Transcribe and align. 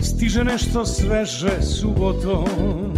stiže 0.00 0.44
nešto 0.44 0.86
sveže 0.86 1.62
subotom. 1.62 2.89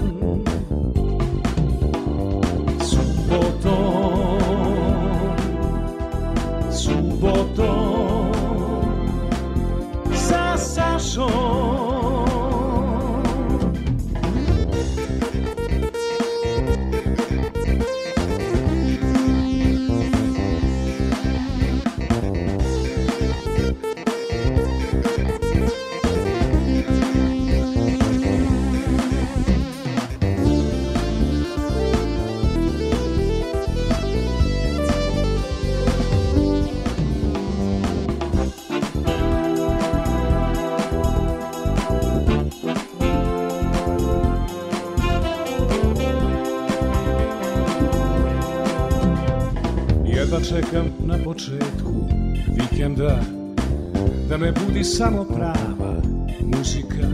Samo 54.97 55.25
prava 55.25 55.95
muzika. 56.41 57.07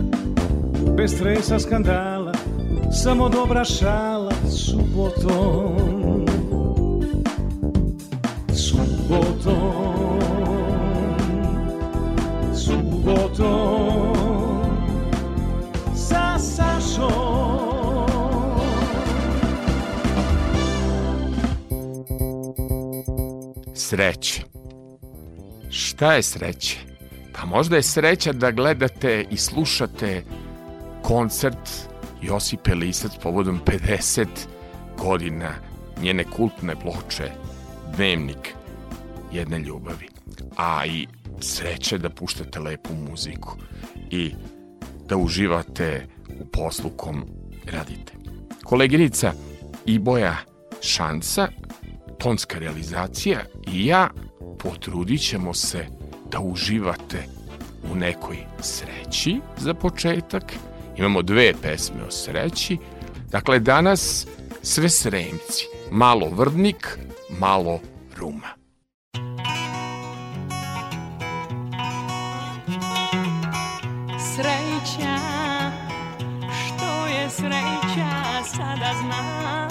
Bez 0.97 1.15
stresa 1.15 1.59
skandala 1.59 2.33
Samo 2.93 3.29
dobra 3.29 3.65
šala 3.65 4.33
subotom. 4.51 6.27
Subotom. 8.55 10.21
Subotom. 12.55 14.15
Sa 15.95 16.39
Sašom. 16.39 17.09
Sreće. 23.75 24.43
Šta 25.71 26.15
je 26.15 26.23
sreće? 26.23 26.98
Pa 27.41 27.47
možda 27.47 27.77
je 27.77 27.83
sreća 27.83 28.33
da 28.33 28.51
gledate 28.51 29.25
i 29.31 29.37
slušate 29.37 30.23
koncert 31.03 31.89
Josipe 32.23 32.75
Lisac 32.75 33.13
povodom 33.23 33.61
50 33.65 34.27
godina 34.99 35.55
njene 36.03 36.25
kultne 36.25 36.75
ploče 36.81 37.31
Dnevnik 37.97 38.55
jedne 39.33 39.59
ljubavi. 39.59 40.09
A 40.57 40.87
i 40.87 41.07
sreće 41.41 41.99
da 41.99 42.11
puštate 42.11 42.61
lepu 42.61 42.95
muziku 43.11 43.57
i 44.11 44.33
da 45.09 45.17
uživate 45.17 46.07
u 46.41 46.47
poslu 46.47 46.91
kom 46.91 47.25
radite. 47.73 48.13
Koleginica 48.65 49.33
Iboja 49.87 50.37
Šanca 50.83 51.49
tonska 52.19 52.59
realizacija 52.59 53.41
i 53.73 53.87
ja 53.87 54.11
potrudit 54.59 55.21
ćemo 55.21 55.55
se 55.55 55.87
da 56.31 56.41
uživate 56.41 57.38
u 57.93 57.95
nekoj 57.95 58.37
sreći 58.61 59.41
za 59.57 59.75
početak. 59.75 60.53
Imamo 60.97 61.23
dve 61.23 61.53
pesme 61.63 62.05
o 62.09 62.11
sreći. 62.11 62.77
Dakle, 63.31 63.59
danas 63.59 64.27
sve 64.63 64.89
sremci. 64.89 65.67
Malo 65.91 66.29
vrdnik, 66.29 66.99
malo 67.39 67.81
ruma. 68.17 68.49
Sreća, 74.35 75.19
što 76.51 77.07
je 77.07 77.31
sreća, 77.31 78.11
sada 78.57 78.93
znam 79.01 79.69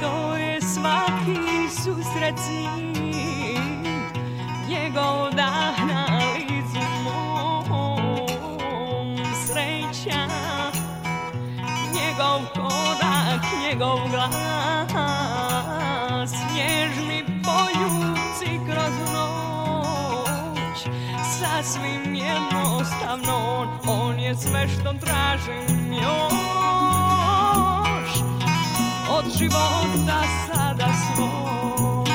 To 0.00 0.36
je 0.36 0.60
svaki 0.60 1.38
susret 1.82 2.38
s 2.38 2.48
njim 2.48 2.92
Njegov 4.68 5.30
dah 5.30 5.86
na 5.86 6.11
njegov 13.82 13.98
glas. 14.10 15.62
Nježni 16.54 17.24
poljuci 17.44 18.60
kroz 18.66 18.94
noć 19.12 20.78
Sasvim 21.38 22.14
jednostavno 22.14 23.66
on 23.86 24.18
je 24.18 24.34
sve 24.34 24.68
što 24.68 24.92
tražim 24.92 25.92
još. 25.92 26.12
Od 29.10 29.24
života 29.38 30.22
sada 30.46 30.88
svog 31.14 32.08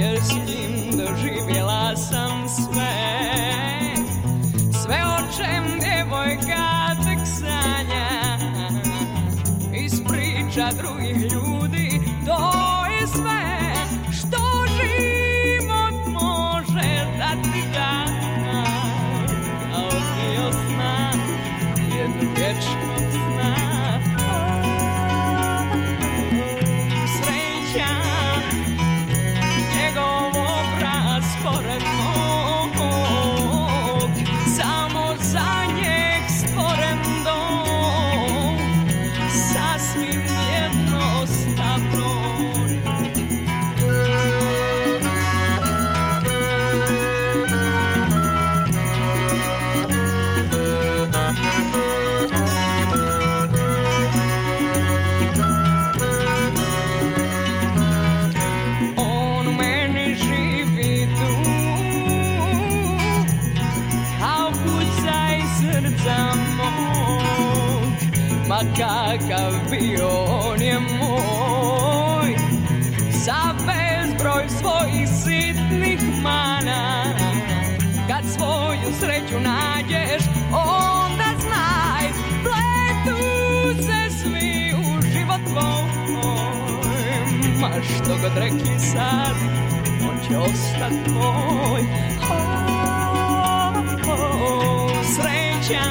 Jer 0.00 0.20
s 0.22 0.32
njim 0.32 0.90
doživjela 0.90 1.96
sam 1.96 2.48
sve. 2.48 2.94
Sve 4.82 5.02
o 5.06 5.18
čem 5.36 5.64
djevojka 5.80 7.01
priča 10.52 10.70
drugih 10.82 11.32
ljudi 11.32 12.00
To 12.26 12.52
je 12.86 13.06
sve 13.06 13.74
što 14.12 14.38
život 14.76 15.94
može 16.06 17.06
dati 17.18 17.62
da. 17.72 18.04
A 18.52 18.64
odnio 19.76 20.52
sna 20.52 21.12
jednu 21.96 22.30
vječnog 22.36 23.10
sna 23.10 23.51
Što 88.12 88.20
god 88.22 88.36
rekli 88.36 88.78
sad 88.78 89.36
On 90.02 90.16
će 90.28 90.38
ostat 90.38 90.92
moj. 91.08 91.82
Oh, 92.30 93.76
oh, 94.08 94.90
sreća 95.14 95.84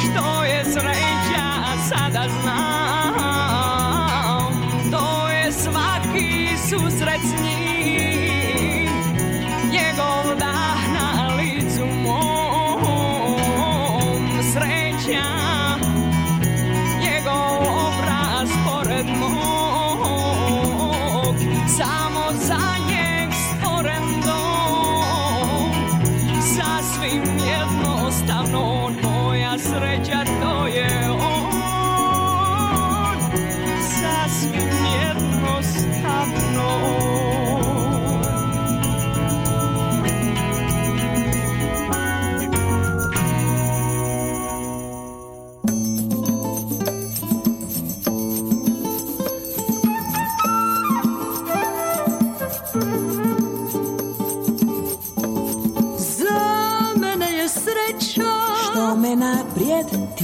Što 0.00 0.44
je 0.44 0.64
sreća 0.64 1.46
sada 1.88 2.24
znam. 2.42 3.28
To 4.90 5.28
je 5.28 5.52
svaki 5.52 6.48
susret 6.68 7.20
s 7.20 7.42
njim 7.42 8.17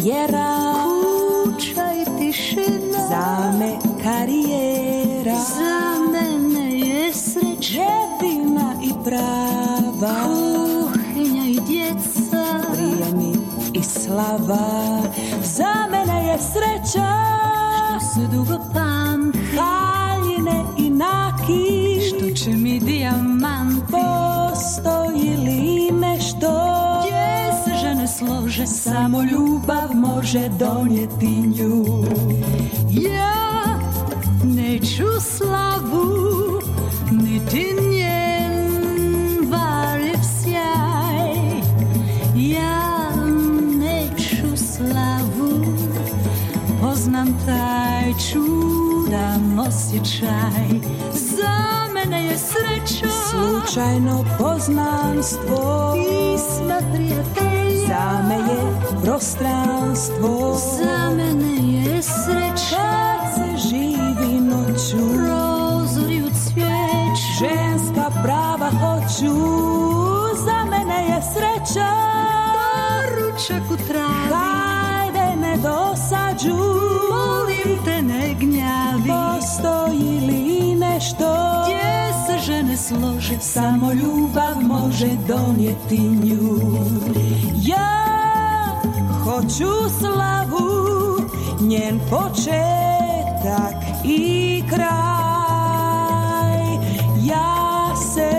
tierra. 0.04 0.73
Može 30.24 30.48
donijeti 30.48 31.26
nju. 31.26 31.84
Ja 32.90 33.34
neću 34.44 35.20
slavu 35.20 36.60
Niti 37.10 37.76
njen 37.90 38.72
varljiv 39.50 40.18
sjaj. 40.42 41.60
Ja 42.34 43.10
neću 43.78 44.56
slavu 44.72 45.64
Poznam 46.80 47.28
taj 47.46 48.12
čudan 48.30 49.58
osjećaj. 49.58 50.80
Za 51.12 51.92
mene 51.94 52.24
je 52.24 52.38
sreća 52.38 53.06
Slučajno 53.30 54.24
poznanstvo. 54.38 55.94
Pisma 55.94 56.78
prijatelja 56.92 57.53
Za 57.88 58.22
me 58.28 58.34
je 58.34 58.60
prostranstvo. 59.04 60.56
Za 60.78 61.10
mene 61.16 61.72
je 61.72 62.02
sreća. 62.02 62.76
Kad 62.76 63.34
se 63.34 63.68
živi 63.68 64.40
noću. 64.40 65.14
Prozori 65.14 66.22
u 66.22 66.30
cvijeću. 66.30 67.28
Ženska 67.38 68.10
prava 68.22 68.70
hoću. 68.70 69.34
Za 70.44 70.64
mene 70.70 71.04
je 71.08 71.22
sreća. 71.22 71.90
Ručak 73.16 73.70
u 73.70 73.76
travi. 73.88 74.34
Hajde 74.34 75.36
ne 75.36 75.56
dosađu 75.56 76.83
se 82.76 82.94
žene 82.94 83.10
slože 83.12 83.40
Samo 83.40 83.92
ljubav 83.92 84.62
može 84.62 85.08
donijeti 85.28 85.98
nju. 85.98 86.58
Ja 87.62 88.04
hoću 89.24 89.98
slavu 89.98 90.64
Njen 91.60 92.00
početak 92.10 93.74
i 94.04 94.62
kraj. 94.68 94.84
Ja 97.24 97.96
se 98.14 98.32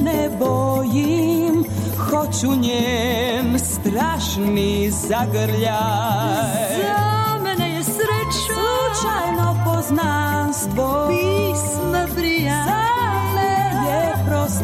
ne 0.00 0.30
bojim 0.38 1.64
Hoću 1.98 2.56
njen 2.60 3.58
strašni 3.58 4.90
zagrljaj. 4.90 5.74
Za 6.82 7.38
mene 7.42 7.74
je 7.74 7.82
sreća 7.82 8.54
Slučajno 8.54 9.56
poznanstvo 9.64 11.08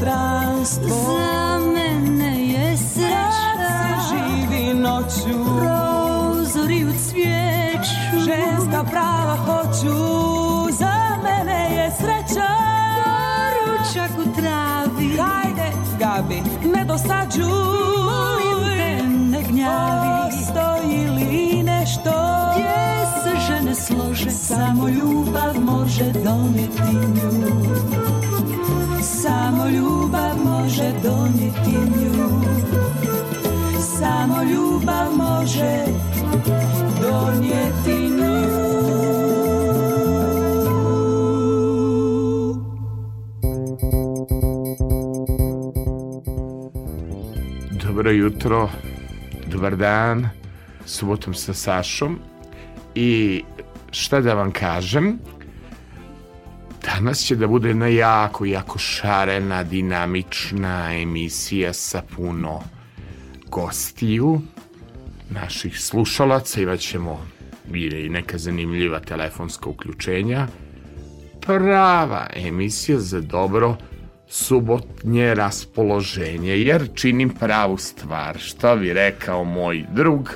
prostranstvo 0.00 0.88
Za 0.88 1.58
mene 1.58 2.48
je 2.48 2.76
sreća 2.76 3.70
živi 4.08 4.74
noću. 4.74 5.58
Prozori 5.60 6.84
u 6.84 6.92
cvijeću. 6.92 8.18
Ženska 8.24 8.84
prava 8.90 9.36
hoću. 9.36 9.96
Za 10.72 10.94
mene 11.22 11.74
je 11.74 11.90
sreća. 11.90 12.48
Ručak 13.66 14.10
u 14.18 14.40
travi. 14.40 15.16
Hajde, 15.16 15.72
Gabi, 15.98 16.42
ne 16.74 16.84
dosađuj. 16.84 17.44
Molim 18.04 18.78
te 18.78 19.02
ne 19.06 19.42
gnjavi. 19.42 20.30
Postoji 20.30 21.06
li 21.06 21.62
nešto? 21.62 22.12
Gdje 22.54 23.06
se 23.22 23.40
žene 23.46 23.74
slože? 23.74 24.30
Samo 24.30 24.88
ljubav 24.88 25.60
može 25.60 26.12
donijeti 26.12 26.82
nju 26.92 28.19
Samo 29.30 29.68
ljubav 29.68 30.36
može 30.44 30.92
donijeti 31.02 31.70
nju. 31.70 32.40
Samo 33.98 34.42
ljubav 34.42 35.12
može 35.16 35.84
donijeti 37.00 38.08
nju. 38.08 38.40
Dobro 47.70 48.10
jutro, 48.10 48.70
dobar 49.46 49.76
dan, 49.76 50.28
subotom 50.86 51.34
sa 51.34 51.54
Sašom. 51.54 52.18
I 52.94 53.42
šta 53.90 54.20
da 54.20 54.34
vam 54.34 54.52
kažem, 54.52 55.18
danas 57.00 57.18
će 57.18 57.36
da 57.36 57.46
bude 57.46 57.68
jedna 57.68 57.86
jako, 57.86 58.44
jako 58.44 58.78
šarena, 58.78 59.62
dinamična 59.64 61.00
emisija 61.00 61.72
sa 61.72 62.02
puno 62.16 62.62
gostiju, 63.46 64.40
naših 65.30 65.80
slušalaca, 65.80 66.60
imat 66.60 66.80
ćemo 66.80 67.26
i 67.74 68.08
neka 68.08 68.38
zanimljiva 68.38 69.00
telefonska 69.00 69.70
uključenja, 69.70 70.46
prava 71.40 72.26
emisija 72.34 72.98
za 72.98 73.20
dobro 73.20 73.76
subotnje 74.28 75.34
raspoloženje, 75.34 76.58
jer 76.58 76.88
činim 76.94 77.30
pravu 77.30 77.76
stvar, 77.76 78.38
što 78.38 78.76
bi 78.76 78.92
rekao 78.92 79.44
moj 79.44 79.84
drug 79.94 80.30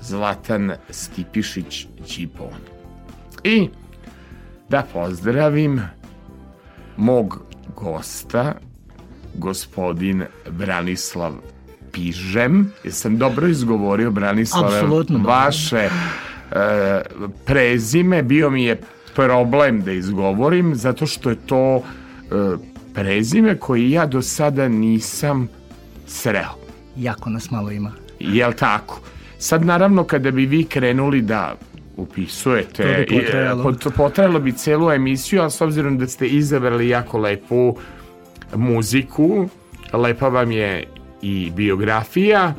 Zlatan 0.00 0.72
Stipišić 0.90 1.86
Ćipon. 2.06 2.74
I 3.44 3.68
da 4.68 4.82
pozdravim 4.92 5.80
mog 6.96 7.40
gosta, 7.76 8.54
gospodin 9.34 10.24
Branislav 10.50 11.32
Pižem. 11.92 12.72
Jesam 12.84 13.18
dobro 13.18 13.48
izgovorio, 13.48 14.10
Branislave? 14.10 14.78
Apsolutno 14.78 15.18
dobro. 15.18 15.32
Vaše 15.32 15.76
e, 15.78 15.90
prezime 17.44 18.22
bio 18.22 18.50
mi 18.50 18.64
je 18.64 18.80
problem 19.14 19.82
da 19.82 19.92
izgovorim, 19.92 20.74
zato 20.74 21.06
što 21.06 21.30
je 21.30 21.36
to 21.46 21.76
e, 21.76 21.82
prezime 22.94 23.58
koje 23.58 23.90
ja 23.90 24.06
do 24.06 24.22
sada 24.22 24.68
nisam 24.68 25.48
sreo. 26.06 26.54
Jako 26.96 27.30
nas 27.30 27.50
malo 27.50 27.70
ima. 27.70 27.92
Jel 28.20 28.52
tako? 28.52 29.00
Sad 29.38 29.64
naravno 29.64 30.04
kada 30.04 30.30
bi 30.30 30.46
vi 30.46 30.64
krenuli 30.64 31.22
da 31.22 31.54
upisujete, 31.96 32.82
To 32.82 33.14
bi 33.14 33.22
potrajalo. 33.22 33.60
i, 33.60 33.64
pot- 33.64 33.96
potrajalo 33.96 34.40
bi 34.40 34.52
celu 34.52 34.90
emisiju, 34.90 35.42
a 35.42 35.50
s 35.50 35.60
obzirom 35.60 35.98
da 35.98 36.06
ste 36.06 36.26
izabrali 36.26 36.88
jako 36.88 37.18
lepu 37.18 37.76
muziku, 38.54 39.48
lepa 39.92 40.28
vam 40.28 40.52
je 40.52 40.84
i 41.22 41.52
biografija, 41.56 42.54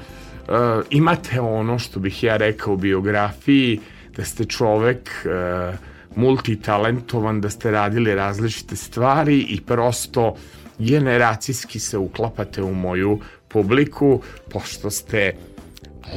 imate 0.89 1.41
ono 1.41 1.79
što 1.79 1.99
bih 1.99 2.23
ja 2.23 2.37
rekao 2.37 2.73
u 2.73 2.77
biografiji, 2.77 3.79
da 4.17 4.23
ste 4.25 4.45
čovek 4.45 5.09
uh, 5.25 5.75
multitalentovan, 6.15 7.41
da 7.41 7.49
ste 7.49 7.71
radili 7.71 8.15
različite 8.15 8.75
stvari 8.75 9.39
i 9.39 9.61
prosto 9.61 10.35
generacijski 10.79 11.79
se 11.79 11.97
uklapate 11.97 12.63
u 12.63 12.73
moju 12.73 13.19
publiku, 13.47 14.21
pošto 14.51 14.89
ste 14.89 15.33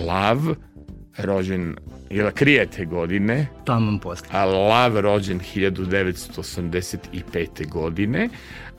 lav, 0.07 0.39
rođen 1.19 1.77
ili 2.11 2.33
krijete 2.33 2.85
godine. 2.85 3.47
Tamam 3.65 3.99
posle. 3.99 4.29
A 4.33 4.45
Lav 4.45 5.01
rođen 5.01 5.41
1985. 5.55 7.69
godine. 7.69 8.29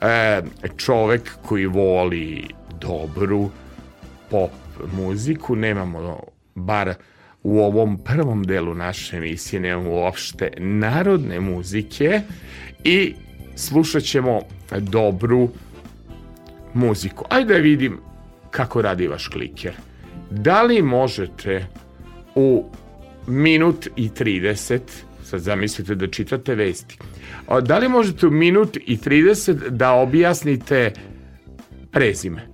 E, 0.00 0.42
čovek 0.76 1.30
koji 1.42 1.66
voli 1.66 2.44
dobru 2.80 3.50
pop 4.30 4.50
muziku. 4.92 5.56
Nemamo 5.56 6.20
bar 6.54 6.94
u 7.42 7.60
ovom 7.60 7.98
prvom 7.98 8.44
delu 8.44 8.74
naše 8.74 9.16
emisije 9.16 9.60
nemamo 9.60 9.90
uopšte 9.90 10.50
narodne 10.58 11.40
muzike 11.40 12.20
i 12.84 13.14
slušat 13.56 14.02
ćemo 14.02 14.40
dobru 14.78 15.48
muziku. 16.74 17.24
Ajde 17.28 17.54
da 17.54 17.60
vidim 17.60 17.98
kako 18.50 18.82
radi 18.82 19.06
vaš 19.06 19.28
kliker. 19.28 19.72
Da 20.30 20.62
li 20.62 20.82
možete 20.82 21.66
u 22.34 22.64
minut 23.26 23.88
i 23.96 24.08
30, 24.08 24.80
sad 25.24 25.40
zamislite 25.40 25.94
da 25.94 26.06
čitate 26.06 26.54
vesti, 26.54 26.98
da 27.62 27.78
li 27.78 27.88
možete 27.88 28.26
u 28.26 28.30
minut 28.30 28.76
i 28.76 28.96
30 28.96 29.68
da 29.68 29.92
objasnite 29.92 30.92
prezime? 31.90 32.48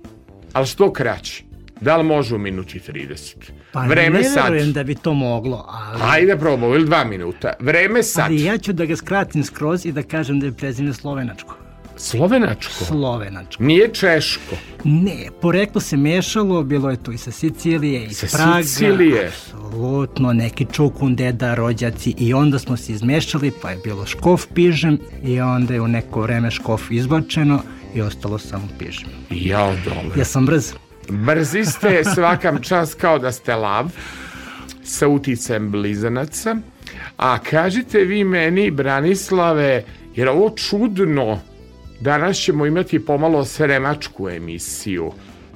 Ali 0.53 0.67
što 0.67 0.93
kraći? 0.93 1.43
Da 1.81 1.97
li 1.97 2.03
može 2.03 2.35
u 2.35 2.37
minuti 2.37 2.79
30? 2.79 3.35
Pa 3.71 3.85
Vreme 3.85 4.19
ne 4.19 4.29
verujem 4.43 4.73
da 4.73 4.83
bi 4.83 4.95
to 4.95 5.13
moglo. 5.13 5.65
Ali... 5.67 6.01
Ajde 6.03 6.37
probamo, 6.37 6.75
ili 6.75 6.85
dva 6.85 7.03
minuta. 7.03 7.53
Vreme 7.59 8.03
sad. 8.03 8.25
Ali 8.25 8.43
ja 8.43 8.57
ću 8.57 8.73
da 8.73 8.85
ga 8.85 8.95
skratim 8.95 9.43
skroz 9.43 9.85
i 9.85 9.91
da 9.91 10.03
kažem 10.03 10.39
da 10.39 10.45
je 10.45 10.51
prezime 10.51 10.93
slovenačko. 10.93 11.56
Slovenačko? 11.97 12.85
Slovenačko. 12.85 13.63
Nije 13.63 13.93
češko? 13.93 14.55
Ne, 14.83 15.29
poreklo 15.41 15.81
se 15.81 15.97
mešalo, 15.97 16.63
bilo 16.63 16.89
je 16.89 17.03
to 17.03 17.11
i 17.11 17.17
sa 17.17 17.31
Sicilije, 17.31 18.05
i 18.05 18.13
sa 18.13 18.37
Praga. 18.37 18.63
Sicilije? 18.63 19.27
Apsolutno, 19.27 20.33
neki 20.33 20.65
čukun, 20.71 21.15
deda, 21.15 21.55
rođaci 21.55 22.13
i 22.17 22.33
onda 22.33 22.59
smo 22.59 22.77
se 22.77 22.91
izmešali, 22.91 23.51
pa 23.61 23.69
je 23.71 23.77
bilo 23.83 24.05
škof 24.05 24.45
pižem 24.53 24.99
i 25.23 25.41
onda 25.41 25.73
je 25.73 25.81
u 25.81 25.87
neko 25.87 26.21
vreme 26.21 26.51
škof 26.51 26.91
izbačeno 26.91 27.61
i 27.95 28.01
ostalo 28.01 28.37
samo 28.37 28.67
pižem. 28.79 29.09
Jao, 29.29 29.73
dobro. 29.85 30.19
Ja 30.19 30.25
sam 30.25 30.45
brz. 30.45 30.73
Brzi 31.09 31.65
ste, 31.65 32.03
svakam 32.15 32.61
čas 32.61 32.93
kao 32.93 33.19
da 33.19 33.31
ste 33.31 33.55
lav 33.55 33.89
sa 34.83 35.07
uticajem 35.07 35.71
blizanaca. 35.71 36.55
A 37.17 37.39
kažite 37.39 37.99
vi 37.99 38.23
meni, 38.23 38.71
Branislave, 38.71 39.83
jer 40.15 40.29
ovo 40.29 40.49
čudno, 40.49 41.39
danas 41.99 42.37
ćemo 42.37 42.65
imati 42.65 43.05
pomalo 43.05 43.45
sremačku 43.45 44.29
emisiju 44.29 45.11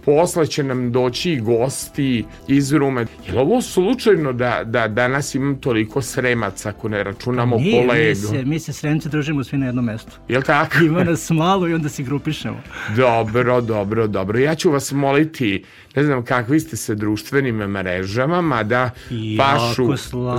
posle 0.06 0.48
će 0.48 0.64
nam 0.64 0.92
doći 0.92 1.36
gosti 1.36 2.26
iz 2.48 2.74
Rume. 2.74 3.06
Je 3.28 3.34
li 3.34 3.40
ovo 3.40 3.62
slučajno 3.62 4.34
da, 4.34 4.62
da 4.66 4.88
danas 4.88 5.36
imam 5.36 5.56
toliko 5.56 6.02
sremaca 6.02 6.70
ako 6.70 6.90
ne 6.90 7.04
računamo 7.04 7.58
Nije, 7.58 7.88
kolegu? 7.88 8.10
Mi 8.10 8.16
se, 8.16 8.46
mi 8.46 8.60
se 8.60 8.74
sremci 8.74 9.10
družimo 9.10 9.44
svi 9.44 9.58
na 9.58 9.66
jednom 9.66 9.86
mestu. 9.86 10.12
Je 10.28 10.38
li 10.38 10.44
tako? 10.44 10.78
Ima 10.84 11.04
nas 11.04 11.30
malo 11.30 11.68
i 11.68 11.74
onda 11.74 11.90
se 11.90 12.04
grupišemo. 12.04 12.62
Dobro, 12.96 13.62
dobro, 13.62 14.08
dobro. 14.08 14.40
Ja 14.40 14.56
ću 14.56 14.72
vas 14.72 14.92
moliti, 14.92 15.64
ne 15.96 16.04
znam 16.04 16.26
kakvi 16.26 16.60
ste 16.60 16.78
se 16.78 16.96
društvenim 16.96 17.56
mrežama, 17.56 18.42
mada 18.42 18.90
pašu, 19.38 19.94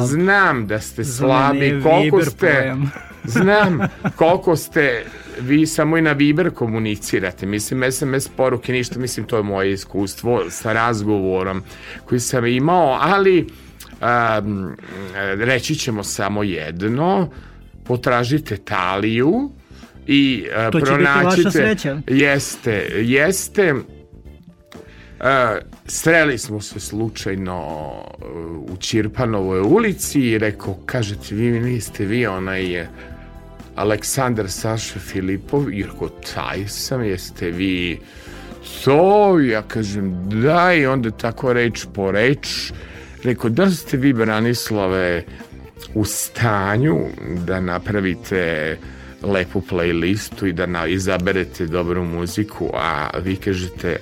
znam 0.07 0.67
da 0.67 0.81
ste 0.81 1.05
slabi, 1.05 1.81
koliko 1.83 2.25
ste, 2.25 2.75
znam 3.25 3.79
koliko 4.17 4.57
ste 4.57 5.05
vi 5.41 5.67
samo 5.67 5.99
i 5.99 6.03
na 6.03 6.13
Viber 6.13 6.51
komunicirate. 6.51 7.47
Mislim, 7.47 7.93
SMS 7.93 8.29
poruke, 8.29 8.73
ništa, 8.73 8.99
mislim, 8.99 9.27
to 9.27 9.37
je 9.37 9.43
moje 9.43 9.73
iskustvo 9.73 10.43
sa 10.51 10.73
razgovorom 10.73 11.63
koji 12.05 12.21
sam 12.21 12.47
imao, 12.47 12.99
ali 13.01 13.47
um, 14.01 14.77
reći 15.39 15.75
ćemo 15.75 16.05
samo 16.05 16.43
jedno, 16.43 17.31
potražite 17.85 18.57
taliju 18.57 19.51
i 20.07 20.45
uh, 20.67 20.73
to 20.73 20.81
će 20.81 20.87
pronaćite... 20.87 21.37
biti 21.37 21.45
vaša 21.45 21.51
sreća. 21.51 22.01
Jeste, 22.07 22.91
jeste. 22.97 23.75
Sreli 25.87 26.39
smo 26.39 26.61
se 26.61 26.81
slučajno 26.81 27.59
u 28.69 28.77
Čirpanovoj 28.77 29.61
ulici 29.61 30.21
i 30.21 30.39
rekao, 30.39 30.75
kažete, 30.87 31.35
vi 31.35 31.61
niste 31.61 32.05
vi 32.05 32.27
onaj 32.27 32.87
Aleksandar 33.77 34.51
Saša 34.51 34.99
Filipov, 34.99 35.73
Irko, 35.73 36.09
taj 36.09 36.69
sam, 36.69 37.05
jeste 37.05 37.51
vi 37.51 38.01
to? 38.85 39.41
Ja 39.41 39.63
kažem, 39.63 40.29
da, 40.29 40.75
i 40.75 40.87
onda 40.87 41.11
tako 41.11 41.53
reč 41.53 41.87
po 41.95 42.11
reč, 42.11 42.73
rekao, 43.25 43.51
da 43.51 43.71
ste 43.71 43.97
vi, 43.97 44.13
Branislave, 44.13 45.25
u 45.95 46.05
stanju 46.05 46.99
da 47.47 47.61
napravite 47.61 48.77
lepu 49.23 49.63
playlistu 49.71 50.49
i 50.49 50.53
da 50.53 50.67
na, 50.67 50.87
izaberete 50.87 51.67
dobru 51.67 52.05
muziku, 52.05 52.71
a 52.75 53.11
vi 53.25 53.37
kažete, 53.37 53.97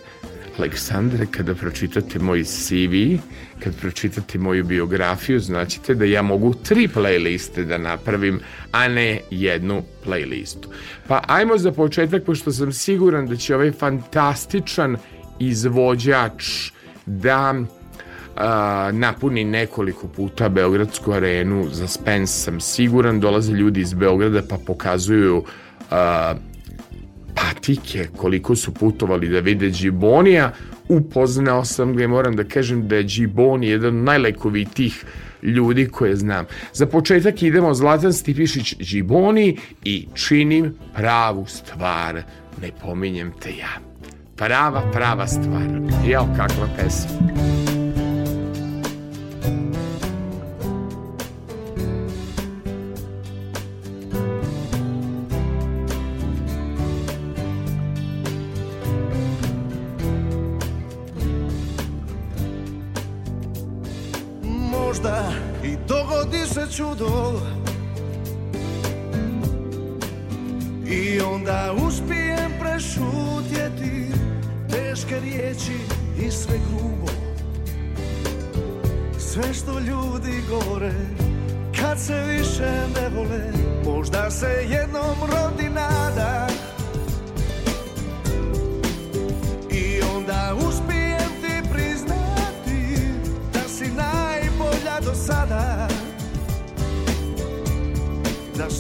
Aleksandre, 0.61 1.27
kada 1.31 1.55
pročitate 1.55 2.19
moj 2.19 2.45
CV, 2.45 3.17
kad 3.65 3.77
pročitate 3.81 4.39
moju 4.39 4.65
biografiju, 4.65 5.41
znaćete 5.41 5.95
da 5.95 6.05
ja 6.05 6.23
mogu 6.23 6.55
tri 6.55 6.89
playliste 6.89 7.65
da 7.65 7.79
napravim, 7.79 8.41
a 8.73 8.89
ne 8.89 9.21
jednu 9.31 9.83
playlistu. 10.05 10.69
Pa 11.09 11.23
ajmo 11.27 11.59
za 11.59 11.73
početak, 11.73 12.25
pošto 12.25 12.53
sam 12.53 12.73
siguran 12.73 13.27
da 13.27 13.37
će 13.37 13.55
ovaj 13.55 13.73
fantastičan 13.73 14.97
izvođač 15.39 16.71
da 17.07 17.55
a, 18.37 18.91
napuni 18.93 19.45
nekoliko 19.45 20.09
puta 20.09 20.49
Beogradsku 20.49 21.13
arenu 21.13 21.69
za 21.73 21.89
Spence 21.89 22.33
sam 22.33 22.61
siguran 22.61 23.21
dolaze 23.21 23.53
ljudi 23.53 23.81
iz 23.81 23.95
Beograda 23.95 24.43
pa 24.49 24.57
pokazuju 24.67 25.45
a, 25.91 26.35
patike 27.43 28.09
koliko 28.17 28.57
su 28.57 28.75
putovali 28.75 29.29
da 29.29 29.41
vide 29.41 29.71
Džibonija 29.71 30.53
upoznao 30.89 31.65
sam 31.65 31.97
ga 31.97 32.05
i 32.05 32.09
moram 32.09 32.37
da 32.37 32.45
kažem 32.45 32.89
da 32.89 32.97
je 32.97 33.05
Džiboni 33.05 33.69
jedan 33.69 33.97
od 33.97 34.05
najlekovitih 34.05 35.05
ljudi 35.43 35.89
koje 35.89 36.17
znam. 36.17 36.47
Za 36.73 36.87
početak 36.87 37.43
idemo 37.43 37.75
Zlatan 37.75 38.13
Stipišić 38.13 38.77
Džiboni 38.79 39.59
i 39.85 40.07
činim 40.15 40.75
pravu 40.95 41.47
stvar. 41.47 42.23
Ne 42.63 42.71
pominjem 42.83 43.33
te 43.43 43.51
ja. 43.51 43.91
Prava, 44.37 44.91
prava 44.93 45.27
stvar. 45.27 45.67
Jao, 46.09 46.27
kakva 46.37 46.69
pesma. 46.77 47.60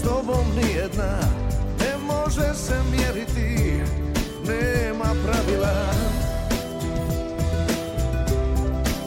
S 0.00 0.02
tobom 0.02 0.46
nijedna. 0.56 1.18
Ne 1.80 1.92
može 2.06 2.54
se 2.54 2.74
mjeriti, 2.90 3.82
nema 4.46 5.14
pravila. 5.24 5.92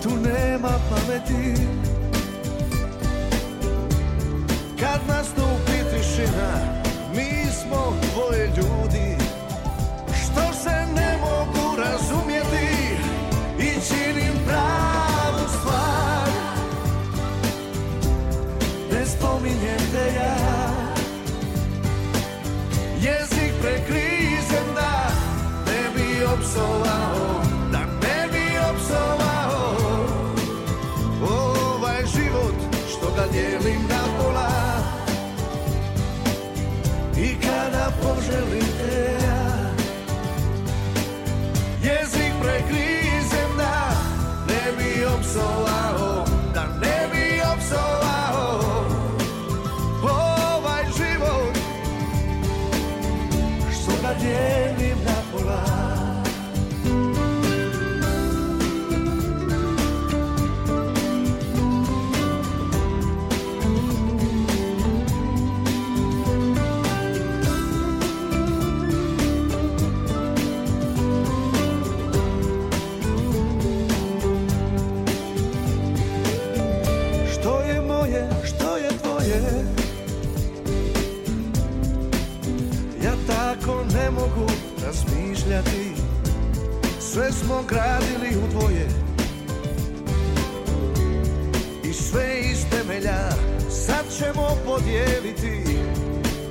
Tu 0.04 0.10
nema 0.10 0.80
pameti, 0.90 1.62
kad 4.80 5.00
nastupi 5.08 5.78
tišina, 5.92 6.52
mi 7.16 7.52
smo 7.52 7.94
dvoje 8.14 8.48
ljudi, 8.58 8.93
Daniel. 33.16 33.63
Sve 87.00 87.32
smo 87.32 87.64
gradili 87.68 88.44
u 88.44 88.48
dvoje. 88.52 88.88
I 91.84 91.94
sve 91.94 92.40
iz 92.52 92.66
temelja 92.70 93.30
Sad 93.70 94.06
ćemo 94.18 94.58
podijeliti. 94.66 95.78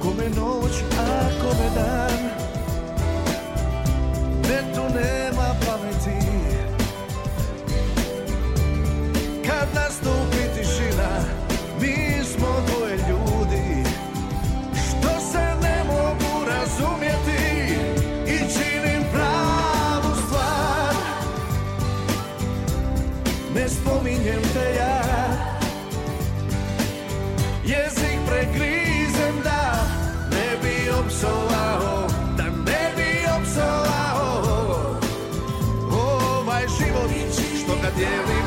Kome 0.03 0.29
noć, 0.29 0.73
a 0.99 1.29
kome 1.43 1.71
dan. 1.75 2.19
Ne 4.49 4.75
tu 4.75 4.83
nema 4.95 5.55
pameti. 5.67 6.27
Kad 9.47 9.69
nastupi 9.75 10.32
što 37.95 38.42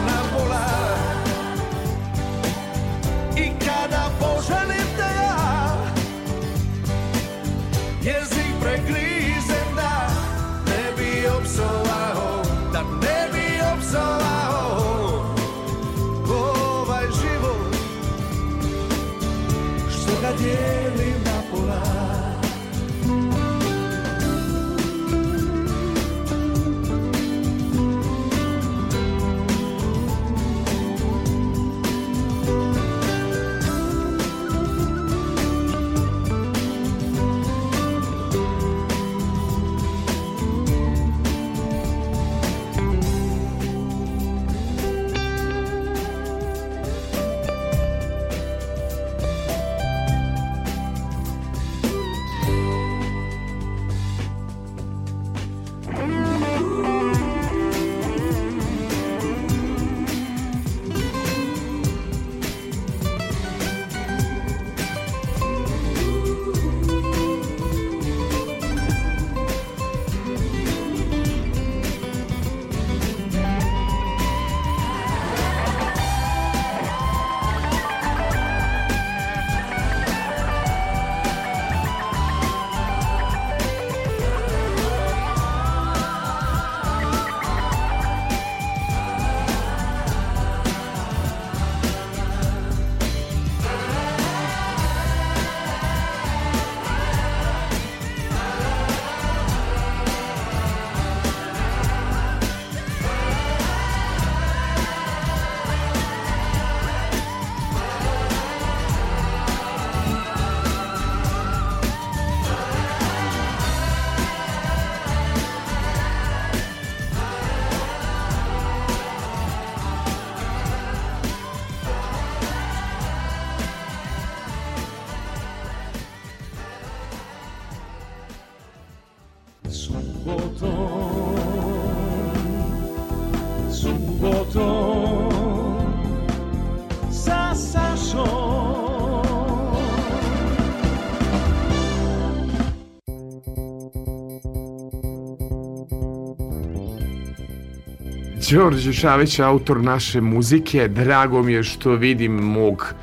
Đorđe 148.51 148.93
Šavić, 148.93 149.39
autor 149.39 149.81
naše 149.81 150.21
muzike, 150.21 150.87
drago 150.87 151.43
mi 151.43 151.53
je 151.53 151.63
što 151.63 151.91
vidim 151.91 152.31
mog 152.31 152.93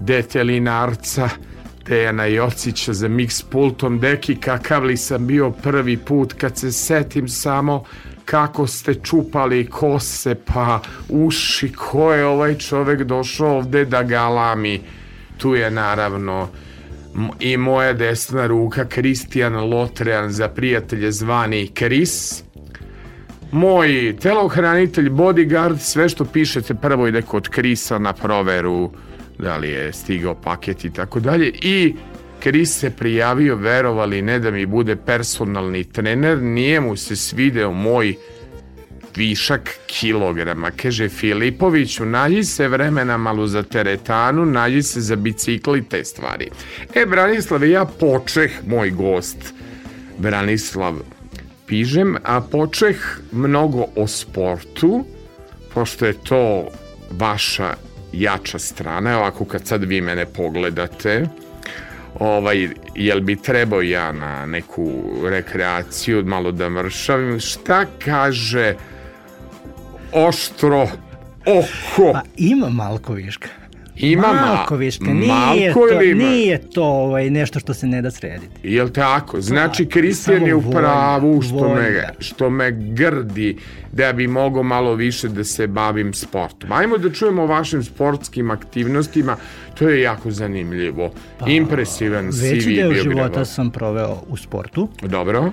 detelinarca 0.00 1.28
Dejana 1.86 2.24
Jocića 2.24 2.92
za 2.92 3.08
mix 3.08 3.44
pultom. 3.50 3.98
Deki, 3.98 4.36
kakav 4.36 4.84
li 4.84 4.96
sam 4.96 5.26
bio 5.26 5.50
prvi 5.50 5.96
put 5.96 6.32
kad 6.32 6.58
se 6.58 6.72
setim 6.72 7.28
samo 7.28 7.84
kako 8.24 8.66
ste 8.66 8.94
čupali 8.94 9.66
kose 9.66 10.34
pa 10.34 10.80
uši, 11.08 11.72
ko 11.72 12.12
je 12.12 12.26
ovaj 12.26 12.58
čovek 12.58 13.02
došao 13.02 13.56
ovde 13.56 13.84
da 13.84 14.02
galami. 14.02 14.80
Tu 15.36 15.54
je 15.54 15.70
naravno 15.70 16.48
i 17.40 17.56
moja 17.56 17.92
desna 17.92 18.46
ruka 18.46 18.84
Kristijan 18.84 19.54
Lotrean 19.54 20.32
za 20.32 20.48
prijatelje 20.48 21.12
zvani 21.12 21.70
Kris 21.74 22.43
moj 23.54 24.16
telohranitelj, 24.22 25.10
bodyguard, 25.10 25.78
sve 25.78 26.08
što 26.08 26.24
pišete 26.24 26.74
prvo 26.74 27.08
ide 27.08 27.22
kod 27.22 27.48
Krisa 27.48 27.98
na 27.98 28.12
proveru 28.12 28.90
da 29.38 29.56
li 29.56 29.70
je 29.70 29.92
stigao 29.92 30.34
paket 30.34 30.84
i 30.84 30.92
tako 30.92 31.20
dalje 31.20 31.52
i 31.62 31.94
Kris 32.40 32.78
se 32.78 32.90
prijavio, 32.90 33.56
verovali 33.56 34.22
ne 34.22 34.38
da 34.38 34.50
mi 34.50 34.66
bude 34.66 34.96
personalni 34.96 35.84
trener, 35.84 36.42
nije 36.42 36.80
mu 36.80 36.96
se 36.96 37.16
svideo 37.16 37.72
moj 37.72 38.14
višak 39.16 39.70
kilograma. 39.86 40.70
Kaže 40.70 41.08
Filipoviću, 41.08 42.04
nađi 42.04 42.44
se 42.44 42.68
vremena 42.68 43.16
malo 43.16 43.46
za 43.46 43.62
teretanu, 43.62 44.46
nađi 44.46 44.82
se 44.82 45.00
za 45.00 45.16
bicikli 45.16 45.84
te 45.88 46.04
stvari. 46.04 46.50
E, 46.94 47.06
Branislave, 47.06 47.70
ja 47.70 47.84
počeh 47.84 48.50
moj 48.66 48.90
gost, 48.90 49.54
Branislav 50.18 50.94
Pižem, 51.66 52.16
a 52.22 52.40
počeh 52.40 52.96
mnogo 53.32 53.86
o 53.96 54.06
sportu, 54.06 55.04
pošto 55.74 56.06
je 56.06 56.14
to 56.24 56.68
vaša 57.10 57.74
jača 58.12 58.58
strana, 58.58 59.18
ovako 59.18 59.44
kad 59.44 59.66
sad 59.66 59.84
vi 59.84 60.00
mene 60.00 60.26
pogledate, 60.26 61.26
ovaj, 62.20 62.68
jel 62.94 63.20
bi 63.20 63.36
trebao 63.36 63.82
ja 63.82 64.12
na 64.12 64.46
neku 64.46 65.02
rekreaciju 65.24 66.24
malo 66.24 66.52
da 66.52 66.68
mršavim, 66.68 67.40
šta 67.40 67.84
kaže 68.04 68.74
oštro 70.12 70.82
oko? 71.46 72.12
Pa 72.12 72.20
ima 72.36 72.68
malko 72.68 73.12
viška. 73.12 73.48
Ima 73.96 74.28
ma- 74.28 74.46
malko 74.46 74.76
viška. 74.76 75.04
Nije, 75.04 75.28
malko 75.28 75.86
to, 75.88 76.02
ima? 76.02 76.24
nije 76.24 76.70
to 76.70 76.84
ovaj, 76.84 77.30
nešto 77.30 77.60
što 77.60 77.74
se 77.74 77.86
ne 77.86 78.02
da 78.02 78.10
srediti. 78.10 78.46
Jel 78.62 78.88
tako? 78.88 79.40
Znači, 79.40 79.86
Kristijan 79.86 80.46
je 80.46 80.54
u 80.54 80.70
pravu 80.70 81.42
što 81.42 81.74
me, 81.74 82.08
što 82.18 82.50
me 82.50 82.70
grdi 82.70 83.56
da 83.92 84.12
bi 84.12 84.26
mogao 84.26 84.62
malo 84.62 84.94
više 84.94 85.28
da 85.28 85.44
se 85.44 85.66
bavim 85.66 86.14
sportom. 86.14 86.72
Ajmo 86.72 86.98
da 86.98 87.10
čujemo 87.10 87.42
o 87.42 87.46
vašim 87.46 87.82
sportskim 87.82 88.50
aktivnostima. 88.50 89.36
To 89.74 89.88
je 89.88 90.00
jako 90.02 90.30
zanimljivo. 90.30 91.10
Impresivan 91.46 92.32
si 92.32 92.40
Pa, 92.40 92.54
Veći 92.54 92.74
deo 92.74 92.94
života 92.94 93.44
sam 93.44 93.70
proveo 93.70 94.22
u 94.28 94.36
sportu. 94.36 94.88
Dobro. 95.02 95.52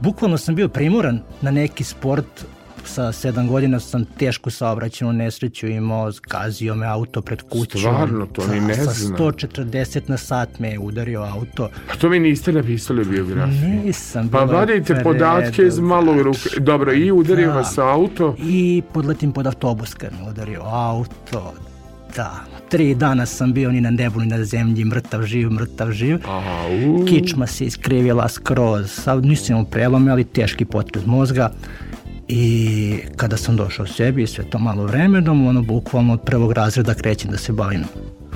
bukvalno 0.00 0.38
sam 0.38 0.54
bio 0.54 0.68
primoran 0.68 1.20
na 1.42 1.50
neki 1.50 1.84
sport 1.84 2.44
sa 2.84 3.12
sedam 3.12 3.48
godina 3.48 3.80
sam 3.80 4.04
tešku 4.06 4.50
saobraćenu 4.50 5.12
nesreću 5.12 5.66
imao, 5.68 6.10
zgazio 6.12 6.74
me 6.74 6.86
auto 6.86 7.22
pred 7.22 7.42
kućom. 7.42 7.80
Stvarno, 7.80 8.26
to 8.26 8.46
ni 8.46 8.60
ne 8.60 8.74
Sa 8.74 8.82
znam. 8.84 9.16
140 9.18 10.00
na 10.06 10.16
sat 10.16 10.58
me 10.58 10.70
je 10.70 10.78
udario 10.78 11.20
auto. 11.24 11.68
Pa 11.88 11.94
to 11.94 12.08
mi 12.08 12.18
niste 12.18 12.52
napisali 12.52 13.02
u 13.02 13.06
biografiji. 13.06 13.68
Nisam 13.84 14.28
Pa 14.28 14.38
vadite 14.40 15.00
podatke 15.02 15.48
iz 15.62 15.74
preduga. 15.74 15.82
malog 15.84 16.20
ruke. 16.20 16.38
Dobro, 16.60 16.92
i 16.94 17.12
udario 17.12 17.46
Da. 17.46 17.54
vas 17.54 17.78
auto. 17.78 18.36
I 18.40 18.82
podletim 18.92 19.32
pod 19.32 19.46
autobus 19.46 19.94
kad 19.94 20.10
me 20.14 20.30
udario 20.30 20.60
auto. 20.62 21.52
Da, 22.16 22.34
tri 22.68 22.94
dana 22.94 23.26
sam 23.26 23.52
bio 23.52 23.72
ni 23.72 23.80
na 23.80 23.90
nebu 23.90 24.20
ni 24.20 24.26
na 24.26 24.44
zemlji, 24.44 24.84
mrtav 24.84 25.22
živ, 25.22 25.50
mrtav 25.50 25.92
živ. 25.92 26.18
Au. 26.26 27.04
Kičma 27.06 27.46
se 27.46 27.64
iskrivila 27.64 28.28
skroz, 28.28 28.90
sad 28.92 29.24
nisam 29.24 29.46
imao 29.50 29.64
prelome, 29.64 30.10
ali 30.10 30.24
teški 30.24 30.64
potres 30.64 31.06
mozga. 31.06 31.50
I 32.28 32.98
kada 33.16 33.36
sam 33.36 33.56
došao 33.56 33.86
sebi, 33.86 34.26
sve 34.26 34.44
to 34.44 34.58
malo 34.58 34.84
vremenom, 34.84 35.46
ono, 35.46 35.62
bukvalno 35.62 36.12
od 36.12 36.20
prvog 36.20 36.52
razreda 36.52 36.94
krećem 36.94 37.30
da 37.30 37.36
se 37.38 37.52
bavim 37.52 37.84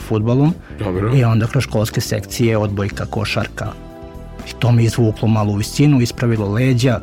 futbolom. 0.08 0.54
Dobro. 0.78 1.14
I 1.14 1.24
onda 1.24 1.46
kroz 1.46 1.64
školske 1.64 2.00
sekcije, 2.00 2.56
odbojka, 2.58 3.06
košarka. 3.06 3.72
I 4.48 4.52
to 4.58 4.72
me 4.72 4.84
izvuklo 4.84 5.28
malo 5.28 5.52
u 5.52 5.56
visinu, 5.56 6.00
ispravilo 6.00 6.48
leđa. 6.52 7.00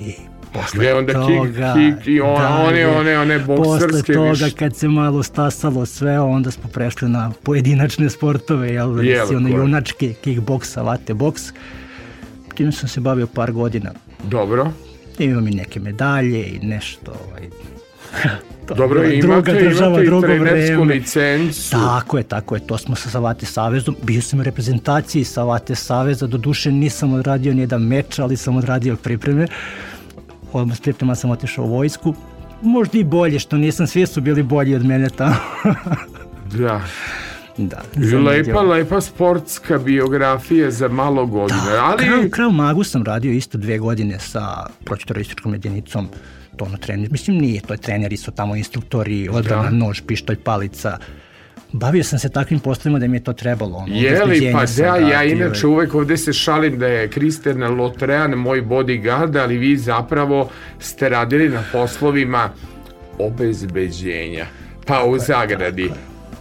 I 0.00 0.12
posle 0.52 0.78
Gde 0.78 0.94
onda 0.94 1.12
toga, 1.12 1.74
kick 1.74 2.06
i 2.06 2.20
on, 2.20 2.42
one, 2.68 2.86
one, 2.86 3.18
one 3.18 3.38
bokserske 3.38 3.88
Posle 3.88 4.14
toga, 4.14 4.28
više. 4.30 4.50
kad 4.50 4.76
se 4.76 4.88
malo 4.88 5.22
stasalo 5.22 5.86
sve, 5.86 6.20
onda 6.20 6.50
smo 6.50 6.70
prešli 6.70 7.08
na 7.08 7.32
pojedinačne 7.42 8.10
sportove, 8.10 8.68
jel, 8.70 9.04
Jel, 9.04 9.06
jel 9.06 9.36
ono 9.36 9.48
koje? 9.48 9.56
junački 9.58 10.14
kickboks, 10.14 10.70
savate 10.72 11.14
boks. 11.14 11.42
Tim 12.54 12.72
sam 12.72 12.88
se 12.88 13.00
bavio 13.00 13.26
par 13.26 13.52
godina. 13.52 13.90
Dobro. 14.24 14.72
Imam 15.18 15.48
i 15.48 15.50
neke 15.50 15.80
medalje 15.80 16.46
i 16.46 16.58
nešto, 16.66 17.12
ovaj, 17.28 17.42
to 18.66 18.74
je 18.74 18.76
Dobro, 18.76 19.02
imate, 19.04 19.20
druga 19.20 19.52
država, 19.52 19.88
imate 19.90 20.06
drugo 20.06 20.26
trenersku 20.26 20.76
vreme. 20.76 20.94
licencu. 20.94 21.70
Tako 21.70 22.18
je, 22.18 22.24
tako 22.24 22.54
je, 22.54 22.66
to 22.66 22.78
smo 22.78 22.96
sa 22.96 23.10
Savate 23.10 23.46
Savezom. 23.46 23.96
Bio 24.02 24.22
sam 24.22 24.40
u 24.40 24.42
reprezentaciji 24.42 25.24
Savate 25.24 25.74
Saveza, 25.74 26.26
do 26.26 26.38
duše 26.38 26.72
nisam 26.72 27.12
odradio 27.12 27.54
nijedan 27.54 27.82
meč, 27.82 28.18
ali 28.18 28.36
sam 28.36 28.56
odradio 28.56 28.96
pripreme. 28.96 29.46
Odmah 30.52 30.76
s 30.76 30.80
priprema 30.80 31.14
sam 31.14 31.30
otišao 31.30 31.64
u 31.64 31.68
vojsku. 31.68 32.14
Možda 32.62 32.98
i 32.98 33.04
bolje, 33.04 33.38
što 33.38 33.56
nisam, 33.56 33.86
svi 33.86 34.06
su 34.06 34.20
bili 34.20 34.42
bolji 34.42 34.74
od 34.74 34.84
mene 34.84 35.08
tamo. 35.10 35.34
Da. 36.58 36.80
Da, 37.56 37.82
lepa, 38.24 38.60
lepa 38.62 39.00
sportska 39.00 39.78
biografija 39.78 40.70
za 40.70 40.88
malo 40.88 41.26
godine. 41.26 41.76
Ali, 41.80 42.04
Krav, 42.04 42.30
krav 42.30 42.50
magu 42.50 42.84
sam 42.84 43.04
radio 43.04 43.32
isto 43.32 43.58
dve 43.58 43.78
godine 43.78 44.18
sa 44.18 44.66
protiterorističkom 44.84 45.52
jedinicom, 45.52 46.08
to 46.56 46.64
ono 46.64 46.76
trener, 46.76 47.10
mislim 47.10 47.36
nije, 47.36 47.60
to 47.60 47.74
je 47.74 47.78
treneri 47.78 48.16
su 48.16 48.30
tamo 48.30 48.56
instruktori, 48.56 49.28
odbrana, 49.28 49.62
Da. 49.62 49.70
nož, 49.70 50.00
pištolj, 50.06 50.36
palica. 50.36 50.98
Bavio 51.72 52.04
sam 52.04 52.18
se 52.18 52.28
takvim 52.28 52.60
poslovima 52.60 52.98
da 52.98 53.06
mi 53.06 53.16
je 53.16 53.24
to 53.24 53.32
trebalo. 53.32 53.76
Ono, 53.76 53.94
je 53.94 54.10
li, 54.10 54.22
obezbeđenje 54.22 54.52
pa 54.52 54.66
sam 54.66 54.84
da, 54.84 54.96
ja 54.96 55.24
inače 55.24 55.66
uvek 55.66 55.94
ovde 55.94 56.16
se 56.16 56.32
šalim 56.32 56.78
da 56.78 56.86
je 56.86 57.08
Kristena 57.08 57.68
Lotrean 57.68 58.30
moj 58.30 58.62
bodyguard, 58.62 59.42
ali 59.42 59.58
vi 59.58 59.76
zapravo 59.76 60.50
ste 60.78 61.08
radili 61.08 61.48
na 61.48 61.64
poslovima 61.72 62.50
obezbeđenja. 63.18 64.46
Pa 64.86 65.04
u 65.04 65.18
zagradi. 65.18 65.90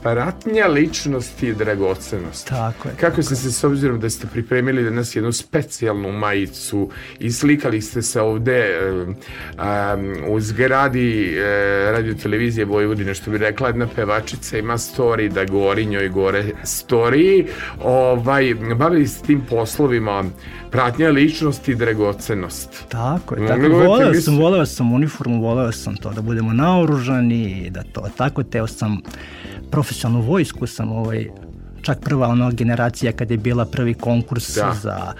Pratnja 0.04 0.68
ličnosti 0.68 1.48
i 1.48 1.54
dragocenost. 1.54 2.48
Tako 2.48 2.88
je. 2.88 2.96
Kako 3.00 3.24
ste 3.24 3.36
se, 3.36 3.52
s 3.52 3.64
obzirom 3.64 4.00
da 4.00 4.10
ste 4.10 4.28
pripremili 4.28 4.84
danas 4.84 5.16
jednu 5.16 5.32
specijalnu 5.32 6.12
majicu 6.12 6.90
i 7.20 7.32
slikali 7.32 7.82
ste 7.82 8.02
se 8.02 8.22
ovde 8.22 8.80
um, 9.04 9.16
u 10.28 10.40
zgradi 10.40 11.38
uh, 11.38 11.44
radio 11.92 12.14
televizije 12.14 12.66
Vojvodine, 12.66 13.14
što 13.14 13.32
bi 13.32 13.38
rekla 13.38 13.68
jedna 13.68 13.88
pevačica, 13.96 14.58
ima 14.58 14.78
story 14.78 15.30
da 15.30 15.46
gori 15.46 15.86
njoj 15.86 16.10
gore 16.10 16.44
story, 16.64 17.48
ovaj, 17.84 18.56
bavili 18.76 19.08
ste 19.08 19.26
tim 19.26 19.42
poslovima 19.50 20.24
pratnja 20.72 21.10
ličnosti 21.10 21.72
i 21.72 21.76
dragocenost. 21.76 22.86
Tako 22.90 23.36
je, 23.36 23.48
tako. 23.48 23.68
Voleo 23.68 24.14
sam, 24.14 24.38
voleo 24.38 24.66
sam 24.66 24.94
uniformu, 24.94 25.42
voleo 25.42 25.72
sam 25.72 25.96
to 25.96 26.12
da 26.12 26.22
budemo 26.22 26.54
naoružani, 26.54 27.70
da 27.70 27.84
to 27.84 28.10
tako, 28.18 28.44
teo 28.44 28.68
sam 28.68 29.02
profesionalnu 29.92 30.22
vojsku 30.24 30.68
sam 30.68 30.92
ovaj, 30.92 31.28
čak 31.82 32.00
prva 32.00 32.28
ona 32.28 32.52
generacija 32.52 33.12
kad 33.12 33.32
je 33.32 33.38
bila 33.38 33.66
prvi 33.66 33.94
konkurs 33.94 34.56
Da. 34.56 34.74
za 34.74 35.14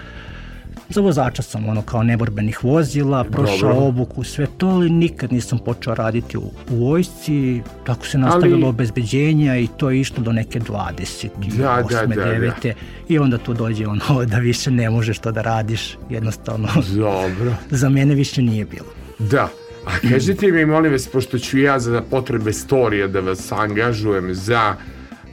za 0.88 1.00
vozača 1.00 1.42
sam 1.42 1.68
ono 1.68 1.82
kao 1.82 2.02
neborbenih 2.02 2.64
vozila, 2.64 3.24
prošao 3.24 3.68
Dobro. 3.70 3.76
obuku, 3.78 4.24
sve 4.24 4.46
to, 4.48 4.68
ali 4.68 4.90
nikad 4.90 5.32
nisam 5.32 5.58
počeo 5.58 5.94
raditi 5.94 6.38
u, 6.38 6.50
u 6.70 6.76
vojsci, 6.78 7.60
tako 7.86 8.06
se 8.06 8.18
nastavilo 8.18 8.56
Ali- 8.56 8.64
obezbeđenja 8.66 9.56
i 9.56 9.68
to 9.68 9.90
je 9.90 10.00
išlo 10.00 10.22
do 10.22 10.32
neke 10.32 10.60
20, 10.60 11.28
Da, 11.48 11.56
da, 11.58 11.82
8, 11.84 12.08
da, 12.08 12.14
da. 12.16 12.30
9. 12.30 12.72
I 13.08 13.18
onda 13.18 13.38
tu 13.38 13.54
dođe 13.54 13.86
ono 13.86 14.24
da 14.26 14.38
više 14.38 14.70
ne 14.70 14.90
možeš 14.90 15.18
to 15.18 15.32
da 15.32 15.42
radiš, 15.42 15.96
jednostavno 16.10 16.68
Dobro. 16.88 17.54
za 17.70 17.88
mene 17.88 18.14
više 18.14 18.42
nije 18.42 18.64
bilo. 18.64 18.88
Da. 19.20 19.48
A 19.84 20.08
kažite 20.10 20.52
mi, 20.52 20.66
molim 20.66 20.92
vas, 20.92 21.08
pošto 21.08 21.38
ću 21.38 21.58
ja 21.58 21.78
za 21.78 22.02
potrebe 22.10 22.52
storija 22.52 23.06
da 23.06 23.20
vas 23.20 23.52
angažujem 23.52 24.34
za 24.34 24.76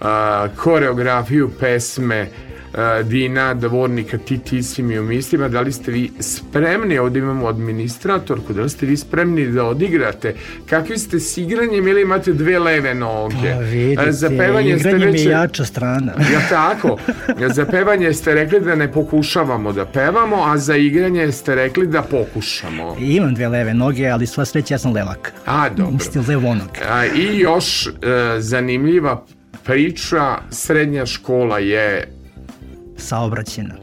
a, 0.02 0.48
koreografiju 0.58 1.52
pesme 1.60 2.30
Dina, 3.04 3.54
Dvornika, 3.54 4.18
ti, 4.18 4.38
ti 4.38 4.64
si 4.64 4.84
mi 4.84 5.00
u 5.00 5.04
mislima, 5.04 5.48
da 5.48 5.62
li 5.62 5.72
ste 5.72 5.92
vi 5.92 6.12
spremni, 6.20 6.98
ovdje 6.98 7.20
imamo 7.20 7.48
administratorku, 7.48 8.54
da 8.54 8.62
li 8.62 8.70
ste 8.70 8.86
vi 8.86 8.98
spremni 8.98 9.48
da 9.48 9.66
odigrate? 9.66 10.36
Kakvi 10.66 10.98
ste 10.98 11.20
s 11.20 11.38
igranjem 11.38 11.88
ili 11.88 12.02
imate 12.02 12.34
dve 12.34 12.60
leve 12.60 12.96
noge? 12.96 13.54
Pa 13.54 13.60
vidite, 13.60 14.12
za 14.12 14.30
pevanje 14.30 14.80
ste 14.80 14.94
već... 14.94 15.26
je 15.26 15.32
jača 15.32 15.66
strana. 15.66 16.14
Ja 16.34 16.42
tako, 16.50 16.98
za 17.56 17.66
pevanje 17.66 18.14
ste 18.14 18.34
rekli 18.34 18.60
da 18.60 18.76
ne 18.76 18.92
pokušavamo 18.92 19.74
da 19.74 19.86
pevamo, 19.86 20.44
a 20.46 20.58
za 20.58 20.76
igranje 20.76 21.32
ste 21.32 21.56
rekli 21.56 21.88
da 21.88 22.02
pokušamo. 22.02 22.96
Imam 23.00 23.34
dve 23.34 23.48
leve 23.48 23.74
noge, 23.74 24.08
ali 24.08 24.28
sva 24.28 24.46
sreća 24.46 24.74
ja 24.74 24.78
sam 24.78 24.94
levak. 24.94 25.34
A, 25.46 25.70
dobro. 25.70 25.92
Mislim, 25.92 26.24
levonog. 26.28 26.70
A, 26.90 27.06
I 27.06 27.40
još 27.40 27.88
e, 27.88 27.92
zanimljiva 28.40 29.26
priča, 29.64 30.38
srednja 30.52 31.06
škola 31.06 31.60
je 31.60 32.19
Saobraćena. 33.00 33.76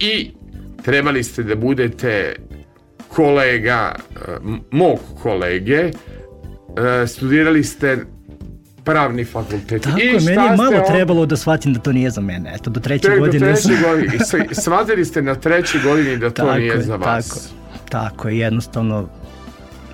i 0.00 0.30
trebali 0.78 1.24
ste 1.24 1.42
da 1.42 1.56
budete 1.56 2.34
kolega, 3.08 3.94
mog 4.70 4.98
kolege, 5.16 5.78
e, 5.80 5.92
studirali 7.06 7.64
ste 7.64 7.98
pravni 8.84 9.24
fakultet. 9.24 9.82
Tako 9.82 9.98
I 9.98 10.04
meni 10.04 10.14
je 10.14 10.20
ste 10.20 10.34
malo 10.34 10.62
onda- 10.68 10.84
trebalo 10.84 11.26
da 11.26 11.36
shvatim 11.36 11.72
da 11.72 11.80
to 11.80 11.92
nije 11.92 12.10
za 12.10 12.20
mene. 12.20 12.52
Eto, 12.54 12.70
do 12.70 12.80
treće 12.80 13.02
Tek 13.02 13.14
do 13.14 13.20
godine 13.20 13.56
sam... 13.56 13.70
treće 13.70 13.82
godine. 13.84 14.14
I 14.14 14.18
s- 14.18 14.62
shvatili 14.62 15.04
ste 15.04 15.22
na 15.22 15.34
trećoj 15.34 15.80
godini 15.82 16.16
da 16.16 16.30
to 16.30 16.34
Tako 16.36 16.54
nije 16.54 16.68
je, 16.68 16.82
za 16.82 16.96
vas. 16.96 17.28
Tako, 17.28 17.40
tako 17.90 18.28
je, 18.28 18.38
jednostavno 18.38 19.08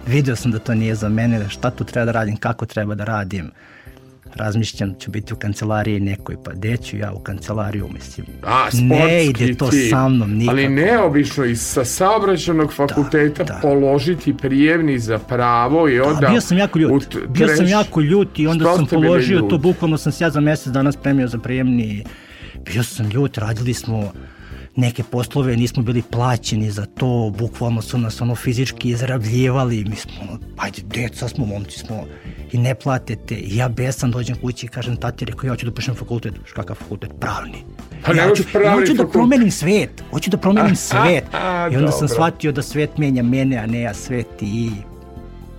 video 0.06 0.36
sam 0.36 0.50
da 0.50 0.58
to 0.58 0.74
nije 0.74 0.94
za 0.94 1.08
mene, 1.08 1.48
šta 1.48 1.70
tu 1.70 1.84
treba 1.84 2.04
da 2.04 2.12
radim, 2.12 2.36
kako 2.36 2.66
treba 2.66 2.94
da 2.94 3.04
radim. 3.04 3.50
Razmišljam, 4.36 4.94
ću 5.00 5.10
biti 5.10 5.34
u 5.34 5.36
kancelariji 5.36 6.00
nekoj, 6.00 6.36
pa 6.44 6.52
gde 6.52 6.76
ću 6.76 6.96
ja 6.96 7.12
u 7.12 7.18
kancelariju, 7.18 7.88
mislim. 7.94 8.26
A, 8.42 8.68
ne 8.72 9.26
ide 9.26 9.54
to 9.54 9.70
ti. 9.70 9.88
sa 9.90 10.08
mnom 10.08 10.30
nikako. 10.32 10.50
Ali 10.50 10.68
neobično 10.68 11.44
i 11.44 11.56
sa 11.56 11.84
saobraćenog 11.84 12.72
fakulteta 12.72 13.44
da. 13.44 13.58
položiti 13.62 14.36
prijemni 14.36 14.98
za 14.98 15.18
pravo 15.18 15.88
i 15.88 16.00
onda... 16.00 16.26
A 16.26 16.30
bio 16.30 16.40
sam 16.40 16.58
jako 16.58 16.78
ljut. 16.78 17.08
t- 17.08 17.18
Bio 17.28 17.48
sam 17.48 17.66
jako 17.66 18.00
ljut 18.00 18.38
i 18.38 18.46
onda 18.46 18.76
sam 18.76 18.86
položio 18.86 19.40
to, 19.40 19.58
bukvalno 19.58 19.98
sam 19.98 20.12
se 20.12 20.24
ja 20.24 20.30
za 20.30 20.40
mesec 20.40 20.72
dana 20.72 20.92
spremio 20.92 21.28
za 21.28 21.38
prijemni. 21.38 22.04
Bio 22.64 22.82
sam 22.82 23.10
ljut, 23.10 23.38
radili 23.38 23.74
smo 23.74 24.12
neke 24.76 25.02
poslove, 25.02 25.56
nismo 25.56 25.82
bili 25.82 26.02
plaćeni 26.02 26.70
za 26.70 26.86
to, 26.86 27.32
bukvalno 27.38 27.82
su 27.82 27.98
nas 27.98 28.20
ono 28.20 28.34
fizički 28.34 28.88
izrabljivali, 28.88 29.84
mi 29.84 29.96
smo 29.96 30.12
ono, 30.22 30.38
ajde, 30.56 30.82
deca 30.84 31.28
smo, 31.28 31.46
momci 31.46 31.78
smo 31.78 32.04
i 32.52 32.58
ne 32.58 32.74
platete. 32.74 33.34
I 33.34 33.56
ja 33.56 33.68
besan 33.68 34.10
dođem 34.10 34.36
kući 34.36 34.66
i 34.66 34.68
kažem 34.68 34.96
tati, 34.96 35.24
rekao, 35.24 35.46
ja 35.46 35.52
hoću 35.52 35.66
da 35.66 35.72
upišem 35.72 35.94
fakultet.Š 35.94 36.52
kakav 36.54 36.76
fakultet? 36.76 37.10
Pravni. 37.20 37.64
Pa 38.06 38.12
ja 38.12 38.28
hoću, 38.28 38.42
ja 38.64 38.72
hoću 38.72 38.92
da 38.92 38.96
fakultet. 38.96 39.12
promenim 39.12 39.50
svet, 39.50 40.04
hoću 40.10 40.30
da 40.30 40.36
promenim 40.36 40.76
svet. 40.90 41.24
a, 41.32 41.68
I 41.72 41.76
onda 41.76 41.90
sam 41.90 42.00
dobro. 42.00 42.14
shvatio 42.14 42.52
da 42.52 42.62
svet 42.62 42.98
menja 42.98 43.22
mene, 43.22 43.56
a 43.56 43.66
ne 43.66 43.80
ja 43.80 43.94
svet 43.94 44.26
i 44.40 44.70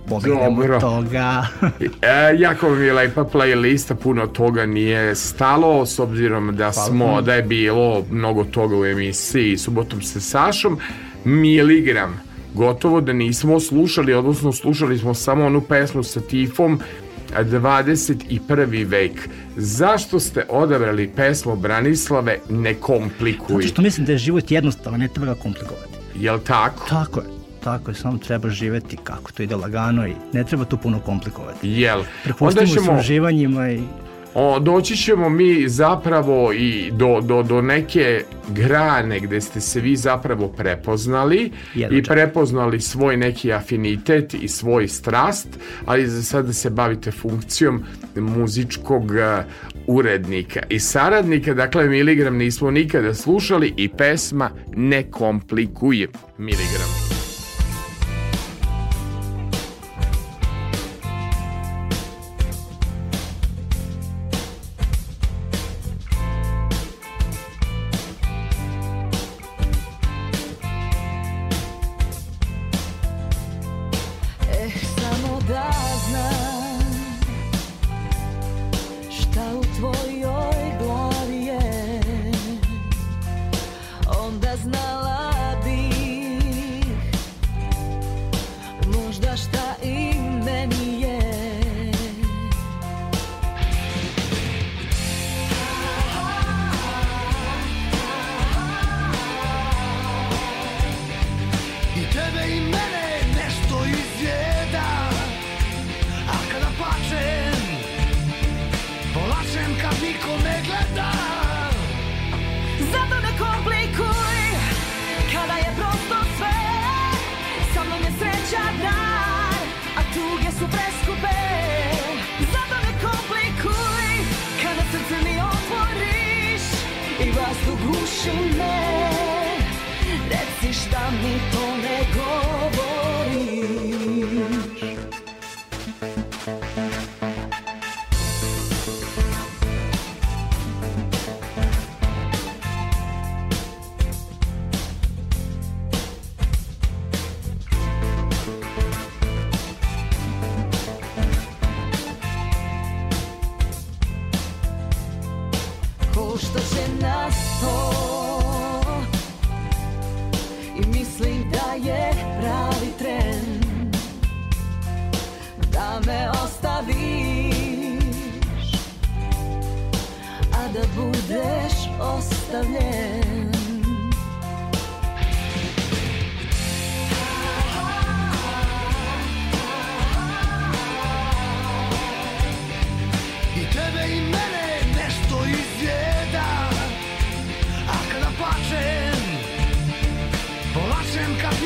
pobegnemo 0.08 0.50
Dobro. 0.50 0.80
toga. 0.80 1.46
E, 2.02 2.36
jako 2.38 2.70
mi 2.70 2.84
je 2.84 2.92
lepa 2.92 3.24
playlista, 3.24 3.94
puno 3.94 4.26
toga 4.26 4.66
nije 4.66 5.14
stalo, 5.14 5.86
s 5.86 5.98
obzirom 5.98 6.56
da 6.56 6.72
smo, 6.72 7.22
da 7.22 7.34
je 7.34 7.42
bilo 7.42 8.04
mnogo 8.10 8.44
toga 8.44 8.76
u 8.76 8.84
emisiji 8.84 9.58
subotom 9.58 10.02
sa 10.02 10.20
Sašom, 10.20 10.78
miligram, 11.24 12.20
gotovo 12.54 13.00
da 13.00 13.12
nismo 13.12 13.60
slušali, 13.60 14.14
odnosno 14.14 14.52
slušali 14.52 14.98
smo 14.98 15.14
samo 15.14 15.44
onu 15.44 15.60
pesmu 15.60 16.02
sa 16.02 16.20
Tifom, 16.20 16.80
21. 17.34 18.86
vek. 18.86 19.28
Zašto 19.56 20.20
ste 20.20 20.46
odabrali 20.48 21.10
pesmu 21.16 21.56
Branislave 21.56 22.38
Ne 22.48 22.74
komplikuj? 22.74 23.56
Zato 23.56 23.68
što 23.68 23.82
mislim 23.82 24.06
da 24.06 24.12
je 24.12 24.18
život 24.18 24.50
jednostavan, 24.50 25.00
ne 25.00 25.08
treba 25.08 25.34
ga 25.34 25.40
komplikovati. 25.40 25.98
jel 26.14 26.38
tako? 26.38 26.88
Tako 26.88 27.20
je. 27.20 27.35
Tako 27.66 27.90
je, 27.90 27.94
samo 27.94 28.18
treba 28.18 28.48
živeti 28.48 28.96
kako 29.04 29.32
to 29.32 29.42
ide 29.42 29.56
lagano 29.56 30.06
i 30.06 30.12
ne 30.32 30.44
treba 30.44 30.64
tu 30.64 30.76
puno 30.76 31.00
komplikovati. 31.00 31.68
Jel? 31.70 32.02
Prepustimo 32.24 32.66
ćemo... 32.66 32.84
se 32.84 32.92
uživanjima 33.00 33.70
i 33.70 33.80
o, 34.34 34.58
doći 34.58 34.96
ćemo 34.96 35.28
mi 35.28 35.68
zapravo 35.68 36.52
i 36.52 36.90
do, 36.92 37.20
do, 37.20 37.42
do 37.42 37.62
neke 37.62 38.24
grane 38.48 39.20
gde 39.20 39.40
ste 39.40 39.60
se 39.60 39.80
vi 39.80 39.96
zapravo 39.96 40.48
prepoznali 40.48 41.52
Jedno 41.74 41.98
i 41.98 42.02
prepoznali 42.02 42.80
svoj 42.80 43.16
neki 43.16 43.52
afinitet 43.52 44.34
i 44.34 44.48
svoj 44.48 44.88
strast, 44.88 45.48
ali 45.86 46.06
za 46.06 46.22
sada 46.22 46.52
se 46.52 46.70
bavite 46.70 47.10
funkcijom 47.10 47.84
muzičkog 48.16 49.04
uh, 49.04 49.44
urednika 49.86 50.62
i 50.68 50.80
saradnika, 50.80 51.54
dakle 51.54 51.88
Miligram 51.88 52.36
nismo 52.36 52.70
nikada 52.70 53.14
slušali 53.14 53.74
i 53.76 53.88
pesma 53.88 54.50
ne 54.76 55.10
komplikuje 55.10 56.08
Miligram. 56.38 57.05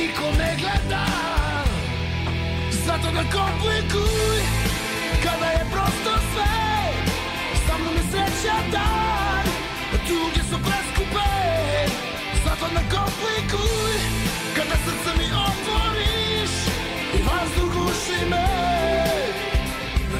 niko 0.01 0.27
ne 0.39 0.51
gleda. 0.61 1.05
Zato 2.87 3.09
ga 3.17 3.25
komplikuj 3.39 4.41
Kada 5.25 5.49
je 5.57 5.65
prosto 5.73 6.13
sve. 6.33 6.57
Sa 7.67 7.75
mnom 7.79 7.95
je 7.97 8.05
sreća 8.11 8.57
dan 8.73 9.45
Tuge 10.09 10.43
su 10.51 10.59
preskupe. 10.67 11.31
Zato 12.45 12.67
ga 12.75 12.83
komplikuj 12.97 13.97
Kada 14.57 14.77
srce 14.85 15.11
mi 15.19 15.27
otvoriš 15.49 16.53
I 17.17 17.19
vazduh 17.27 17.75
uši 17.87 18.21
me. 18.31 18.49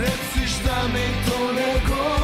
Reciš 0.01 0.53
da 0.65 0.79
mi 0.93 1.07
to 1.27 1.53
ne 1.53 1.73
govoriš 1.89 2.20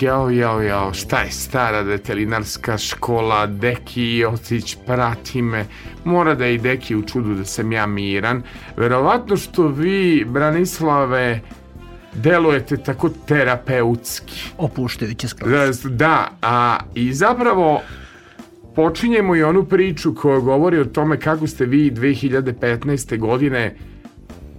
Jao, 0.00 0.30
jao, 0.30 0.62
jao, 0.62 0.94
šta 0.94 1.20
je 1.20 1.30
stara 1.30 1.82
detelinarska 1.82 2.78
škola, 2.78 3.46
Deki 3.46 4.16
Jocić, 4.16 4.76
prati 4.86 5.42
me. 5.42 5.64
Mora 6.04 6.34
da 6.34 6.44
je 6.44 6.54
i 6.54 6.58
Deki 6.58 6.96
u 6.96 7.02
čudu 7.02 7.34
da 7.34 7.44
sam 7.44 7.72
ja 7.72 7.86
miran. 7.86 8.42
Verovatno 8.76 9.36
što 9.36 9.66
vi, 9.66 10.24
Branislave, 10.28 11.40
delujete 12.14 12.76
tako 12.76 13.10
terapeutski. 13.26 14.40
Opuštajuće 14.58 15.28
skroz. 15.28 15.82
Da, 15.82 15.88
da, 15.88 16.28
a 16.42 16.78
i 16.94 17.12
zapravo 17.12 17.80
počinjemo 18.76 19.36
i 19.36 19.42
onu 19.42 19.64
priču 19.64 20.14
koja 20.14 20.38
govori 20.38 20.78
o 20.78 20.84
tome 20.84 21.20
kako 21.20 21.46
ste 21.46 21.64
vi 21.64 21.90
2015. 21.90 23.18
godine 23.18 23.76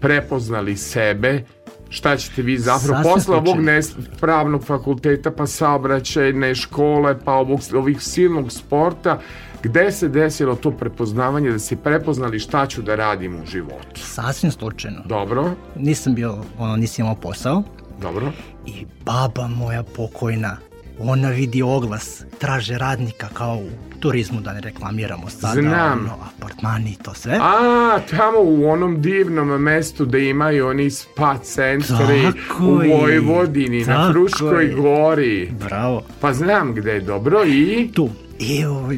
prepoznali 0.01 0.77
sebe 0.77 1.43
Šta 1.89 2.17
ćete 2.17 2.41
vi 2.41 2.57
zapravo 2.57 3.03
posle 3.03 3.35
ovog 3.35 3.59
nes, 3.59 3.91
pravnog 4.19 4.63
fakulteta, 4.65 5.31
pa 5.31 5.47
saobraćajne 5.47 6.55
škole, 6.55 7.19
pa 7.25 7.33
ovog, 7.33 7.59
ovih 7.73 8.01
silnog 8.01 8.51
sporta, 8.51 9.19
gde 9.63 9.91
se 9.91 10.07
desilo 10.09 10.55
to 10.55 10.71
prepoznavanje, 10.71 11.51
da 11.51 11.59
ste 11.59 11.75
prepoznali 11.75 12.39
šta 12.39 12.67
ću 12.67 12.81
da 12.81 12.95
radim 12.95 13.41
u 13.41 13.45
životu? 13.45 14.01
Sasvim 14.01 14.51
slučajno. 14.51 15.01
Dobro, 15.05 15.51
Nisam 15.75 16.15
bio, 16.15 16.37
ono, 16.57 16.75
nisam 16.75 17.05
imao 17.05 17.15
posao 17.15 17.63
dobro. 18.01 18.31
i 18.65 18.85
baba 19.05 19.47
moja 19.47 19.83
pokojna, 19.83 20.57
ona 20.99 21.29
vidi 21.29 21.61
oglas, 21.61 22.23
traže 22.39 22.77
radnika 22.77 23.27
kao 23.33 23.55
u 23.55 23.69
turizmu, 23.99 24.41
da 24.41 24.53
ne 24.53 24.61
reklamiramo 24.61 25.29
sada, 25.29 25.61
Znam. 25.61 25.99
ono, 25.99 26.15
apartmani 26.35 26.91
i 26.91 26.95
to 27.03 27.13
sve. 27.13 27.39
A, 27.41 27.99
tamo 28.09 28.39
u 28.39 28.69
onom 28.69 29.01
divnom 29.01 29.47
mestu 29.47 30.05
da 30.05 30.17
imaju 30.17 30.67
oni 30.67 30.89
spa 30.89 31.37
centri 31.37 32.23
Tako 32.23 32.63
u 32.65 32.75
Vojvodini, 32.75 33.85
na 33.85 33.95
tako 33.95 34.11
Fruškoj 34.11 34.65
je. 34.65 34.73
gori. 34.73 35.51
Bravo. 35.59 36.01
Pa 36.21 36.33
znam 36.33 36.73
gde 36.73 36.91
je 36.91 37.01
dobro 37.01 37.45
i... 37.45 37.89
tu. 37.93 38.09
I 38.39 38.65
ovaj, 38.65 38.97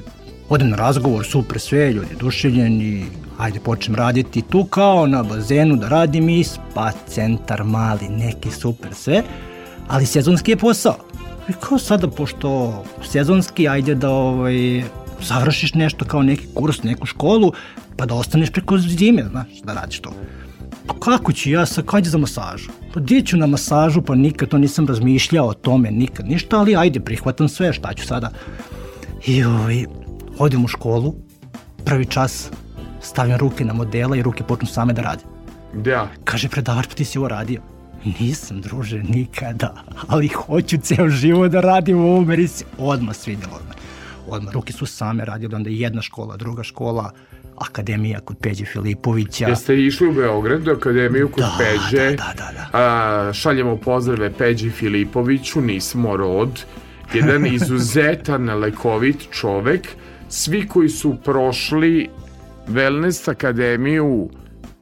odem 0.50 0.70
na 0.70 0.76
razgovor, 0.76 1.26
super 1.26 1.60
sve, 1.60 1.94
ljudi 1.94 2.16
duševljeni, 2.20 3.06
ajde 3.38 3.60
počnem 3.60 3.96
raditi 3.96 4.42
tu 4.42 4.64
kao 4.64 5.08
na 5.08 5.24
bazenu 5.24 5.76
da 5.76 5.90
radim 5.90 6.30
i 6.30 6.44
spa 6.44 6.92
centar 7.08 7.64
mali, 7.64 8.10
neki 8.10 8.52
super 8.52 8.94
sve, 8.94 9.24
ali 9.88 10.06
sezonski 10.06 10.52
je 10.52 10.58
posao. 10.58 11.11
I 11.50 11.54
kao 11.60 11.78
sada, 11.80 12.08
pošto 12.08 12.84
sezonski, 13.04 13.68
ajde 13.68 13.96
da 13.96 14.10
ovaj, 14.10 14.84
završiš 15.22 15.74
nešto 15.74 16.06
kao 16.06 16.24
neki 16.24 16.48
kurs, 16.54 16.84
neku 16.84 17.06
školu, 17.06 17.52
pa 17.98 18.06
da 18.06 18.16
ostaneš 18.16 18.52
preko 18.52 18.78
zime, 18.78 19.24
znaš, 19.24 19.48
da 19.64 19.74
radiš 19.74 20.00
to. 20.00 20.14
Pa 20.88 20.94
kako 21.00 21.34
ću 21.34 21.50
ja 21.50 21.66
sad, 21.66 21.86
kad 21.86 22.06
za 22.06 22.18
masažu? 22.18 22.72
Pa 22.94 23.00
gdje 23.00 23.22
ću 23.22 23.38
na 23.38 23.48
masažu, 23.48 24.02
pa 24.02 24.16
nikad 24.16 24.50
to 24.50 24.58
nisam 24.58 24.88
razmišljao 24.88 25.48
o 25.48 25.54
tome, 25.54 25.92
nikad 25.92 26.28
ništa, 26.28 26.60
ali 26.60 26.76
ajde, 26.76 27.00
prihvatam 27.00 27.50
sve, 27.50 27.74
šta 27.74 27.94
ću 27.94 28.08
sada? 28.08 28.32
I 29.26 29.44
ovaj, 29.44 29.86
odem 30.38 30.66
u 30.66 30.68
školu, 30.68 31.16
prvi 31.86 32.06
čas 32.06 32.50
stavljam 33.02 33.38
ruke 33.38 33.66
na 33.66 33.74
modela 33.74 34.18
i 34.18 34.22
ruke 34.22 34.44
počnu 34.44 34.68
same 34.68 34.94
da 34.94 35.02
rade. 35.02 35.24
Da. 35.74 36.08
Kaže 36.24 36.50
predavač, 36.50 36.88
pa 36.88 36.94
ti 36.94 37.06
si 37.06 37.18
ovo 37.18 37.28
radio. 37.28 37.62
Nisam, 38.20 38.62
druže, 38.62 39.04
nikada, 39.04 39.84
ali 40.08 40.28
hoću 40.28 40.78
ceo 40.78 41.10
život 41.10 41.52
da 41.52 41.62
radim 41.62 41.98
u 41.98 42.12
ovom, 42.12 42.30
jer 42.32 42.50
se 42.50 42.66
odmah 42.78 43.16
svidjelo. 43.16 43.54
Odmah. 43.56 43.76
odmah, 44.28 44.54
ruke 44.54 44.74
su 44.74 44.86
same 44.86 45.26
radile, 45.26 45.56
onda 45.56 45.70
jedna 45.70 46.02
škola, 46.02 46.38
druga 46.38 46.64
škola, 46.64 47.12
akademija 47.58 48.20
kod 48.20 48.38
Peđe 48.42 48.66
Filipovića. 48.66 49.48
Jeste 49.48 49.78
išli 49.80 50.08
u 50.08 50.14
Beograd, 50.14 50.68
akademiju 50.68 51.30
kod 51.30 51.44
Da, 51.44 51.58
Peđe. 51.60 52.10
da, 52.10 52.16
da, 52.16 52.34
da, 52.38 52.52
da. 52.54 52.78
A, 52.80 53.34
šaljemo 53.34 53.78
pozdrave 53.78 54.34
Peđi 54.34 54.70
Filipoviću, 54.70 55.62
nismo 55.62 56.18
rod. 56.18 56.64
Jedan 57.14 57.46
izuzetan, 57.56 58.50
lekovit 58.60 59.28
čovek. 59.32 59.88
Svi 60.30 60.68
koji 60.68 60.90
su 60.90 61.16
prošli 61.24 62.10
Wellness 62.68 63.32
akademiju 63.32 64.30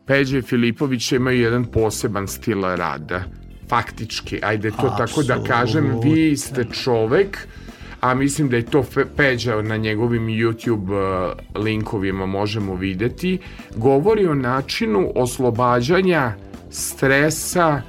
Peđe 0.09 0.41
Filipovića 0.41 1.15
imaju 1.15 1.41
jedan 1.41 1.65
poseban 1.65 2.27
stil 2.27 2.61
rada. 2.61 3.23
Faktički, 3.67 4.39
ajde 4.43 4.71
to 4.71 4.95
tako 4.97 5.23
da 5.23 5.43
kažem, 5.43 5.99
vi 6.03 6.37
ste 6.37 6.65
čovek, 6.65 7.47
a 8.01 8.13
mislim 8.13 8.49
da 8.49 8.55
je 8.55 8.65
to 8.65 8.83
Peđa 9.17 9.61
na 9.61 9.77
njegovim 9.77 10.27
YouTube 10.27 10.89
uh, 10.89 11.63
linkovima 11.63 12.25
možemo 12.25 12.75
videti, 12.75 13.37
govori 13.75 14.27
o 14.27 14.35
načinu 14.35 15.11
oslobađanja 15.15 16.33
stresa 16.69 17.81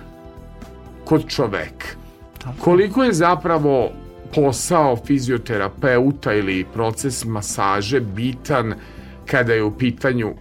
kod 1.05 1.29
čoveka. 1.29 1.87
Koliko 2.59 3.05
je 3.05 3.13
zapravo 3.13 3.91
posao 4.35 4.97
fizioterapeuta 5.07 6.35
ili 6.35 6.67
proces 6.75 7.25
masaže 7.25 8.01
bitan 8.01 8.75
kada 9.27 9.53
je 9.53 9.63
u 9.63 9.79
pitanju 9.79 10.35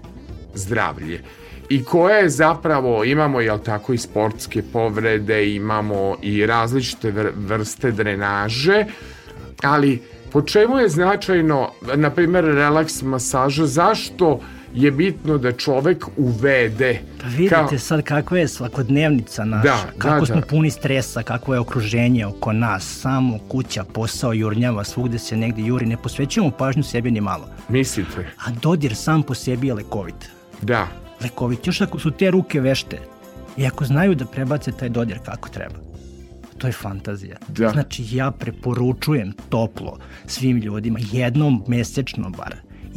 zdravlje? 0.54 1.22
I 1.70 1.84
koje 1.84 2.18
je 2.18 2.30
zapravo, 2.30 3.04
imamo 3.04 3.42
jel 3.42 3.60
tako 3.60 3.94
i 3.94 3.98
sportske 3.98 4.62
povrede, 4.64 5.56
imamo 5.56 6.16
i 6.22 6.46
različite 6.46 7.12
vr- 7.12 7.32
vrste 7.38 7.92
drenaže, 7.92 8.86
ali 9.64 10.02
po 10.32 10.42
čemu 10.42 10.78
je 10.78 10.90
značajno, 10.90 11.72
na 11.96 12.10
primjer, 12.10 12.46
relaks 12.46 13.02
masaža, 13.02 13.66
zašto 13.66 14.40
je 14.74 14.92
bitno 14.92 15.38
da 15.38 15.52
čovek 15.52 16.06
uvede 16.18 17.00
Pa 17.22 17.28
vidite 17.28 17.56
kao- 17.56 17.78
sad 17.78 18.04
kakva 18.04 18.40
je 18.40 18.48
svakodnevnica 18.48 19.46
naša, 19.46 19.64
Da, 19.64 19.78
kako 19.98 20.20
da, 20.20 20.26
smo 20.26 20.36
da. 20.36 20.48
puni 20.48 20.72
stresa, 20.72 21.24
kakvo 21.24 21.54
je 21.54 21.60
okruženje 21.60 22.26
oko 22.26 22.54
nas, 22.54 23.00
samo 23.02 23.40
kuća, 23.40 23.84
posao, 23.84 24.34
jurnjava, 24.34 24.84
svugde 24.84 25.20
se 25.20 25.38
negde 25.38 25.62
juri, 25.62 25.86
ne 25.86 25.98
posvećujemo 25.98 26.52
pažnju 26.52 26.84
sebi 26.84 27.12
ni 27.12 27.22
malo. 27.22 27.48
Mislite? 27.70 28.28
A 28.38 28.52
dodir 28.52 28.96
sam 28.96 29.24
po 29.24 29.34
sebi 29.34 29.68
je 29.68 29.74
lekovit. 29.74 30.30
Da. 30.62 30.88
Lekovit, 31.22 31.68
još 31.68 31.82
ako 31.82 32.00
su 32.00 32.12
te 32.12 32.32
ruke 32.32 32.62
vešte 32.62 33.00
i 33.58 33.66
ako 33.66 33.86
znaju 33.86 34.16
da 34.16 34.26
prebace 34.26 34.72
taj 34.72 34.90
dodir 34.90 35.20
kako 35.26 35.50
treba. 35.50 35.76
To 36.58 36.68
je 36.68 36.74
fantazija. 36.74 37.38
Da. 37.48 37.70
Znači 37.70 38.06
ja 38.12 38.32
preporučujem 38.32 39.34
toplo 39.50 39.98
svim 40.26 40.58
ljudima 40.58 41.00
jednom 41.12 41.64
mesečno 41.68 42.30
bar 42.30 42.56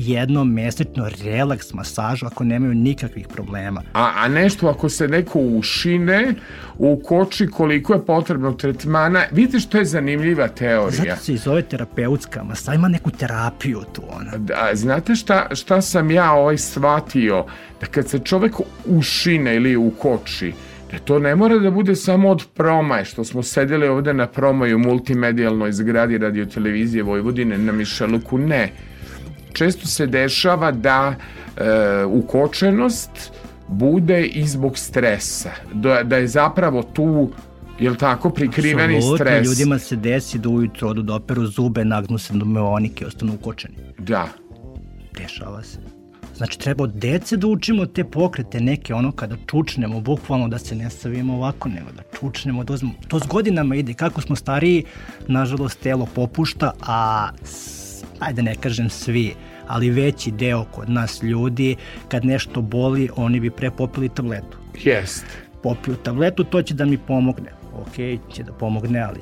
jednom 0.08 0.52
mesečno 0.52 1.08
relaks 1.24 1.72
masažu 1.72 2.26
ako 2.26 2.44
nemaju 2.44 2.74
nikakvih 2.74 3.28
problema. 3.28 3.82
A, 3.92 4.12
a 4.16 4.28
nešto 4.28 4.68
ako 4.68 4.88
se 4.88 5.08
neko 5.08 5.38
ušine, 5.38 6.34
ukoči 6.78 7.46
koliko 7.46 7.92
je 7.92 8.06
potrebno 8.06 8.52
tretmana, 8.52 9.22
vidite 9.32 9.60
što 9.60 9.78
je 9.78 9.84
zanimljiva 9.84 10.48
teorija. 10.48 11.04
Zato 11.04 11.22
se 11.22 11.32
i 11.32 11.36
zove 11.36 11.62
terapeutska 11.62 12.44
masaž, 12.44 12.74
ima 12.74 12.88
neku 12.88 13.10
terapiju 13.10 13.82
tu 13.92 14.02
ona. 14.10 14.36
Da, 14.36 14.70
znate 14.74 15.14
šta, 15.14 15.54
šta 15.54 15.80
sam 15.80 16.10
ja 16.10 16.32
ovaj 16.32 16.58
shvatio? 16.58 17.44
Da 17.80 17.86
kad 17.86 18.08
se 18.08 18.18
čovek 18.18 18.52
ušine 18.86 19.56
ili 19.56 19.76
ukoči, 19.76 20.52
da 20.92 20.98
to 20.98 21.18
ne 21.18 21.36
mora 21.36 21.58
da 21.58 21.70
bude 21.70 21.96
samo 21.96 22.28
od 22.30 22.46
promaje, 22.54 23.04
što 23.04 23.24
smo 23.24 23.42
sedeli 23.42 23.88
ovde 23.88 24.12
na 24.14 24.26
promaju 24.26 24.78
multimedijalnoj 24.78 25.72
zgradi 25.72 26.18
radio 26.18 26.46
televizije 26.46 27.02
Vojvodine 27.02 27.58
na 27.58 27.72
Mišeluku, 27.72 28.38
ne. 28.38 28.68
Često 29.52 29.86
se 29.86 30.06
dešava 30.06 30.70
da 30.70 31.14
e, 31.56 32.04
ukočenost 32.04 33.32
bude 33.68 34.24
i 34.24 34.46
zbog 34.48 34.78
stresa. 34.78 35.50
Da, 35.74 36.02
da 36.02 36.16
je 36.16 36.28
zapravo 36.28 36.82
tu 36.82 37.30
jel 37.78 37.96
tako, 37.96 38.30
prikriveni 38.30 38.96
Apsolutno, 38.96 39.26
stres. 39.26 39.46
ljudima 39.46 39.78
se 39.78 39.96
desi 39.96 40.38
da 40.38 40.48
ujutro 40.48 40.88
odu 40.88 41.02
da 41.02 41.14
operu 41.14 41.46
zube, 41.46 41.84
nagnu 41.84 42.18
se 42.18 42.34
do 42.34 42.44
meonike 42.44 43.04
i 43.04 43.06
ostanu 43.06 43.34
ukočeni. 43.34 43.74
Da. 43.98 44.28
Dešava 45.18 45.62
se. 45.62 45.78
Znači, 46.36 46.58
treba 46.58 46.84
od 46.84 46.90
dece 46.94 47.36
da 47.36 47.46
učimo 47.46 47.86
te 47.86 48.04
pokrete 48.04 48.60
neke, 48.60 48.94
ono 48.94 49.12
kada 49.12 49.36
čučnemo, 49.46 50.00
bukvalno 50.00 50.48
da 50.48 50.58
se 50.58 50.74
ne 50.74 50.90
stavimo 50.90 51.34
ovako, 51.34 51.68
nego 51.68 51.92
da 51.96 52.02
čučnemo, 52.18 52.64
da 52.64 52.72
uzmemo. 52.72 52.94
To 53.08 53.20
s 53.20 53.26
godinama 53.26 53.76
ide, 53.76 53.94
kako 53.94 54.20
smo 54.20 54.36
stariji, 54.36 54.84
nažalost, 55.28 55.80
telo 55.80 56.06
popušta, 56.14 56.72
a, 56.80 57.28
ajde 58.22 58.42
ne 58.42 58.54
kažem 58.54 58.90
svi, 58.90 59.34
ali 59.66 59.90
veći 59.90 60.30
deo 60.30 60.64
kod 60.64 60.90
nas 60.90 61.22
ljudi, 61.22 61.76
kad 62.08 62.24
nešto 62.24 62.60
boli, 62.60 63.08
oni 63.16 63.40
bi 63.40 63.50
pre 63.50 63.70
popili 63.70 64.08
tabletu. 64.08 64.58
Jest. 64.84 65.24
Popiju 65.62 65.96
tabletu, 65.96 66.44
to 66.44 66.62
će 66.62 66.74
da 66.74 66.84
mi 66.84 66.98
pomogne. 66.98 67.52
Ok, 67.74 67.94
će 68.34 68.42
da 68.42 68.52
pomogne, 68.52 69.00
ali 69.00 69.20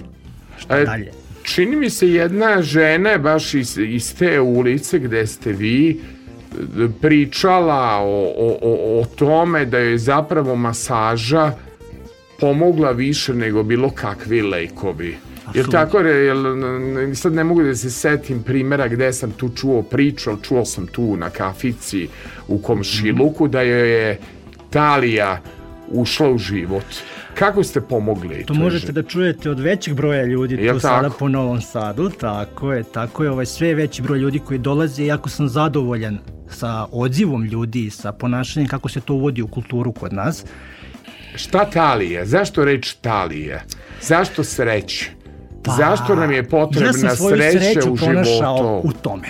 šta 0.59 0.79
E, 0.79 0.85
dalje? 0.85 1.13
Čini 1.43 1.77
mi 1.77 1.91
se 1.91 2.09
jedna 2.09 2.63
žena 2.63 3.19
baš 3.19 3.55
iz, 3.55 3.79
iz 3.79 4.15
te 4.15 4.41
ulice 4.41 4.99
gde 4.99 5.27
ste 5.27 5.53
vi 5.53 5.91
e, 5.91 5.97
pričala 7.01 7.99
o, 7.99 8.33
o, 8.37 8.59
o, 8.63 9.01
o 9.01 9.05
tome 9.05 9.65
da 9.65 9.79
je 9.79 9.99
zapravo 9.99 10.57
masaža 10.57 11.53
pomogla 12.41 12.91
više 12.91 13.35
nego 13.35 13.63
bilo 13.63 13.91
kakvi 13.91 14.43
lekovi. 14.43 15.17
Apsolutno. 15.51 15.73
tako, 15.73 15.99
jel, 15.99 16.47
n- 16.47 17.15
sad 17.15 17.33
ne 17.33 17.45
mogu 17.45 17.63
da 17.63 17.75
se 17.75 17.91
setim 17.91 18.43
primjera 18.43 18.89
gde 18.89 19.13
sam 19.13 19.31
tu 19.31 19.49
čuo 19.57 19.83
priču, 19.83 20.31
ali 20.31 20.39
čuo 20.43 20.65
sam 20.65 20.87
tu 20.87 21.17
na 21.17 21.31
kafici 21.31 22.09
u 22.49 22.59
komšiluku 22.59 23.49
da 23.49 23.63
joj 23.63 23.91
je 23.91 24.19
Talija 24.71 25.41
ušla 25.89 26.31
u 26.31 26.39
život. 26.39 26.85
Kako 27.35 27.65
ste 27.65 27.81
pomogli? 27.81 28.45
To 28.47 28.55
možete 28.55 28.93
da 28.93 29.03
čujete 29.03 29.51
od 29.51 29.61
većeg 29.61 29.95
broja 29.95 30.25
ljudi 30.25 30.55
Jel 30.55 30.75
tu 30.75 30.81
sada 30.81 31.11
po 31.19 31.29
Novom 31.29 31.61
Sadu, 31.61 32.11
tako 32.11 32.73
je, 32.73 32.83
tako 32.83 33.25
je, 33.25 33.31
ovaj 33.31 33.47
sve 33.47 33.75
veći 33.75 34.03
broj 34.03 34.19
ljudi 34.19 34.39
koji 34.39 34.59
dolaze, 34.59 35.07
jako 35.07 35.29
sam 35.29 35.49
zadovoljan 35.49 36.19
sa 36.51 36.87
odzivom 36.93 37.45
ljudi, 37.45 37.91
sa 37.91 38.13
ponašanjem 38.13 38.69
kako 38.69 38.89
se 38.89 39.01
to 39.01 39.15
uvodi 39.15 39.43
u 39.43 39.49
kulturu 39.49 39.93
kod 39.93 40.13
nas. 40.13 40.45
Šta 41.35 41.65
talija? 41.65 42.27
Zašto 42.27 42.65
reč 42.65 42.95
talija? 42.95 43.61
Zašto 44.03 44.45
sreće? 44.45 45.11
Zašto 45.77 46.15
nam 46.15 46.33
je 46.33 46.49
potrebna 46.49 46.93
Pa, 47.03 47.07
ja 47.07 47.17
sreća 47.17 47.61
sreću 47.61 47.93
u 47.93 47.97
životu? 47.97 48.81
u 48.85 48.93
tome. 48.93 49.29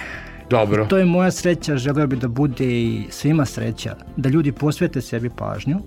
Dobro. 0.50 0.86
To 0.86 0.98
je 0.98 1.04
moja 1.04 1.30
sreća, 1.30 1.76
želeo 1.76 2.06
bi 2.06 2.16
da 2.16 2.28
bude 2.28 2.64
i 2.64 3.04
svima 3.10 3.44
sreća, 3.44 3.96
da 4.16 4.28
ljudi 4.28 4.52
posvete 4.52 5.00
sebi 5.00 5.30
pažnju 5.36 5.80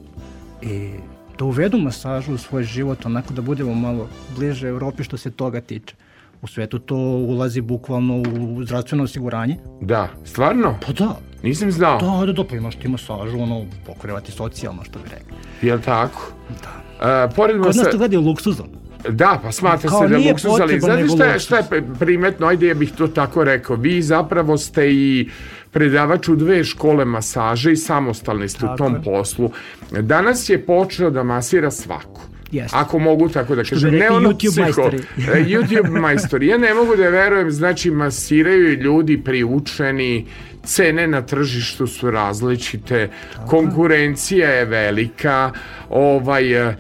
i 0.62 0.92
da 1.40 1.46
uvedu 1.46 1.78
masažu 1.78 2.34
u 2.34 2.38
svoj 2.38 2.64
život, 2.64 3.06
onako 3.06 3.34
da 3.34 3.42
budemo 3.42 3.74
malo 3.74 4.08
bliže 4.38 4.68
Evropi 4.68 5.04
što 5.04 5.18
se 5.18 5.32
toga 5.32 5.62
tiče. 5.62 5.96
U 6.42 6.48
svetu 6.48 6.80
to 6.80 6.96
ulazi 6.96 7.62
bukvalno 7.62 8.18
u 8.18 8.64
zdravstveno 8.64 9.04
osiguranje. 9.04 9.58
Da, 9.82 10.10
stvarno? 10.26 10.76
Pa 10.86 10.94
da. 10.94 11.16
Nisam 11.44 11.72
znao. 11.72 12.00
Da, 12.00 12.26
da, 12.26 12.34
da, 12.34 12.44
pa 12.48 12.56
imaš 12.56 12.76
ti 12.76 12.88
masažu, 12.88 13.40
ono, 13.40 13.66
pokrivati 13.86 14.32
socijalno, 14.32 14.84
što 14.84 15.00
bi 15.00 15.06
rekli. 15.10 15.34
Jel 15.62 15.80
tako? 15.80 16.22
Da. 16.50 16.84
Uh, 17.26 17.36
pored 17.36 17.58
Kod 17.62 17.76
nas 17.76 17.92
to 17.92 17.98
gledaju 17.98 18.22
luksuzom. 18.22 18.68
Da, 19.10 19.40
pa 19.44 19.52
smatra 19.52 19.90
Kao 19.90 20.02
se 20.02 20.08
da 20.08 20.18
luksuz, 20.18 20.60
ali 20.62 20.80
znate 20.80 21.08
šta 21.08 21.26
je, 21.26 21.40
šta 21.40 21.58
je 21.58 21.84
primetno, 22.00 22.48
ajde 22.48 22.68
ja 22.68 22.74
bih 22.74 22.92
to 22.98 23.08
tako 23.08 23.44
rekao, 23.44 23.76
vi 23.76 24.02
zapravo 24.02 24.58
ste 24.58 24.92
i 24.92 25.30
predavač 25.72 26.28
u 26.28 26.36
dve 26.36 26.64
škole 26.64 27.06
masaže 27.06 27.72
i 27.72 27.76
samostalni 27.76 28.50
ste 28.50 28.66
u 28.66 28.78
tom 28.78 28.94
je. 28.94 29.02
poslu. 29.04 29.52
Danas 29.92 30.50
je 30.50 30.66
počeo 30.66 31.10
da 31.10 31.24
masira 31.24 31.72
svako. 31.72 32.33
Jeste. 32.54 32.78
Ako 32.78 33.00
mogu 33.00 33.30
tako 33.30 33.56
da 33.56 33.64
kažem. 33.64 33.90
rekli 33.92 34.08
ono 34.08 34.30
YouTube 34.30 34.50
psiho- 34.50 34.62
majstori. 34.62 34.98
E, 35.18 35.44
YouTube 35.46 36.00
majstori. 36.02 36.48
Ja 36.48 36.58
ne 36.58 36.74
mogu 36.74 36.96
da 36.96 37.10
verujem, 37.10 37.52
znači 37.52 37.92
masiraju 37.92 38.70
ljudi 38.70 39.18
priučeni, 39.20 40.26
cene 40.64 41.08
na 41.08 41.22
tržištu 41.22 41.88
su 41.88 42.12
različite, 42.12 43.10
konkurencija 43.48 44.50
je 44.50 44.66
velika, 44.66 45.52
ovaj, 45.90 46.70
e, 46.70 46.76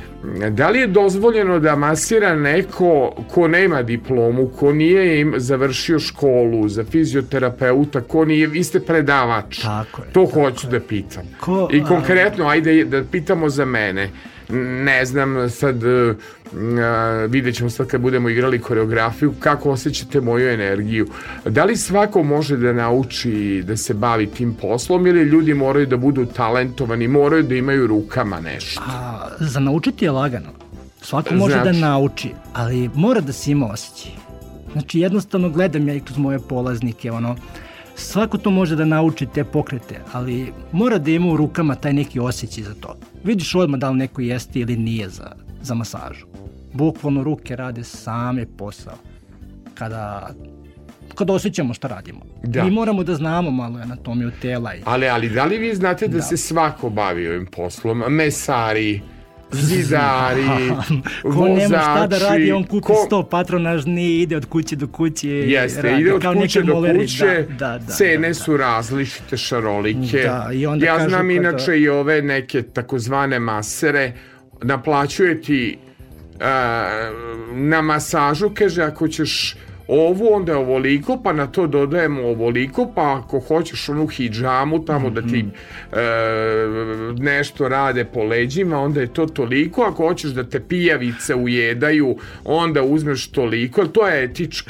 da 0.49 0.69
li 0.69 0.79
je 0.79 0.87
dozvoljeno 0.87 1.59
da 1.59 1.75
masira 1.75 2.35
neko 2.35 2.89
ko 3.27 3.47
nema 3.47 3.81
diplomu, 3.83 4.47
ko 4.49 4.73
nije 4.73 5.21
im 5.21 5.33
završio 5.37 5.99
školu 5.99 6.67
za 6.67 6.83
fizioterapeuta, 6.83 8.01
ko 8.01 8.25
nije, 8.25 8.47
vi 8.47 8.63
ste 8.63 8.79
predavač. 8.79 9.59
Tako 9.61 10.01
je, 10.01 10.07
To 10.07 10.25
tako 10.25 10.39
hoću 10.41 10.67
da 10.67 10.79
pitam. 10.79 11.23
Ko, 11.39 11.69
I 11.71 11.83
konkretno, 11.83 12.47
ajde 12.47 12.85
da 12.85 13.03
pitamo 13.03 13.49
za 13.49 13.65
mene. 13.65 14.09
Ne 14.49 15.05
znam, 15.05 15.49
sad 15.49 15.83
uh, 15.83 16.15
vidjet 17.29 17.55
ćemo 17.55 17.69
sad 17.69 17.87
kad 17.87 18.01
budemo 18.01 18.29
igrali 18.29 18.59
koreografiju, 18.59 19.33
kako 19.39 19.71
osjećate 19.71 20.21
moju 20.21 20.49
energiju. 20.49 21.07
Da 21.45 21.63
li 21.65 21.77
svako 21.77 22.23
može 22.23 22.57
da 22.57 22.73
nauči 22.73 23.63
da 23.67 23.77
se 23.77 23.93
bavi 23.93 24.27
tim 24.27 24.53
poslom 24.53 25.07
ili 25.07 25.21
ljudi 25.21 25.53
moraju 25.53 25.85
da 25.85 25.97
budu 25.97 26.25
talentovani, 26.25 27.07
moraju 27.07 27.43
da 27.43 27.55
imaju 27.55 27.87
rukama 27.87 28.39
nešto? 28.39 28.81
A, 28.87 29.27
za 29.39 29.59
naučiti 29.59 30.05
je 30.05 30.11
lagano. 30.11 30.49
Svako 31.01 31.33
može 31.35 31.53
Znači? 31.53 31.79
da 31.79 31.87
nauči, 31.87 32.29
ali 32.53 32.89
mora 32.95 33.21
da 33.21 33.33
se 33.33 33.51
ima 33.51 33.67
osjećaj. 33.67 34.11
Znači 34.71 34.99
jednostavno 34.99 35.49
gledam 35.49 35.87
ja 35.87 35.93
i 35.95 35.99
kroz 35.99 36.17
moje 36.17 36.39
polaznike, 36.39 37.11
ono, 37.11 37.35
svako 37.95 38.37
to 38.37 38.49
može 38.51 38.75
da 38.75 38.85
nauči 38.85 39.27
te 39.33 39.43
pokrete, 39.43 39.99
ali 40.13 40.53
mora 40.71 40.97
da 40.97 41.11
ima 41.11 41.27
u 41.27 41.37
rukama 41.37 41.75
taj 41.75 41.93
neki 41.93 42.19
osjećaj 42.19 42.63
za 42.63 42.73
to. 42.73 42.95
Vidiš 43.23 43.55
odmah 43.55 43.79
da 43.79 43.89
li 43.89 43.97
neko 43.97 44.21
jeste 44.21 44.59
ili 44.59 44.77
nije 44.77 45.09
za, 45.09 45.31
za 45.61 45.73
masažu. 45.73 46.25
Bukvalno 46.73 47.23
ruke 47.23 47.55
rade 47.55 47.83
same 47.83 48.45
posao. 48.57 48.93
Kada 49.73 50.29
kada 51.15 51.33
osjećamo 51.33 51.73
šta 51.73 51.87
radimo. 51.87 52.19
Da. 52.43 52.63
Mi 52.63 52.71
moramo 52.71 53.03
da 53.03 53.15
znamo 53.15 53.51
malo 53.51 53.79
anatomiju 53.79 54.31
tela 54.41 54.75
i 54.75 54.81
Ali, 54.85 55.09
ali 55.09 55.29
da 55.29 55.45
li 55.45 55.57
vi 55.57 55.75
znate 55.75 56.07
da, 56.07 56.17
Da. 56.17 56.21
se 56.23 56.37
svako 56.37 56.89
bavi 56.89 57.27
ovim 57.27 57.45
poslom? 57.45 58.03
Mesari, 58.09 59.01
zidari, 59.53 60.71
Ko 61.33 61.47
nema 61.47 61.79
šta 61.79 62.07
da 62.07 62.17
radi, 62.17 62.51
on 62.51 62.63
kupi 62.63 62.87
ko- 62.87 63.03
sto 63.05 63.23
patronažni 63.23 64.03
i 64.03 64.21
ide 64.21 64.37
od 64.37 64.45
kuće 64.45 64.75
do 64.75 64.87
kuće. 64.87 65.29
Jeste, 65.29 65.81
radi, 65.81 66.01
ide 66.01 66.13
od 66.13 66.21
kao 66.21 66.33
kuće 66.33 66.61
do 66.61 66.73
moleri, 66.73 66.99
kuće, 66.99 67.45
da, 67.49 67.67
da, 67.67 67.77
da, 67.77 67.93
cene 67.93 68.27
da, 68.27 68.27
da. 68.27 68.33
su 68.33 68.57
različite, 68.57 69.37
šarolike. 69.37 70.23
Da, 70.23 70.49
i 70.53 70.65
onda 70.65 70.85
ja 70.85 70.97
kažu 70.97 71.09
znam 71.09 71.31
inače 71.31 71.79
i 71.79 71.89
ove 71.89 72.21
neke 72.21 72.61
takozvane 72.61 73.39
masere, 73.39 74.13
naplaćuje 74.61 75.41
ti 75.41 75.77
a, 76.39 77.11
na 77.51 77.81
masažu, 77.81 78.49
kaže 78.53 78.83
ako 78.83 79.07
ćeš 79.07 79.55
ovu, 79.93 80.33
onda 80.33 80.51
je 80.51 80.57
ovoliko, 80.57 81.19
pa 81.23 81.33
na 81.33 81.47
to 81.47 81.67
dodajemo 81.67 82.21
ovoliko, 82.21 82.91
pa 82.95 83.21
ako 83.23 83.39
hoćeš 83.39 83.89
onu 83.89 84.07
hidžamu 84.07 84.85
tamo 84.85 85.09
da 85.09 85.21
ti 85.21 85.45
e, 85.91 85.97
nešto 87.17 87.69
rade 87.69 88.05
po 88.05 88.23
leđima, 88.23 88.79
onda 88.79 89.01
je 89.01 89.07
to 89.07 89.25
toliko, 89.25 89.81
ako 89.81 90.07
hoćeš 90.07 90.31
da 90.31 90.43
te 90.43 90.59
pijavice 90.59 91.35
ujedaju, 91.35 92.17
onda 92.43 92.83
uzmeš 92.83 93.27
toliko, 93.27 93.85
to 93.87 94.07
je 94.07 94.23
etičko. 94.23 94.69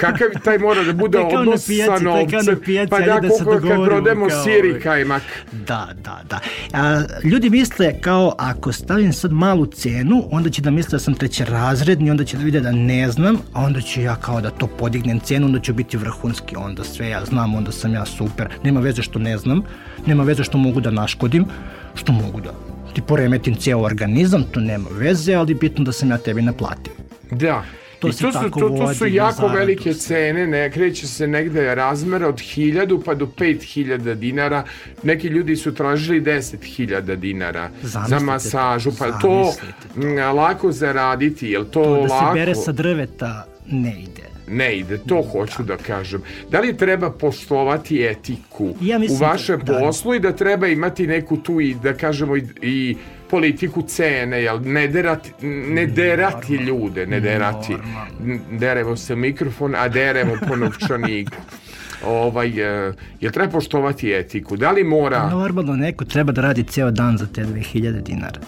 Kakav 0.00 0.28
taj 0.44 0.58
mora 0.58 0.84
da 0.84 0.92
bude 0.92 1.18
odnos 1.38 1.66
pijaci, 1.66 1.98
sa 1.98 2.04
novcem? 2.04 2.60
pijaci, 2.64 2.90
Pa 2.90 3.00
da, 3.00 3.20
da 3.20 3.28
koliko 3.28 3.68
kad 3.68 3.86
prodemo 3.86 4.28
kao 4.28 4.44
sir 4.44 4.64
i 4.64 4.68
ovaj. 4.68 4.80
kajmak. 4.80 5.22
Da, 5.52 5.88
da, 6.04 6.20
da. 6.28 6.40
A, 6.72 7.02
ljudi 7.24 7.50
misle 7.50 8.00
kao 8.00 8.34
ako 8.38 8.72
stavim 8.72 9.12
sad 9.12 9.32
malu 9.32 9.66
cenu, 9.66 10.28
onda 10.30 10.50
će 10.50 10.62
da 10.62 10.70
misle 10.70 10.90
da 10.90 10.98
sam 10.98 11.14
trećerazredni, 11.14 12.10
onda 12.10 12.24
će 12.24 12.36
da 12.36 12.44
vide 12.44 12.60
da 12.60 12.72
ne 12.72 13.10
znam, 13.10 13.36
a 13.52 13.62
onda 13.64 13.80
ću 13.80 14.00
ja 14.00 14.16
kao 14.16 14.40
da 14.40 14.50
to 14.60 14.66
podignem 14.66 15.20
cenu, 15.20 15.46
onda 15.46 15.60
ću 15.60 15.72
biti 15.74 15.96
vrhunski, 15.96 16.56
onda 16.56 16.84
sve 16.84 17.08
ja 17.08 17.24
znam, 17.24 17.54
onda 17.54 17.72
sam 17.72 17.94
ja 17.94 18.04
super. 18.06 18.48
Nema 18.64 18.80
veze 18.80 19.02
što 19.02 19.18
ne 19.18 19.38
znam, 19.38 19.62
nema 20.06 20.22
veze 20.22 20.44
što 20.44 20.58
mogu 20.58 20.80
da 20.80 20.90
naškodim, 20.90 21.44
što 21.94 22.12
mogu 22.12 22.40
da 22.40 22.50
ti 22.92 23.02
poremetim 23.02 23.54
ceo 23.54 23.78
organizam, 23.78 24.42
to 24.52 24.60
nema 24.60 24.88
veze, 24.92 25.34
ali 25.34 25.54
bitno 25.54 25.84
da 25.84 25.92
sam 25.92 26.10
ja 26.10 26.18
tebi 26.18 26.42
naplatio. 26.42 26.92
Da. 27.30 27.62
To 28.00 28.08
I 28.08 28.12
to 28.12 28.32
su, 28.32 28.50
to, 28.50 28.68
to 28.68 28.94
su 28.94 29.06
jako 29.06 29.48
za 29.48 29.54
velike 29.54 29.94
cene, 29.94 30.46
ne 30.46 30.70
kreće 30.70 31.06
se 31.06 31.26
negde 31.26 31.74
razmera 31.74 32.28
od 32.28 32.34
1000 32.34 33.02
pa 33.04 33.14
do 33.14 33.26
5000 33.26 34.14
dinara. 34.14 34.64
Neki 35.02 35.28
ljudi 35.28 35.56
su 35.56 35.74
tražili 35.74 36.20
10.000 36.20 37.16
dinara 37.16 37.70
za 37.82 37.88
Zamislite, 37.88 38.24
masažu, 38.24 38.90
pa 38.98 39.18
to 39.18 39.52
mm, 39.96 40.36
lako 40.36 40.72
zaraditi, 40.72 41.48
jel 41.48 41.64
to, 41.64 41.84
To 41.84 41.94
da 41.94 42.14
lako? 42.14 42.34
se 42.34 42.40
bere 42.40 42.54
sa 42.54 42.72
drveta 42.72 43.46
ne 43.66 44.02
ide. 44.02 44.29
Ne 44.50 44.76
ide, 44.76 44.98
to 44.98 45.22
hoću 45.32 45.62
da 45.62 45.76
kažem. 45.76 46.22
Da 46.50 46.60
li 46.60 46.76
treba 46.76 47.10
poštovati 47.10 48.02
etiku 48.02 48.74
Ja 48.80 48.98
u 48.98 49.18
da- 49.18 49.26
vašem 49.26 49.60
da. 49.60 49.78
poslu 49.78 50.14
i 50.14 50.20
da 50.20 50.32
treba 50.32 50.66
imati 50.66 51.06
neku 51.06 51.36
tu 51.36 51.60
i 51.60 51.74
da 51.82 51.94
kažemo 51.94 52.36
i, 52.36 52.44
i 52.62 52.96
politiku 53.30 53.82
cene, 53.82 54.42
jel 54.42 54.60
ne 54.64 54.88
derati, 54.88 55.46
ne 55.46 55.86
derati 55.86 56.54
ljude, 56.54 57.06
ne 57.06 57.20
derati. 57.20 57.76
Deremo 58.50 58.96
se 58.96 59.16
mikrofon, 59.16 59.74
a 59.74 59.88
deremo 59.88 60.32
po 60.48 60.56
novčaniku. 60.56 61.36
Ovaj, 62.06 62.48
e, 62.48 62.92
jel 63.20 63.32
treba 63.32 63.50
poštovati 63.52 64.12
etiku? 64.12 64.56
Da 64.56 64.70
li 64.70 64.84
mora... 64.84 65.28
Normalno 65.30 65.76
neko 65.76 66.04
treba 66.04 66.32
da 66.32 66.40
radi 66.40 66.62
ceo 66.62 66.90
dan 66.90 67.18
za 67.18 67.26
te 67.26 67.44
2000 67.44 68.02
dinara. 68.02 68.40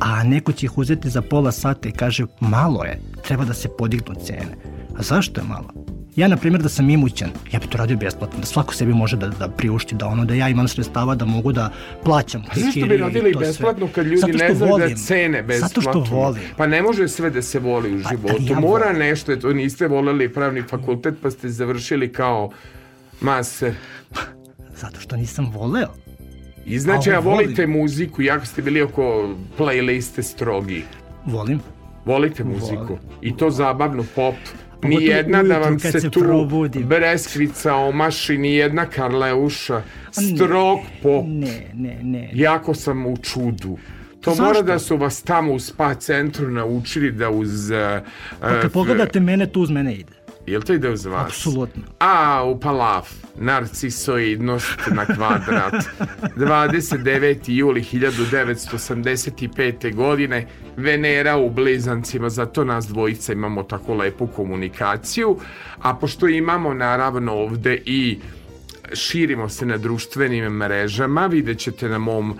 A 0.00 0.24
neko 0.24 0.52
će 0.52 0.66
ih 0.66 0.78
uzeti 0.78 1.10
za 1.10 1.22
pola 1.22 1.52
sata 1.52 1.88
i 1.88 1.92
kaže 1.92 2.26
malo 2.40 2.84
je, 2.84 3.00
treba 3.26 3.44
da 3.44 3.54
se 3.54 3.68
podignu 3.78 4.14
cene. 4.24 4.56
A 4.98 5.02
zašto 5.02 5.40
je 5.40 5.46
malo? 5.46 5.70
Ja, 6.16 6.28
na 6.28 6.36
primjer, 6.36 6.62
da 6.62 6.68
sam 6.68 6.90
imućan, 6.90 7.30
ja 7.52 7.58
bi 7.60 7.66
to 7.66 7.78
radio 7.78 7.96
besplatno, 7.96 8.38
da 8.40 8.46
svako 8.46 8.74
sebi 8.74 8.92
može 8.94 9.16
da, 9.16 9.28
da 9.28 9.48
priušti, 9.48 9.94
da 9.94 10.06
ono, 10.06 10.24
da 10.24 10.34
ja 10.34 10.48
imam 10.48 10.68
sredstava 10.68 11.14
da 11.14 11.24
mogu 11.24 11.52
da 11.52 11.70
plaćam. 12.04 12.42
A 12.42 12.60
zašto 12.60 12.86
bi 12.86 12.96
radili 12.96 13.32
to 13.32 13.38
sve. 13.38 13.46
besplatno 13.48 13.88
kad 13.94 14.06
ljudi 14.06 14.32
ne 14.32 14.54
znaju 14.54 14.54
da 14.54 14.64
volim. 14.66 14.96
cene 14.96 15.42
besplatno? 15.42 15.82
Zato 15.82 16.00
što 16.02 16.16
volim. 16.16 16.42
Pa 16.56 16.66
ne 16.66 16.82
može 16.82 17.08
sve 17.08 17.30
da 17.30 17.42
se 17.42 17.58
voli 17.58 17.94
u 17.94 18.02
Pa, 18.02 18.08
životu. 18.10 18.42
ja 18.42 18.60
Mora 18.60 18.84
volim. 18.84 18.98
nešto, 18.98 19.32
eto, 19.32 19.52
niste 19.52 19.88
voleli 19.88 20.32
pravni 20.32 20.62
fakultet 20.62 21.14
pa 21.22 21.30
ste 21.30 21.48
završili 21.48 22.12
kao 22.12 22.50
mase. 23.20 23.74
Zato 24.76 25.00
što 25.00 25.16
nisam 25.16 25.50
voleo. 25.50 25.88
I 26.66 26.78
znači, 26.78 27.10
A 27.10 27.16
a 27.16 27.18
volim. 27.18 27.38
volite 27.38 27.66
muziku, 27.66 28.22
jako 28.22 28.46
ste 28.46 28.62
bili 28.62 28.82
oko 28.82 29.34
playliste 29.58 30.22
strogi. 30.22 30.84
Volim. 31.26 31.60
Volite 32.04 32.44
muziku. 32.44 32.98
I 33.22 33.36
to 33.36 33.50
zabavnu 33.50 34.04
pop. 34.14 34.34
Ni 34.82 35.04
jedna 35.04 35.42
da 35.42 35.58
vam 35.58 35.78
se, 35.78 36.00
se 36.00 36.10
tu 36.10 36.20
probudim. 36.20 36.82
breskvica 36.82 37.74
omaši, 37.74 38.38
ni 38.38 38.54
jedna 38.54 38.86
Karleuša. 38.86 39.82
Strog 40.10 40.78
pop. 41.02 41.24
Ne, 41.28 41.70
ne, 41.74 41.98
ne. 42.02 42.30
Jako 42.34 42.74
sam 42.74 43.06
u 43.06 43.16
čudu. 43.16 43.78
To 44.20 44.30
Zašto? 44.30 44.44
mora 44.44 44.62
da 44.62 44.78
su 44.78 44.96
vas 44.96 45.22
tamo 45.22 45.52
u 45.52 45.58
spa 45.58 45.94
centru 45.94 46.50
naučili 46.50 47.12
da 47.12 47.30
uz... 47.30 47.70
Uh, 47.70 47.76
Pa 48.40 48.60
kad 48.60 48.72
pogledate 48.72 49.20
mene, 49.20 49.46
tu 49.46 49.60
uz 49.60 49.70
mene 49.70 49.94
ide. 49.94 50.12
Jel 50.46 50.62
to 50.62 50.72
ide 50.72 50.90
uz 50.90 51.06
vas? 51.06 51.26
Apsolutno. 51.26 51.82
A, 51.98 52.44
u 52.44 52.60
palaf. 52.60 53.12
Narcisoidnost 53.36 54.78
na 54.92 55.06
kvadrat. 55.06 55.74
29. 56.36 57.36
juli 57.46 57.82
1985. 57.82 59.94
godine. 59.94 60.46
Venera 60.76 61.36
u 61.36 61.50
blizancima, 61.50 62.30
zato 62.30 62.64
nas 62.64 62.86
dvojica 62.86 63.32
imamo 63.32 63.62
tako 63.62 63.94
lepu 63.94 64.26
komunikaciju. 64.26 65.38
A 65.78 65.94
pošto 65.94 66.28
imamo 66.28 66.74
naravno 66.74 67.32
ovde 67.32 67.82
i 67.84 68.18
širimo 68.92 69.48
se 69.48 69.66
na 69.66 69.76
društvenim 69.76 70.44
mrežama, 70.44 71.26
vidjet 71.26 71.58
ćete 71.58 71.88
na 71.88 71.98
mom 71.98 72.38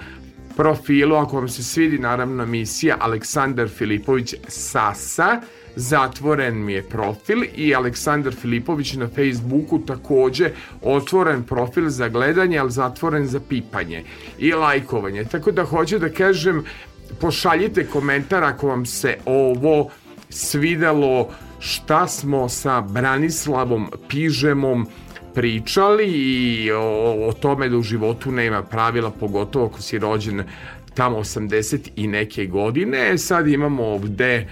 profilu, 0.56 1.16
ako 1.16 1.36
vam 1.36 1.48
se 1.48 1.62
svidi 1.62 1.98
naravno 1.98 2.42
emisija 2.42 2.96
Aleksandar 3.00 3.68
Filipović 3.68 4.34
Sasa, 4.48 5.40
zatvoren 5.76 6.64
mi 6.64 6.72
je 6.72 6.82
profil 6.82 7.44
i 7.56 7.74
Aleksandar 7.74 8.34
Filipović 8.34 8.94
na 8.94 9.08
Facebooku 9.08 9.78
takođe 9.78 10.50
otvoren 10.82 11.42
profil 11.42 11.88
za 11.88 12.08
gledanje, 12.08 12.58
ali 12.58 12.70
zatvoren 12.70 13.26
za 13.26 13.40
pipanje 13.40 14.04
i 14.38 14.52
lajkovanje. 14.52 15.24
Tako 15.24 15.52
da 15.52 15.64
hoću 15.64 15.98
da 15.98 16.08
kažem, 16.08 16.64
pošaljite 17.20 17.86
komentar 17.86 18.44
ako 18.44 18.68
vam 18.68 18.86
se 18.86 19.16
ovo 19.24 19.90
svidelo 20.28 21.28
šta 21.58 22.08
smo 22.08 22.48
sa 22.48 22.80
Branislavom 22.80 23.90
Pižemom 24.08 24.86
pričali 25.34 26.04
i 26.06 26.70
o, 26.72 27.28
o 27.28 27.32
tome 27.32 27.68
da 27.68 27.76
u 27.76 27.82
životu 27.82 28.32
nema 28.32 28.62
pravila, 28.62 29.10
pogotovo 29.10 29.66
ako 29.66 29.82
si 29.82 29.98
rođen 29.98 30.42
tamo 30.94 31.18
80 31.18 31.90
i 31.96 32.06
neke 32.06 32.46
godine. 32.46 33.18
Sad 33.18 33.48
imamo 33.48 33.84
ovde 33.84 34.46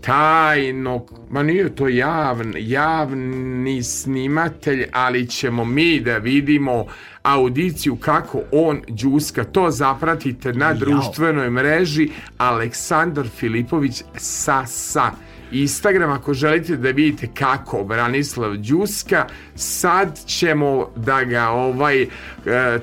tajnog, 0.00 1.12
ma 1.30 1.42
nije 1.42 1.74
to 1.74 1.88
javn, 1.88 2.54
javni 2.58 3.82
snimatelj, 3.82 4.84
ali 4.92 5.26
ćemo 5.26 5.64
mi 5.64 6.00
da 6.00 6.18
vidimo 6.18 6.86
audiciju 7.22 7.96
kako 7.96 8.40
on 8.52 8.82
džuska. 8.90 9.44
To 9.44 9.70
zapratite 9.70 10.52
na 10.52 10.74
društvenoj 10.74 11.50
mreži 11.50 12.10
Aleksandar 12.38 13.28
Filipović 13.28 14.02
sa 14.16 14.66
sa. 14.66 15.10
Instagram 15.52 16.10
ako 16.10 16.34
želite 16.34 16.76
da 16.76 16.90
vidite 16.90 17.28
kako 17.34 17.84
Branislav 17.84 18.56
Đuska 18.56 19.26
sad 19.54 20.20
ćemo 20.26 20.92
da 20.96 21.24
ga 21.24 21.48
ovaj 21.48 22.02
e, 22.02 22.08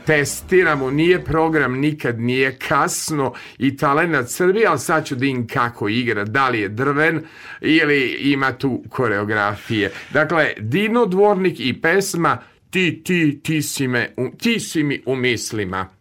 testiramo. 0.05 0.91
Nije 0.91 1.25
program 1.25 1.79
nikad 1.79 2.19
nije 2.19 2.57
kasno 2.57 3.33
i 3.57 3.77
talenat 3.77 4.29
Srbije 4.29 4.67
ali 4.67 4.79
sad 4.79 5.05
ću 5.05 5.15
da 5.15 5.25
im 5.25 5.47
kako 5.47 5.89
igra 5.89 6.25
da 6.25 6.49
li 6.49 6.59
je 6.59 6.69
drven 6.69 7.21
ili 7.61 8.17
ima 8.19 8.51
tu 8.51 8.83
koreografije. 8.89 9.91
Dakle 10.13 10.53
Dino 10.59 11.05
Dvornik 11.05 11.59
i 11.59 11.81
pesma 11.81 12.37
ti 12.69 13.01
ti 13.03 13.39
ti 13.43 13.61
si, 13.61 13.87
me, 13.87 14.13
ti 14.37 14.59
si 14.59 14.83
mi 14.83 15.01
u 15.05 15.15
mislima 15.15 15.98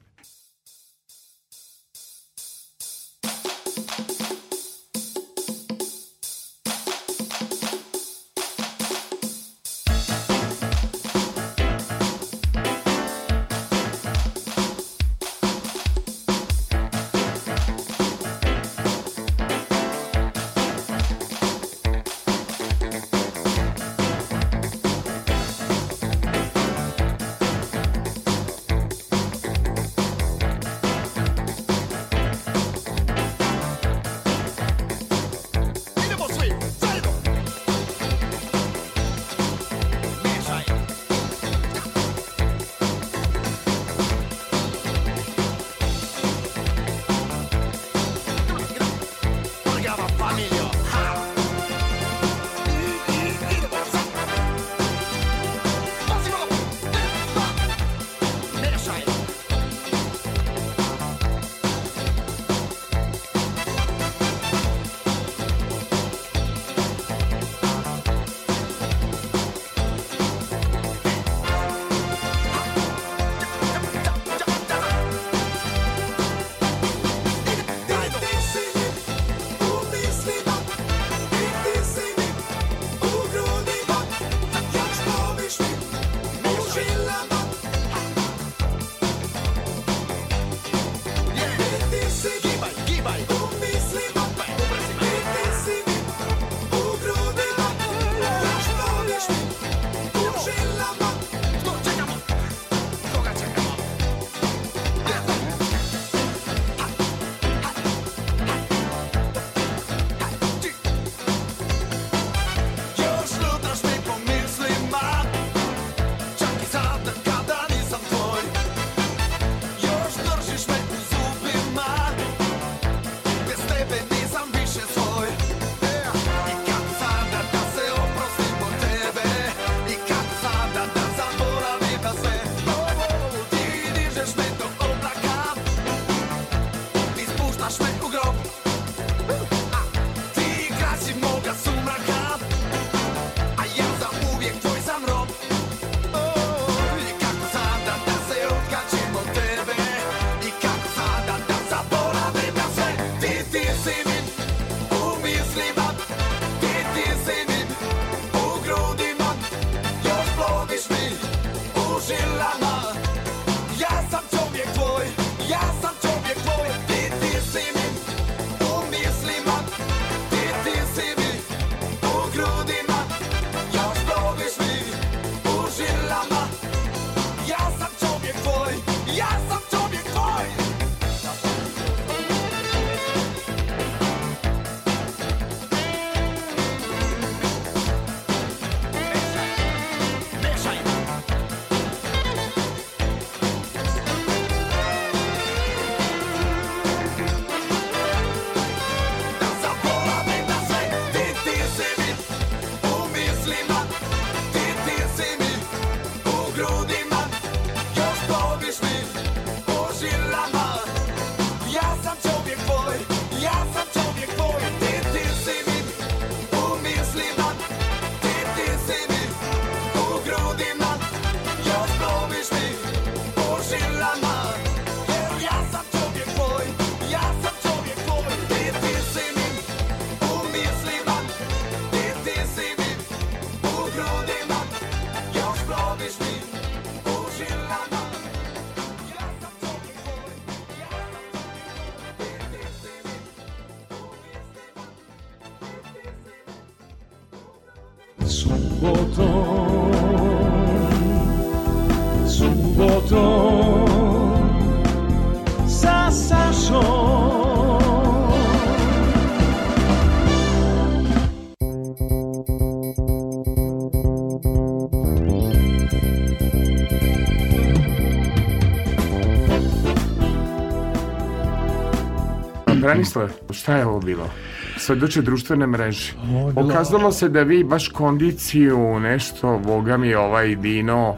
Branislav, 272.89 273.31
šta 273.51 273.77
je 273.77 273.87
ovo 273.87 274.01
bilo? 274.01 274.31
Svedoče 274.77 275.23
društvene 275.23 275.67
mreže. 275.67 276.13
Okazalo 276.57 277.13
se 277.13 277.29
da 277.29 277.43
vi 277.43 277.65
baš 277.65 277.89
kondiciju, 277.89 279.01
nešto, 279.01 279.61
boga 279.65 279.97
mi, 279.97 280.15
ovaj 280.15 280.57
Dino, 280.57 281.17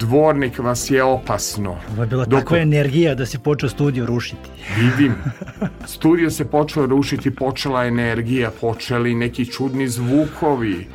dvornik 0.00 0.58
vas 0.58 0.90
je 0.90 1.02
opasno. 1.02 1.76
Ovo 1.92 2.02
je 2.02 2.06
bila 2.06 2.26
Dok- 2.26 2.38
takva 2.38 2.58
energija 2.58 3.14
da 3.14 3.26
se 3.26 3.38
počeo 3.38 3.68
studio 3.68 4.06
rušiti. 4.06 4.50
Vidim. 4.78 5.14
Studio 5.96 6.30
se 6.30 6.44
počeo 6.44 6.86
rušiti, 6.86 7.30
počela 7.30 7.84
energija, 7.84 8.50
počeli 8.60 9.14
neki 9.14 9.46
čudni 9.46 9.88
zvukovi. 9.88 10.86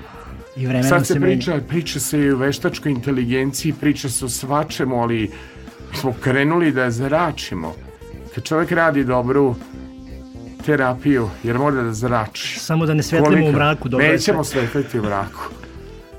I 0.56 0.66
vremenom 0.66 0.90
Sad 0.90 1.08
se, 1.08 1.14
se 1.14 1.20
priča, 1.20 1.60
priča 1.68 2.00
se 2.00 2.20
i 2.20 2.32
o 2.32 2.38
veštačkoj 2.38 2.92
inteligenciji, 2.92 3.74
priča 3.74 4.10
se 4.10 4.26
o 4.26 4.30
svačemu, 4.30 5.02
ali 5.02 5.32
smo 5.94 6.14
krenuli 6.22 6.72
da 6.72 6.92
zračimo. 6.92 7.74
Kad 8.36 8.44
čovjek 8.44 8.72
radi 8.72 9.04
dobru 9.04 9.56
terapiju, 10.70 11.30
jer 11.44 11.58
mora 11.58 11.82
da 11.82 11.94
zrači. 11.94 12.60
Samo 12.60 12.86
da 12.86 12.94
ne 12.94 13.04
svetlimo 13.04 13.36
Kolika- 13.38 13.50
u 13.50 13.54
mraku. 13.54 13.90
dobro 13.90 14.08
Nećemo 14.08 14.44
sve. 14.44 14.62
svetliti 14.62 15.00
u 15.00 15.04
mraku. 15.04 15.42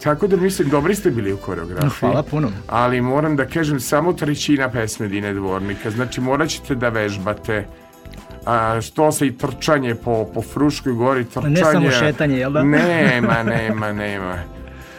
Tako 0.02 0.26
da 0.26 0.36
mislim, 0.36 0.68
dobri 0.68 0.94
ste 0.94 1.10
bili 1.10 1.32
u 1.32 1.36
koreografiji. 1.36 1.90
Hvala 2.00 2.22
puno. 2.22 2.50
Ali 2.68 3.00
moram 3.00 3.36
da 3.36 3.44
kažem, 3.46 3.80
samo 3.80 4.12
trećina 4.12 4.68
pesme 4.70 5.08
Dine 5.08 5.34
Dvornika. 5.34 5.90
Znači, 5.90 6.20
morat 6.20 6.48
ćete 6.48 6.74
da 6.74 6.88
vežbate. 6.88 7.66
A, 8.46 8.80
što 8.80 9.12
se 9.12 9.26
i 9.26 9.32
trčanje 9.32 9.94
po, 9.94 10.24
po 10.24 10.42
Fruškoj 10.42 10.92
gori, 10.94 11.24
trčanje... 11.24 11.48
Ne 11.50 11.60
samo 11.62 11.90
šetanje, 11.90 12.36
jel 12.36 12.52
da? 12.52 12.62
Nema, 12.62 13.42
nema, 13.56 13.92
nema. 13.92 14.34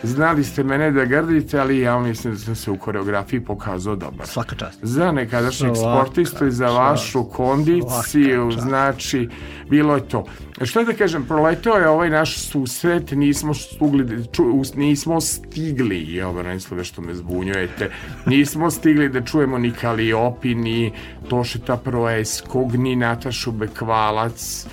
Znali 0.03 0.43
ste 0.43 0.63
mene 0.63 0.91
da 0.91 1.05
grdite, 1.05 1.59
ali 1.59 1.79
ja 1.79 1.99
mislim 1.99 2.33
da 2.33 2.39
sam 2.39 2.55
se 2.55 2.71
u 2.71 2.77
koreografiji 2.77 3.39
pokazao 3.39 3.95
dobar. 3.95 4.27
Svaka 4.27 4.55
čast. 4.55 4.79
Za 4.81 5.11
nekadašnjeg 5.11 5.75
sportistu 5.75 6.47
i 6.47 6.51
za 6.51 6.67
vašu 6.67 7.23
kondiciju, 7.23 8.51
znači, 8.51 9.29
bilo 9.69 9.95
je 9.95 10.07
to. 10.07 10.25
Što 10.65 10.83
da 10.83 10.93
kažem, 10.93 11.25
proletao 11.25 11.77
je 11.77 11.89
ovaj 11.89 12.09
naš 12.09 12.37
susret, 12.37 13.11
nismo 13.11 13.53
stigli, 13.53 14.03
da 14.03 14.23
ču, 14.31 14.43
nismo 14.75 15.21
stigli, 15.21 16.17
evo 16.17 16.33
Branislave 16.33 16.83
što 16.83 17.01
me 17.01 17.13
zbunjujete, 17.13 17.89
nismo 18.25 18.71
stigli 18.71 19.09
da 19.09 19.21
čujemo 19.21 19.57
ni 19.57 19.71
Kaliopi, 19.71 20.55
ni 20.55 20.91
Tošeta 21.29 21.77
Proeskog, 21.77 22.75
ni 22.75 22.95
Natašu 22.95 23.51
Bekvalac, 23.51 24.67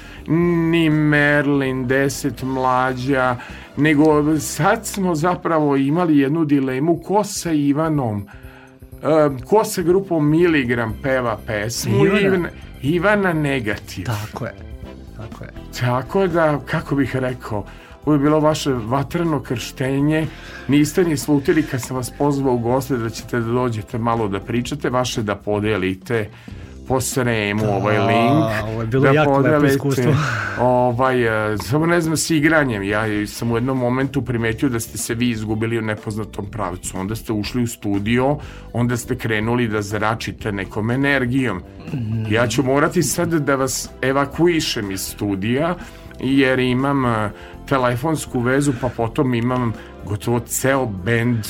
ni 0.70 0.90
Merlin, 0.90 1.86
deset 1.86 2.42
mlađa, 2.42 3.36
nego 3.76 4.38
sad 4.38 4.86
smo 4.86 5.14
zapravo 5.14 5.76
imali 5.76 6.18
jednu 6.18 6.44
dilemu 6.44 7.02
ko 7.02 7.24
sa 7.24 7.52
Ivanom 7.52 8.28
ko 9.46 9.64
sa 9.64 9.82
grupom 9.82 10.30
Miligram 10.30 10.94
peva 11.02 11.38
pesmu. 11.46 12.06
Ivana, 12.06 12.48
Ivana 12.82 13.32
Negativ. 13.32 14.06
Tako 14.06 14.44
je. 14.44 14.54
Tako 15.16 15.44
je. 15.44 15.50
Tako 15.80 16.26
da, 16.26 16.60
kako 16.66 16.94
bih 16.94 17.16
rekao, 17.16 17.64
ovo 18.04 18.14
je 18.14 18.18
bilo 18.18 18.40
vaše 18.40 18.72
vatreno 18.72 19.42
krštenje. 19.42 20.26
Niste 20.68 21.04
ni 21.04 21.16
slutili 21.16 21.62
kad 21.62 21.82
sam 21.82 21.96
vas 21.96 22.10
pozvao 22.18 22.54
u 22.54 22.58
goste 22.58 22.96
da 22.96 23.10
ćete 23.10 23.40
da 23.40 23.52
dođete 23.52 23.98
malo 23.98 24.28
da 24.28 24.40
pričate, 24.40 24.90
vaše 24.90 25.22
da 25.22 25.34
podelite 25.34 26.30
po 26.88 27.00
sremu 27.00 27.64
ovaj 27.76 27.98
link. 27.98 28.44
ovo 28.72 28.80
je 28.80 28.86
bilo 28.86 29.02
da 29.02 29.10
jako 29.10 29.38
lepo 29.38 29.66
iskustvo. 29.66 30.14
Ovaj, 30.60 31.52
e, 31.52 31.58
samo 31.58 31.86
ne 31.86 32.00
znam 32.00 32.16
s 32.16 32.30
igranjem. 32.30 32.82
Ja 32.82 33.26
sam 33.26 33.52
u 33.52 33.56
jednom 33.56 33.78
momentu 33.78 34.22
primetio 34.22 34.68
da 34.68 34.80
ste 34.80 34.98
se 34.98 35.14
vi 35.14 35.30
izgubili 35.30 35.78
u 35.78 35.82
nepoznatom 35.82 36.46
pravcu. 36.46 36.98
Onda 36.98 37.16
ste 37.16 37.32
ušli 37.32 37.62
u 37.62 37.66
studio, 37.66 38.36
onda 38.72 38.96
ste 38.96 39.18
krenuli 39.18 39.68
da 39.68 39.82
zračite 39.82 40.52
nekom 40.52 40.90
energijom. 40.90 41.62
Ja 42.30 42.46
ću 42.46 42.62
morati 42.62 43.02
sad 43.02 43.28
da 43.28 43.54
vas 43.54 43.90
evakuišem 44.02 44.90
iz 44.90 45.00
studija, 45.00 45.74
jer 46.20 46.58
imam 46.58 47.06
e, 47.06 47.30
telefonsku 47.68 48.40
vezu, 48.40 48.72
pa 48.80 48.88
potom 48.88 49.34
imam 49.34 49.72
gotovo 50.04 50.40
ceo 50.40 50.86
bend 50.86 51.44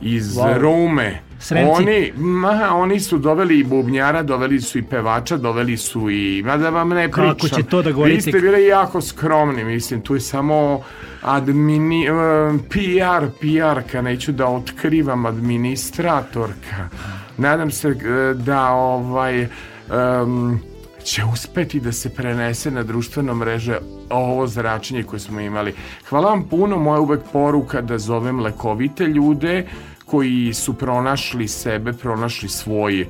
iz 0.00 0.34
Wow. 0.36 0.58
Rome. 0.58 1.27
Sremci. 1.38 1.70
Oni, 1.70 2.12
ma, 2.16 2.74
oni 2.74 3.00
su 3.00 3.18
doveli 3.18 3.58
i 3.58 3.64
bubnjara, 3.64 4.22
doveli 4.22 4.60
su 4.60 4.78
i 4.78 4.82
pevača, 4.82 5.36
doveli 5.36 5.76
su 5.76 6.10
i... 6.10 6.42
Ma 6.46 6.56
da 6.56 6.70
vam 6.70 6.88
ne 6.88 7.08
pričam. 7.08 7.34
Kako 7.34 7.48
će 7.48 7.62
to 7.62 7.82
da 7.82 7.92
govorite? 7.92 8.16
Vi 8.16 8.22
ste 8.22 8.40
bili 8.40 8.66
jako 8.66 9.00
skromni, 9.00 9.64
mislim, 9.64 10.00
tu 10.00 10.14
je 10.14 10.20
samo 10.20 10.82
admini, 11.22 12.06
eh, 12.06 12.10
PR, 12.68 13.26
PR-ka, 13.40 14.02
neću 14.02 14.32
da 14.32 14.46
otkrivam, 14.46 15.26
administratorka. 15.26 16.88
Nadam 17.36 17.70
se 17.70 17.88
eh, 17.88 18.34
da 18.34 18.70
ovaj... 18.70 19.40
em, 19.42 20.60
će 21.08 21.24
uspeti 21.32 21.80
da 21.80 21.92
se 21.92 22.10
prenese 22.10 22.70
na 22.70 22.82
društveno 22.82 23.34
mreže 23.34 23.78
ovo 24.10 24.46
zračenje 24.46 25.02
koje 25.02 25.20
smo 25.20 25.40
imali. 25.40 25.74
Hvala 26.08 26.28
vam 26.28 26.48
puno, 26.48 26.78
moja 26.78 27.00
uvek 27.00 27.20
poruka 27.32 27.80
da 27.80 27.98
zovem 27.98 28.40
lekovite 28.40 29.04
ljude 29.06 29.66
koji 30.10 30.54
su 30.54 30.74
pronašli 30.74 31.48
sebe, 31.48 31.92
pronašli 31.92 32.48
svoj 32.48 33.06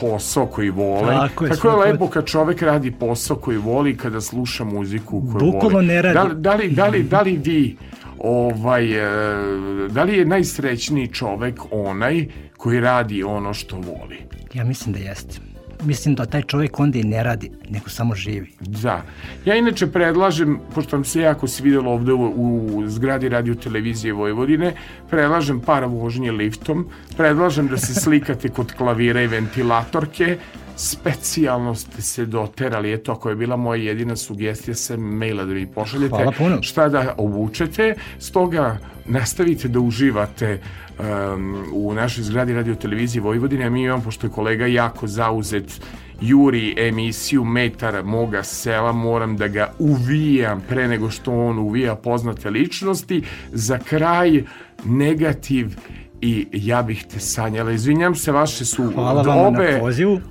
posao 0.00 0.46
koji 0.46 0.70
vole. 0.70 1.14
Tako 1.14 1.44
je, 1.44 1.50
Tako 1.50 1.68
je 1.68 1.76
lepo 1.76 2.06
kad 2.08 2.26
čovek 2.26 2.62
radi 2.62 2.90
posao 2.90 3.36
koji 3.36 3.58
voli, 3.58 3.96
kada 3.96 4.20
sluša 4.20 4.64
muziku 4.64 5.22
koju 5.32 5.52
Bukvalno 5.52 5.68
voli. 5.68 5.86
ne 5.86 6.02
radi. 6.02 6.28
Da, 6.28 6.34
da, 6.34 6.54
li, 6.54 6.68
da, 6.68 6.86
li, 6.86 7.02
da 7.02 7.20
li 7.20 7.40
vi 7.44 7.76
ovaj, 8.18 8.84
e, 8.92 9.88
da 9.88 10.02
li 10.02 10.18
je 10.18 10.24
najsrećniji 10.24 11.08
čovek 11.08 11.60
onaj 11.70 12.26
koji 12.56 12.80
radi 12.80 13.22
ono 13.22 13.54
što 13.54 13.76
voli? 13.76 14.18
Ja 14.54 14.64
mislim 14.64 14.92
da 14.92 14.98
jeste. 14.98 15.49
Mislim 15.82 16.14
da 16.14 16.26
taj 16.26 16.42
čovjek 16.42 16.80
onda 16.80 16.98
i 16.98 17.04
ne 17.04 17.22
radi, 17.22 17.50
nego 17.68 17.88
samo 17.88 18.14
živi. 18.14 18.52
Da. 18.60 19.02
Ja 19.44 19.56
inače 19.56 19.86
predlažem, 19.86 20.58
pošto 20.74 20.96
vam 20.96 21.04
se 21.04 21.20
jako 21.20 21.48
svidelo 21.48 21.92
ovde 21.92 22.12
u, 22.12 22.24
u 22.26 22.82
zgradi 22.86 23.28
radio 23.28 23.54
televizije 23.54 24.12
Vojvodine, 24.12 24.74
predlažem 25.10 25.60
par 25.60 25.84
vožnje 25.84 26.32
liftom, 26.32 26.86
predlažem 27.16 27.68
da 27.68 27.76
se 27.76 27.94
slikate 27.94 28.48
kod 28.48 28.72
klavira 28.72 29.22
i 29.22 29.26
ventilatorke, 29.26 30.38
specijalno 30.76 31.74
ste 31.74 32.02
se 32.02 32.26
doterali, 32.26 32.92
eto 32.92 33.12
ako 33.12 33.30
je 33.30 33.36
bila 33.36 33.56
moja 33.56 33.82
jedina 33.82 34.16
sugestija 34.16 34.74
sa 34.74 34.96
maila 34.96 35.44
da 35.44 35.54
mi 35.54 35.66
pošaljete 35.66 36.16
Hvala 36.16 36.32
puno. 36.32 36.62
šta 36.62 36.88
da 36.88 37.14
obučete, 37.18 37.94
stoga 38.18 38.78
nastavite 39.06 39.68
da 39.68 39.80
uživate 39.80 40.60
um, 41.00 41.64
u 41.72 41.94
našoj 41.94 42.24
zgradi 42.24 42.54
radio 42.54 42.74
televizije 42.74 43.22
Vojvodine, 43.22 43.64
a 43.64 43.70
mi 43.70 43.82
imamo, 43.82 44.02
pošto 44.02 44.26
je 44.26 44.30
kolega 44.30 44.66
jako 44.66 45.06
zauzet 45.06 45.80
juri 46.20 46.74
emisiju 46.78 47.44
Metar 47.44 48.04
moga 48.04 48.42
sela, 48.42 48.92
moram 48.92 49.36
da 49.36 49.48
ga 49.48 49.72
uvijam 49.78 50.62
pre 50.68 50.88
nego 50.88 51.10
što 51.10 51.32
on 51.32 51.58
uvija 51.58 51.94
poznate 51.94 52.50
ličnosti. 52.50 53.22
Za 53.52 53.78
kraj 53.78 54.42
negativ 54.84 55.76
i 56.20 56.46
ja 56.52 56.82
bih 56.82 57.04
te 57.12 57.20
sanjala. 57.20 57.72
Izvinjam 57.72 58.14
se, 58.14 58.32
vaše 58.32 58.64
su 58.64 58.92
Hvala 58.94 59.46
obe, 59.46 59.80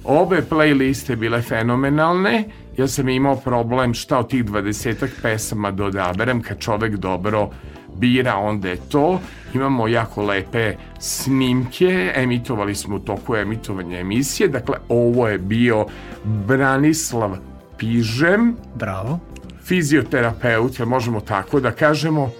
obe 0.04 0.42
playliste 0.50 1.16
bile 1.16 1.42
fenomenalne. 1.42 2.44
Ja 2.78 2.88
sam 2.88 3.10
imao 3.10 3.36
problem 3.36 3.94
šta 3.94 4.20
od 4.20 4.30
tih 4.30 4.46
dvadesetak 4.46 5.10
pesama 5.22 5.72
da 5.72 5.86
odaberem 5.86 6.42
kad 6.42 6.60
čovek 6.60 6.96
dobro 6.96 7.50
bira, 8.00 8.36
onda 8.36 8.70
je 8.70 8.78
to. 8.90 9.20
Imamo 9.54 9.88
jako 9.88 10.24
lepe 10.24 10.76
snimke, 11.00 12.12
emitovali 12.16 12.76
smo 12.76 12.96
u 12.96 13.00
toku 13.00 13.36
emitovanja 13.36 14.00
emisije. 14.00 14.48
Dakle, 14.48 14.76
ovo 14.90 15.28
je 15.28 15.38
bio 15.38 15.86
Branislav 16.24 17.38
Pižem, 17.78 18.56
Bravo. 18.76 19.20
fizioterapeut, 19.64 20.80
možemo 20.80 21.22
tako 21.22 21.60
da 21.60 21.72
kažemo? 21.72 22.32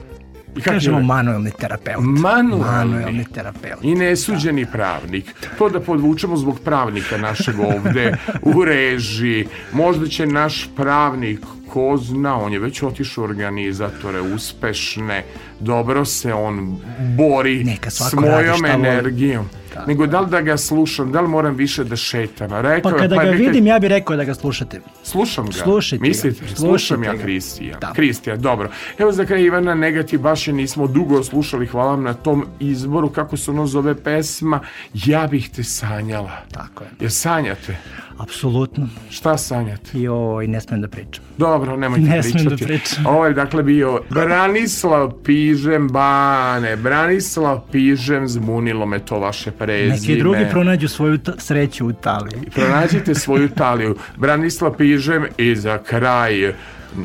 I 0.58 0.62
kako 0.62 0.74
Kažemo 0.74 1.02
manuelni 1.02 1.52
terapeut. 1.52 1.98
Manuelni. 2.02 2.66
Manuelni 2.66 3.26
terapeut. 3.34 3.84
I 3.84 3.96
nesuđeni 3.96 4.66
pravnik. 4.66 5.36
To 5.58 5.70
da 5.70 5.80
podvučemo 5.80 6.38
zbog 6.38 6.60
pravnika 6.60 7.18
našeg 7.18 7.56
ovde 7.60 8.18
u 8.42 8.64
režiji. 8.66 9.48
Možda 9.74 10.08
će 10.08 10.26
naš 10.26 10.70
pravnik, 10.76 11.40
ko 11.70 11.98
zna, 11.98 12.36
on 12.36 12.54
je 12.54 12.60
već 12.60 12.84
otišao 12.84 13.24
organizatore 13.24 14.22
uspešne, 14.22 15.24
dobro 15.60 16.06
se 16.06 16.34
on 16.34 16.78
bori 17.18 17.64
Neka 17.64 17.90
s 17.90 18.14
mojom 18.14 18.58
šta 18.58 18.76
voli. 18.76 19.40
Energijom. 19.72 19.88
nego 19.88 20.08
da 20.08 20.20
li 20.20 20.30
da 20.30 20.42
ga 20.42 20.58
slušam, 20.58 21.12
da 21.12 21.22
li 21.22 21.28
moram 21.28 21.56
više 21.56 21.84
da 21.84 21.96
šetam. 21.96 22.52
Rekao, 22.52 22.92
Pa 22.92 22.98
kada 22.98 23.16
ga 23.16 23.22
rekao 23.22 23.34
je, 23.34 23.38
vidim, 23.38 23.68
ja 23.68 23.80
bih 23.80 23.90
rekao 23.90 24.16
da 24.16 24.24
ga 24.24 24.34
slušate. 24.34 24.82
Slušam 25.04 25.46
ga. 25.46 25.52
Slušajte 25.52 26.04
ga, 26.04 26.08
Mislite? 26.08 26.48
Slušam 26.48 26.56
slušajte 26.56 27.06
ja 27.06 27.14
ga. 27.14 27.22
Kristija. 27.22 27.78
Da. 27.80 27.94
Kristija, 27.94 28.36
dobro. 28.36 28.70
Evo 28.98 29.12
za 29.12 29.26
kraj 29.26 29.44
Ivana 29.44 29.76
Negativ, 29.76 30.20
baš 30.20 30.48
je 30.48 30.54
nismo 30.54 30.88
dugo 30.88 31.24
slušali, 31.24 31.68
hvala 31.68 31.90
vam 31.92 32.04
na 32.04 32.14
tom 32.14 32.46
izboru, 32.60 33.10
kako 33.10 33.38
se 33.38 33.52
ono 33.52 33.66
zove 33.68 33.96
pesma, 33.96 34.60
Ja 34.94 35.28
bih 35.28 35.50
te 35.50 35.64
sanjala. 35.64 36.32
Tako 36.52 36.84
je. 36.84 36.90
Jer 37.00 37.12
sanjate? 37.12 37.78
Apsolutno. 38.18 38.88
Šta 39.10 39.38
sanjate? 39.38 40.00
Joj, 40.00 40.48
ne 40.48 40.62
smijem 40.62 40.82
da 40.82 40.88
pričam. 40.88 41.24
Dobro, 41.38 41.78
nemojte 41.78 42.06
Ne 42.06 42.24
smijem 42.24 42.48
pričati. 42.48 42.64
da 42.64 42.68
pričam. 42.68 43.06
Ovo 43.06 43.26
je 43.26 43.34
dakle 43.34 43.64
bio 43.64 44.02
Branislav 44.10 45.12
Pižem 45.24 45.88
Bane. 45.90 46.76
Branislav 46.76 47.62
Pižem, 47.72 48.28
zmunilo 48.28 48.86
me 48.86 49.00
to 49.00 49.20
vaše 49.20 49.52
prezime. 49.60 49.96
Neki 49.96 50.20
drugi 50.20 50.46
pronađu 50.52 50.88
svoju 50.88 51.20
sreću 51.38 51.86
u 51.86 51.92
Italiji. 51.92 52.42
Pronađite 52.56 53.16
svoju 53.16 53.50
taliju. 53.50 53.96
Branislav 54.18 54.78
Pižem 54.78 55.26
i 55.38 55.56
za 55.56 55.78
kraj 55.78 56.54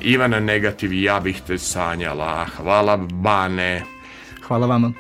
Ivana 0.02 0.40
Negativ, 0.40 0.92
ja 0.92 1.20
bih 1.20 1.42
te 1.46 1.58
sanjala. 1.58 2.44
Hvala 2.56 2.96
Bane. 2.96 3.82
Hvala 4.46 4.66
vama. 4.66 4.92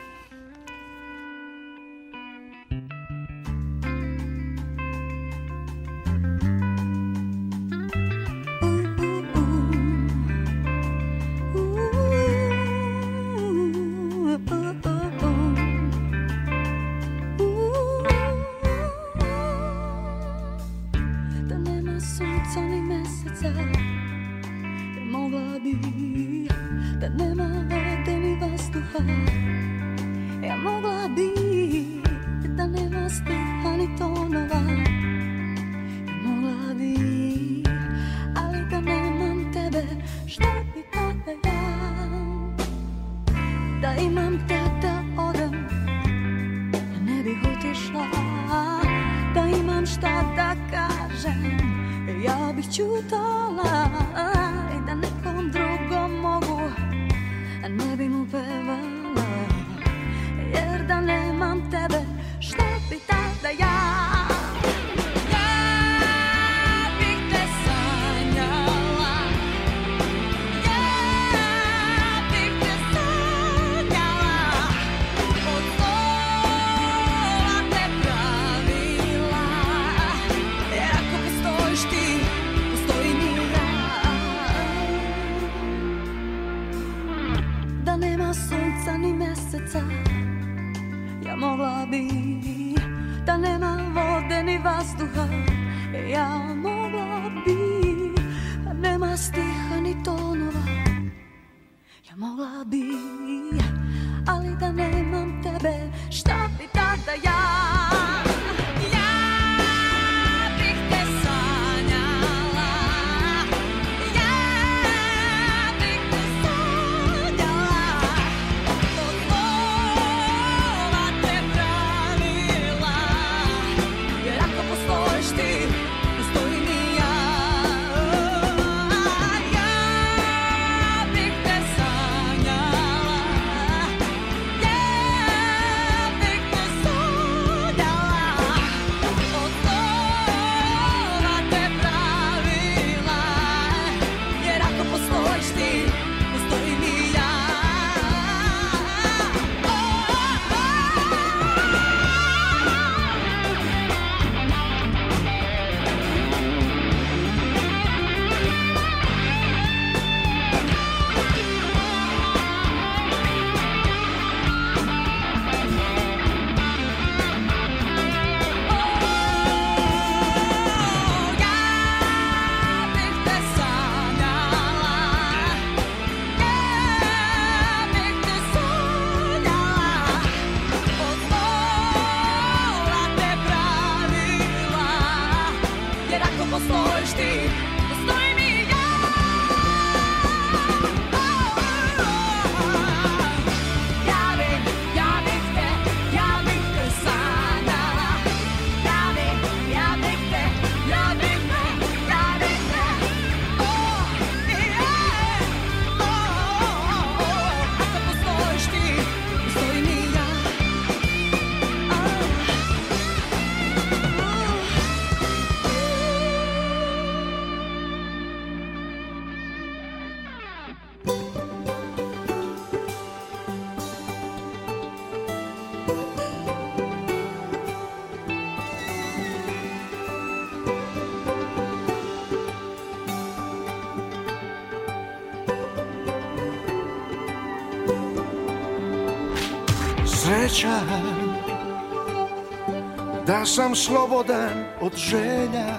Sam 243.46 243.74
slobodan 243.74 244.64
od 244.80 244.96
želja. 244.96 245.78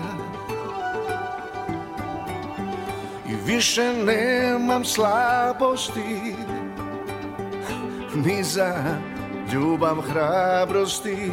I 3.29 3.35
više 3.45 3.93
nemam 3.93 4.85
slabosti 4.85 6.35
Ni 8.15 8.43
za 8.43 8.73
ljubav 9.53 10.01
hrabrosti. 10.01 11.31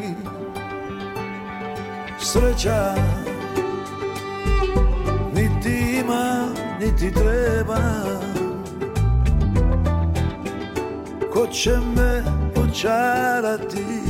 Sreća 2.19 2.95
niti 5.35 6.01
ima, 6.01 6.49
niti 6.81 7.15
treba. 7.15 7.79
Ko 11.33 11.47
će 11.47 11.71
me 11.97 12.25
počarati 12.55 14.02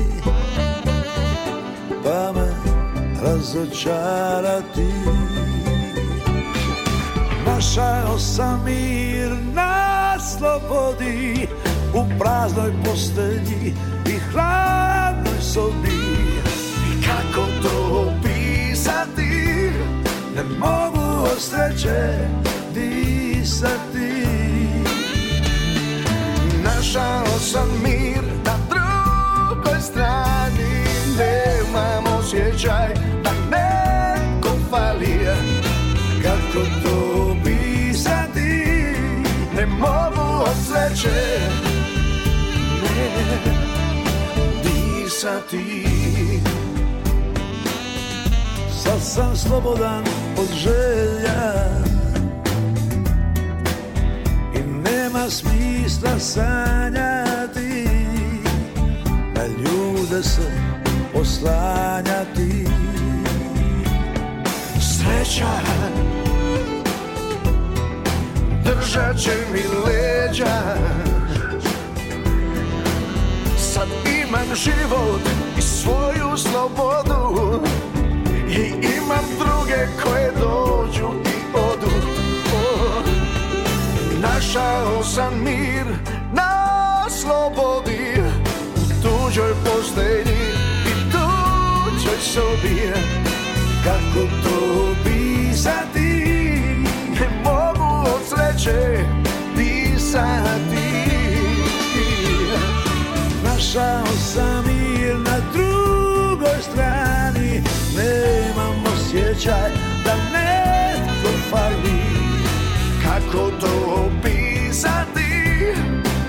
Pa 2.12 2.32
me 2.32 2.48
razočarati. 3.22 4.92
Našao 7.46 8.18
sam 8.18 8.64
mir 8.64 9.30
na 9.54 10.18
slobodi 10.20 11.48
U 11.94 12.04
praznoj 12.18 12.72
postelji 12.84 13.74
i 14.06 14.18
hladnoj 14.32 15.40
sobi. 15.40 16.02
I 16.92 17.02
kako 17.06 17.46
to 17.62 18.06
opisati? 18.08 19.70
Ne 20.36 20.42
mogu 20.58 21.24
od 21.32 21.40
sreće 21.40 22.28
disati. 22.74 24.26
Našao 26.64 27.38
sam 27.38 27.68
mir 27.82 28.01
sreće 40.96 41.40
Ne 42.82 43.42
disati 44.62 45.86
Sad 48.82 49.02
sam 49.02 49.36
slobodan 49.36 50.04
od 50.38 50.56
želja 50.56 51.52
I 54.54 54.58
nema 54.88 55.30
smisla 55.30 56.18
sanjati 56.18 57.88
Na 59.34 59.46
ljude 59.46 60.22
se 60.22 60.50
oslanjati. 61.14 62.66
Sreća 64.80 65.91
Držat 68.92 69.16
će 69.16 69.30
mi 69.52 69.60
leđa. 69.86 70.76
Sad 73.58 73.88
imam 74.22 74.54
život 74.54 75.20
i 75.58 75.62
svoju 75.62 76.36
slobodu. 76.36 77.60
I 78.48 78.62
imam 78.96 79.24
druge 79.38 79.86
koje 80.04 80.32
dođu 80.32 81.08
i 81.24 81.56
odu. 81.56 81.92
Oh. 82.54 83.04
Našao 84.20 85.04
sam 85.04 85.44
mir 85.44 85.86
na 86.32 87.10
slobodi. 87.10 88.22
U 88.76 89.02
tuđoj 89.02 89.52
postelji 89.64 90.42
i 90.86 91.12
tuđoj 91.12 92.18
sobi. 92.20 92.92
Kako 93.84 94.26
to 94.42 94.94
pisati 95.04 96.21
od 98.62 98.68
sreće 98.68 99.04
disati 99.56 100.92
Našao 103.44 104.06
sam 104.06 104.64
mir 104.66 105.16
na 105.16 105.38
drugoj 105.52 106.62
strani. 106.70 107.62
Nemam 107.96 108.84
osjećaj 108.94 109.70
da 110.04 110.14
netko 110.14 111.28
fali 111.50 112.02
Kako 113.02 113.50
to 113.60 114.06
opisati? 114.06 115.32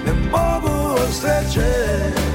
Ne 0.06 0.14
mogu 0.32 1.02
od 1.04 1.14
sreće 1.14 2.33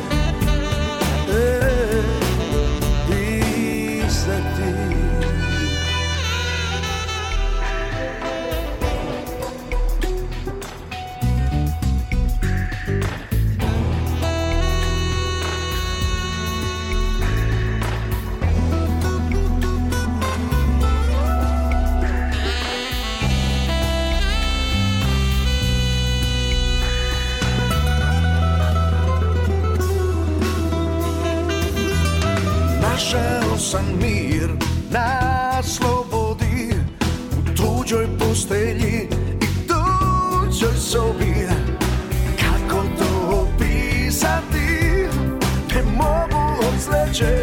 sreće 47.18 47.36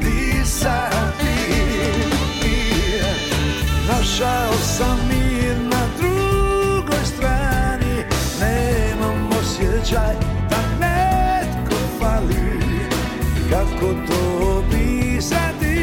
disati 0.00 0.98
Našao 3.88 4.52
sam 4.52 4.98
mir 5.08 5.56
na 5.56 5.86
drugoj 5.98 7.04
strani. 7.04 8.04
Nemam 8.40 9.30
osjećaj 9.40 10.14
da 10.50 10.56
netko 10.80 11.74
fali. 12.00 12.60
Kako 13.50 13.94
to 14.08 14.58
opisati? 14.58 15.76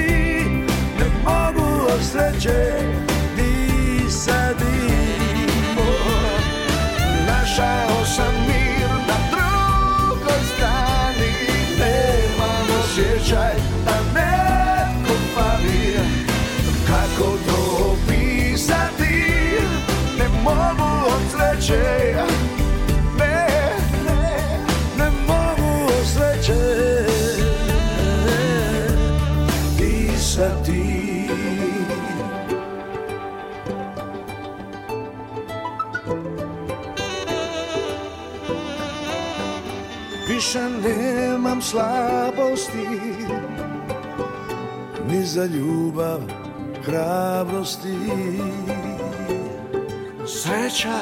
Ne 1.00 1.06
mogu 1.24 1.86
od 1.94 2.02
sreće 2.12 3.15
sreće. 21.66 22.16
Ne, 23.18 23.48
ne, 24.06 24.60
ne 24.98 25.10
mogu 25.28 25.86
od 25.86 26.06
sreće. 26.06 26.54
Disati 29.78 30.96
Više 40.28 40.60
nemam 40.70 41.62
slabosti 41.62 42.88
Ni 45.10 45.26
za 45.26 45.46
ljubav 45.46 46.20
hrabrosti. 46.86 47.96
Sreća 50.28 51.00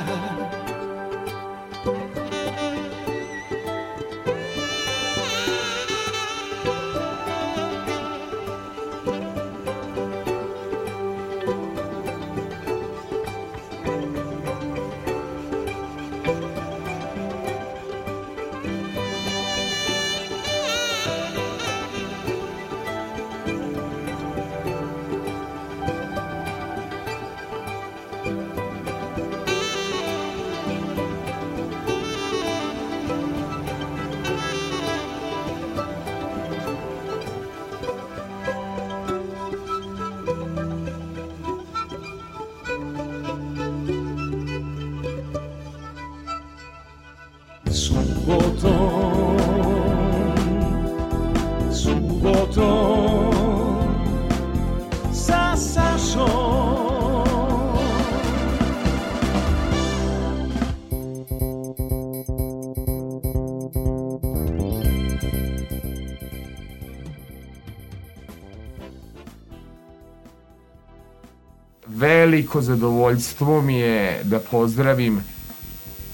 veliko 72.34 72.62
zadovoljstvo 72.62 73.62
mi 73.62 73.80
je 73.80 74.22
da 74.24 74.40
pozdravim 74.40 75.22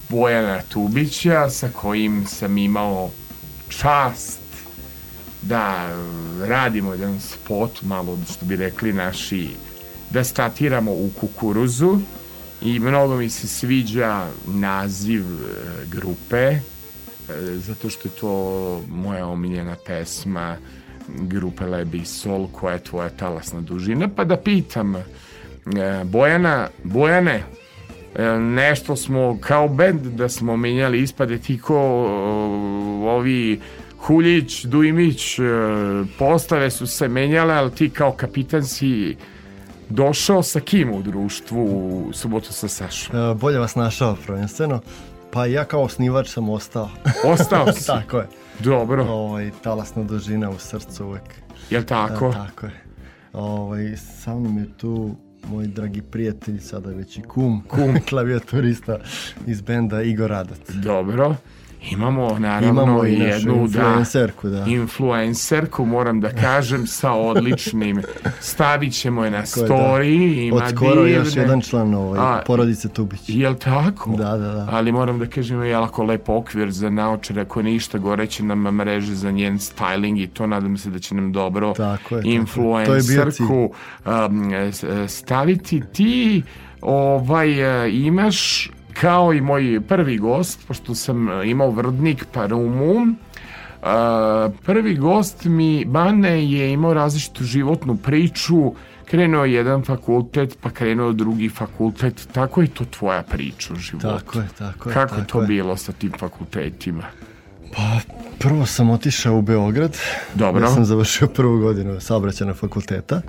Bojana 0.08 0.62
Tubića 0.68 1.50
sa 1.50 1.68
kojim 1.68 2.26
sam 2.26 2.58
imao 2.58 3.10
čast 3.68 4.40
da 5.42 5.88
radimo 6.40 6.92
jedan 6.92 7.20
spot, 7.20 7.82
malo 7.82 8.18
što 8.32 8.46
bi 8.46 8.56
rekli 8.56 8.92
naši, 8.92 9.48
da 10.10 10.24
statiramo 10.24 10.92
u 10.92 11.10
kukuruzu. 11.20 11.98
I 12.62 12.78
mnogo 12.78 13.16
mi 13.16 13.30
se 13.30 13.48
sviđa 13.48 14.26
naziv 14.46 15.22
e, 15.22 15.46
grupe, 15.90 16.36
e, 16.36 16.60
zato 17.56 17.90
što 17.90 18.08
je 18.08 18.12
to 18.12 18.82
moja 18.88 19.26
omiljena 19.26 19.76
pesma 19.86 20.56
grupe 21.08 21.64
Lebi 21.64 22.04
Sol, 22.04 22.46
koja 22.52 22.74
je 22.74 22.84
tvoja 22.84 23.08
talasna 23.08 23.60
dužina, 23.60 24.08
pa 24.16 24.24
da 24.24 24.36
pitam 24.36 24.94
Bojana, 26.04 26.68
Bojane, 26.84 27.42
e, 28.14 28.22
nešto 28.38 28.96
smo 28.96 29.38
kao 29.40 29.68
bend 29.68 30.00
da 30.00 30.28
smo 30.28 30.56
menjali 30.56 31.02
ispade 31.02 31.38
ti 31.38 31.58
ko 31.60 31.76
o, 31.76 32.06
ovi 33.08 33.60
Huljić, 33.98 34.64
Dujmić, 34.64 35.38
e, 35.38 35.42
postave 36.18 36.70
su 36.70 36.86
se 36.86 37.08
menjale, 37.08 37.54
ali 37.54 37.70
ti 37.70 37.90
kao 37.90 38.12
kapitan 38.12 38.64
si 38.64 39.16
došao 39.88 40.42
sa 40.42 40.60
kim 40.60 40.92
u 40.92 41.02
društvu 41.02 41.62
u 41.64 42.12
subotu 42.12 42.52
sa 42.52 42.68
Sašom? 42.68 43.16
E, 43.30 43.34
Bolje 43.34 43.58
vas 43.58 43.74
našao 43.74 44.16
prvenstveno. 44.26 44.80
Pa 45.32 45.46
ja 45.46 45.64
kao 45.64 45.82
osnivač 45.82 46.28
sam 46.28 46.48
ostao. 46.48 46.90
Ostao 47.32 47.72
si? 47.72 47.86
tako 47.86 48.18
je. 48.18 48.26
Dobro, 48.58 49.04
Ovaj, 49.04 49.50
talasna 49.62 50.02
dužina 50.04 50.50
u 50.50 50.58
srcu 50.58 51.04
uvek. 51.06 51.22
jel 51.70 51.82
tako? 51.84 52.28
E, 52.28 52.32
tako 52.32 52.66
je. 52.66 52.72
Ovaj, 53.32 53.96
sa 53.96 54.34
mnom 54.34 54.58
je 54.58 54.66
tu 54.76 55.16
moj 55.48 55.66
dragi 55.66 56.02
prijatelj, 56.02 56.58
sada 56.60 56.90
već 56.90 57.18
i 57.18 57.22
kum, 57.22 57.62
kum. 57.68 58.00
klavijaturista 58.08 58.98
iz 59.46 59.60
benda 59.60 60.02
Igor 60.02 60.30
Radac. 60.30 60.70
Dobro. 60.70 61.36
Imamo 61.82 62.38
naravno 62.38 62.68
Imamo 62.72 63.04
i 63.06 63.12
jednu 63.12 63.54
influencerku, 63.56 64.48
da. 64.48 64.64
influencerku, 64.64 65.84
moram 65.84 66.20
da 66.20 66.28
kažem, 66.30 66.86
sa 66.86 67.12
odličnim. 67.12 68.02
Stavit 68.42 68.92
ćemo 68.92 69.24
je 69.24 69.30
na 69.30 69.36
je, 69.36 69.42
da. 69.42 69.46
story, 69.46 70.14
ima 70.40 70.56
Od 70.56 70.62
skoro 70.70 71.06
još 71.06 71.28
divne- 71.28 71.40
jedan 71.40 71.60
član 71.60 71.94
ovaj, 71.94 72.20
A, 72.20 72.42
porodice 72.46 72.88
Tubić. 72.88 73.20
Jel 73.26 73.54
tako? 73.54 74.10
Da, 74.10 74.24
da, 74.30 74.48
da. 74.48 74.68
Ali 74.70 74.92
moram 74.92 75.18
da 75.18 75.26
kažem 75.26 75.56
ima 75.56 75.66
jako 75.66 76.04
lep 76.04 76.28
okvir 76.28 76.70
za 76.70 76.90
naočare, 76.90 77.40
ako 77.42 77.62
ništa 77.62 77.98
gore 77.98 78.26
će 78.26 78.44
nam 78.44 78.58
mreže 78.60 79.14
za 79.14 79.30
njen 79.30 79.58
styling 79.58 79.90
i 80.18 80.28
to 80.28 80.46
nadam 80.46 80.76
se 80.76 80.90
da 80.90 80.98
će 80.98 81.14
nam 81.14 81.32
dobro 81.32 81.72
Tako 81.72 81.90
je, 81.90 81.98
tako 81.98 82.14
je. 82.16 82.22
Je 82.24 82.34
influencerku 82.34 83.72
um, 84.06 84.50
s- 84.72 84.84
staviti 85.08 85.82
ti 85.92 86.42
ovaj 86.82 87.48
imaš 87.90 88.70
kao 89.00 89.32
i 89.34 89.40
moj 89.40 89.80
prvi 89.88 90.18
gost 90.18 90.66
pošto 90.68 90.94
sam 90.94 91.28
e, 91.28 91.50
imao 91.50 91.70
Vrdnik 91.70 92.26
pa 92.32 92.46
Rumu 92.46 92.94
Uh, 93.80 93.86
prvi 94.64 94.94
gost 94.96 95.44
mi 95.44 95.84
Bane 95.84 96.50
je 96.50 96.72
imao 96.72 96.94
različitu 96.94 97.44
životnu 97.44 97.96
priču 97.96 98.72
krenuo 99.04 99.44
je 99.44 99.52
jedan 99.52 99.82
fakultet 99.84 100.58
pa 100.60 100.70
krenuo 100.70 101.12
drugi 101.12 101.48
fakultet 101.48 102.28
tako 102.32 102.60
je 102.60 102.68
to 102.68 102.84
tvoja 102.84 103.22
priča 103.22 103.72
u 103.72 103.76
životu 103.76 104.06
Tako 104.06 104.38
je, 104.38 104.48
tako 104.58 104.88
je. 104.88 104.94
kako 104.94 105.14
je 105.14 105.20
tako 105.20 105.32
to 105.32 105.40
je. 105.40 105.46
bilo 105.46 105.76
sa 105.76 105.92
tim 105.92 106.12
fakultetima 106.18 107.04
Pa, 107.76 107.98
prvo 108.38 108.66
sam 108.66 108.90
otišao 108.90 109.38
u 109.38 109.42
Beograd. 109.42 109.96
Dobro. 110.34 110.64
Ja 110.64 110.70
sam 110.70 110.84
završio 110.84 111.28
prvu 111.28 111.58
godinu 111.58 112.00
saobraćajnog 112.00 112.56
fakulteta. 112.56 113.20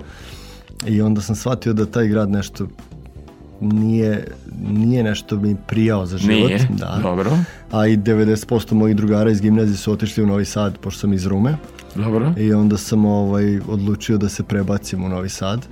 I 0.86 1.02
onda 1.02 1.20
sam 1.20 1.36
shvatio 1.36 1.72
da 1.72 1.86
taj 1.86 2.06
grad 2.08 2.30
nešto 2.30 2.66
nije, 3.62 4.26
nije 4.68 5.02
nešto 5.02 5.36
mi 5.36 5.56
prijao 5.66 6.06
za 6.06 6.18
život. 6.18 6.48
nije 6.48 6.68
Da. 6.70 6.98
dobro 7.02 7.30
A 7.70 7.86
i 7.86 7.96
90% 7.96 8.72
mojih 8.72 8.96
drugara 8.96 9.30
iz 9.30 9.40
gimnazije 9.40 9.76
su 9.76 9.92
otišli 9.92 10.22
u 10.22 10.26
Novi 10.26 10.44
Sad, 10.44 10.78
pošto 10.78 11.00
sam 11.00 11.12
iz 11.12 11.26
Rume. 11.26 11.56
dobro 11.94 12.32
I 12.36 12.52
onda 12.52 12.76
sam 12.76 13.04
ovaj, 13.04 13.60
odlučio 13.68 14.18
da 14.18 14.28
se 14.28 14.42
prebacim 14.42 15.04
u 15.04 15.08
Novi 15.08 15.28
Sad. 15.28 15.66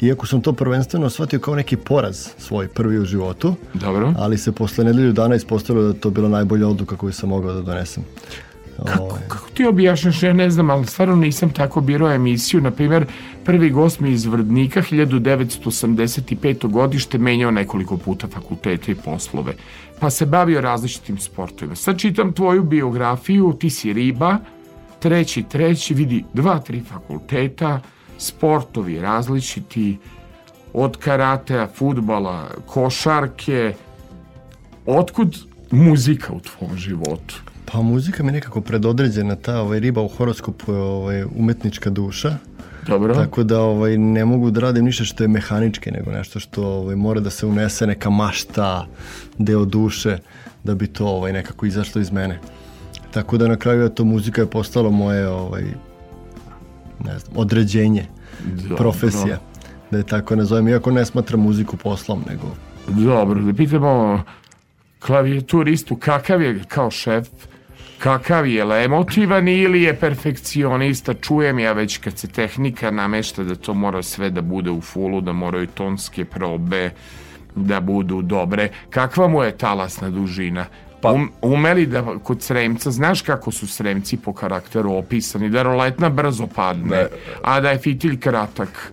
Iako 0.00 0.26
sam 0.26 0.40
to 0.40 0.52
prvenstveno 0.52 1.10
shvatio 1.10 1.38
kao 1.38 1.54
neki 1.54 1.76
poraz 1.76 2.28
svoj 2.38 2.68
prvi 2.68 2.98
u 2.98 3.04
životu, 3.04 3.54
dobro 3.74 4.14
ali 4.18 4.38
se 4.38 4.52
posle 4.52 4.84
nedelju 4.84 5.12
dana 5.12 5.34
ispostavilo 5.34 5.86
da 5.86 5.92
to 5.92 6.10
bila 6.10 6.28
najbolja 6.28 6.68
odluka 6.68 6.96
koju 6.96 7.12
sam 7.12 7.28
mogao 7.28 7.52
da 7.52 7.60
donesem. 7.60 8.04
Ovaj, 8.78 9.20
Kako 9.28 9.50
ti 9.50 9.66
objašnjaš, 9.66 10.22
ja 10.22 10.32
ne 10.32 10.50
znam, 10.50 10.70
ali 10.70 10.86
stvarno 10.86 11.16
nisam 11.16 11.50
tako 11.50 11.80
birao 11.80 12.12
emisiju. 12.12 12.60
Na 12.60 12.70
primjer, 12.70 13.06
prvi 13.44 13.70
gost 13.70 14.00
mi 14.00 14.10
iz 14.10 14.26
Vrdnika, 14.26 14.82
1985. 14.82 16.70
godište, 16.70 17.18
menjao 17.18 17.50
nekoliko 17.50 17.96
puta 17.96 18.26
fakultete 18.26 18.92
i 18.92 18.94
poslove. 18.94 19.54
Pa 20.00 20.10
se 20.10 20.26
bavio 20.26 20.60
različitim 20.60 21.18
sportovima. 21.18 21.74
Sad 21.76 21.98
čitam 21.98 22.32
tvoju 22.32 22.62
biografiju, 22.62 23.52
ti 23.60 23.70
si 23.70 23.92
riba, 23.92 24.38
treći, 24.98 25.42
treći, 25.42 25.94
vidi, 25.94 26.24
dva, 26.34 26.58
tri 26.58 26.80
fakulteta, 26.80 27.80
sportovi 28.18 29.00
različiti, 29.00 29.98
od 30.72 30.96
karatea, 30.96 31.68
futbala, 31.74 32.50
košarke. 32.66 33.74
Otkud 34.86 35.36
muzika 35.70 36.32
u 36.32 36.40
tvom 36.40 36.76
životu? 36.76 37.45
Pa 37.72 37.82
muzika 37.82 38.22
mi 38.22 38.28
je 38.28 38.32
nekako 38.32 38.60
predodređena, 38.60 39.36
ta 39.36 39.60
ovaj, 39.60 39.80
riba 39.80 40.02
u 40.02 40.08
horoskopu 40.08 40.72
je 40.72 40.78
ovaj, 40.78 41.24
umetnička 41.24 41.90
duša, 41.90 42.36
Dobro? 42.86 43.14
tako 43.14 43.42
da 43.42 43.60
ovaj, 43.60 43.98
ne 43.98 44.24
mogu 44.24 44.50
da 44.50 44.60
radim 44.60 44.84
ništa 44.84 45.04
što 45.04 45.24
je 45.24 45.28
mehanički, 45.28 45.90
nego 45.90 46.10
nešto 46.10 46.40
što 46.40 46.66
ovaj, 46.66 46.96
mora 46.96 47.20
da 47.20 47.30
se 47.30 47.46
unese 47.46 47.86
neka 47.86 48.10
mašta, 48.10 48.86
deo 49.38 49.64
duše, 49.64 50.18
da 50.64 50.74
bi 50.74 50.86
to 50.86 51.06
ovaj, 51.06 51.32
nekako 51.32 51.66
izašlo 51.66 52.00
iz 52.00 52.12
mene. 52.12 52.40
Tako 53.10 53.36
da 53.36 53.48
na 53.48 53.56
kraju 53.56 53.82
je 53.82 53.94
to 53.94 54.04
muzika 54.04 54.40
je 54.40 54.50
postala 54.50 54.90
moje 54.90 55.28
ovaj, 55.28 55.62
ne 57.04 57.18
znam, 57.18 57.36
određenje, 57.36 58.06
Dobro. 58.44 58.76
profesija, 58.76 59.38
da 59.90 59.98
je 59.98 60.04
tako 60.04 60.36
nazovem, 60.36 60.68
iako 60.68 60.90
ne 60.90 61.04
smatram 61.04 61.40
muziku 61.40 61.76
poslom, 61.76 62.24
nego 62.28 62.46
Dobro, 62.88 63.40
da 63.40 63.54
pitamo 63.54 64.22
klavijaturistu 64.98 65.96
kakav 65.96 66.42
je 66.42 66.64
kao 66.68 66.90
šef, 66.90 67.28
kakav 67.98 68.46
je 68.46 68.64
li 68.64 68.84
emotivan 68.84 69.48
ili 69.48 69.82
je 69.82 69.94
perfekcionista, 69.94 71.14
čujem 71.14 71.58
ja 71.58 71.72
već 71.72 71.98
kad 71.98 72.18
se 72.18 72.28
tehnika 72.28 72.90
namešta 72.90 73.44
da 73.44 73.54
to 73.54 73.74
mora 73.74 74.02
sve 74.02 74.30
da 74.30 74.40
bude 74.40 74.70
u 74.70 74.80
fulu, 74.80 75.20
da 75.20 75.32
moraju 75.32 75.66
tonske 75.66 76.24
probe 76.24 76.90
da 77.54 77.80
budu 77.80 78.22
dobre. 78.22 78.68
Kakva 78.90 79.28
mu 79.28 79.42
je 79.42 79.58
talasna 79.58 80.10
dužina? 80.10 80.66
Pa, 81.00 81.12
um, 81.12 81.30
umeli 81.42 81.86
da 81.86 82.18
kod 82.22 82.42
sremca, 82.42 82.90
znaš 82.90 83.22
kako 83.22 83.50
su 83.50 83.66
sremci 83.66 84.16
po 84.16 84.32
karakteru 84.32 84.92
opisani, 84.92 85.50
da 85.50 85.62
roletna 85.62 86.08
brzo 86.08 86.46
padne, 86.46 86.96
Ne. 86.96 87.06
a 87.42 87.60
da 87.60 87.70
je 87.70 87.78
fitilj 87.78 88.20
kratak. 88.20 88.92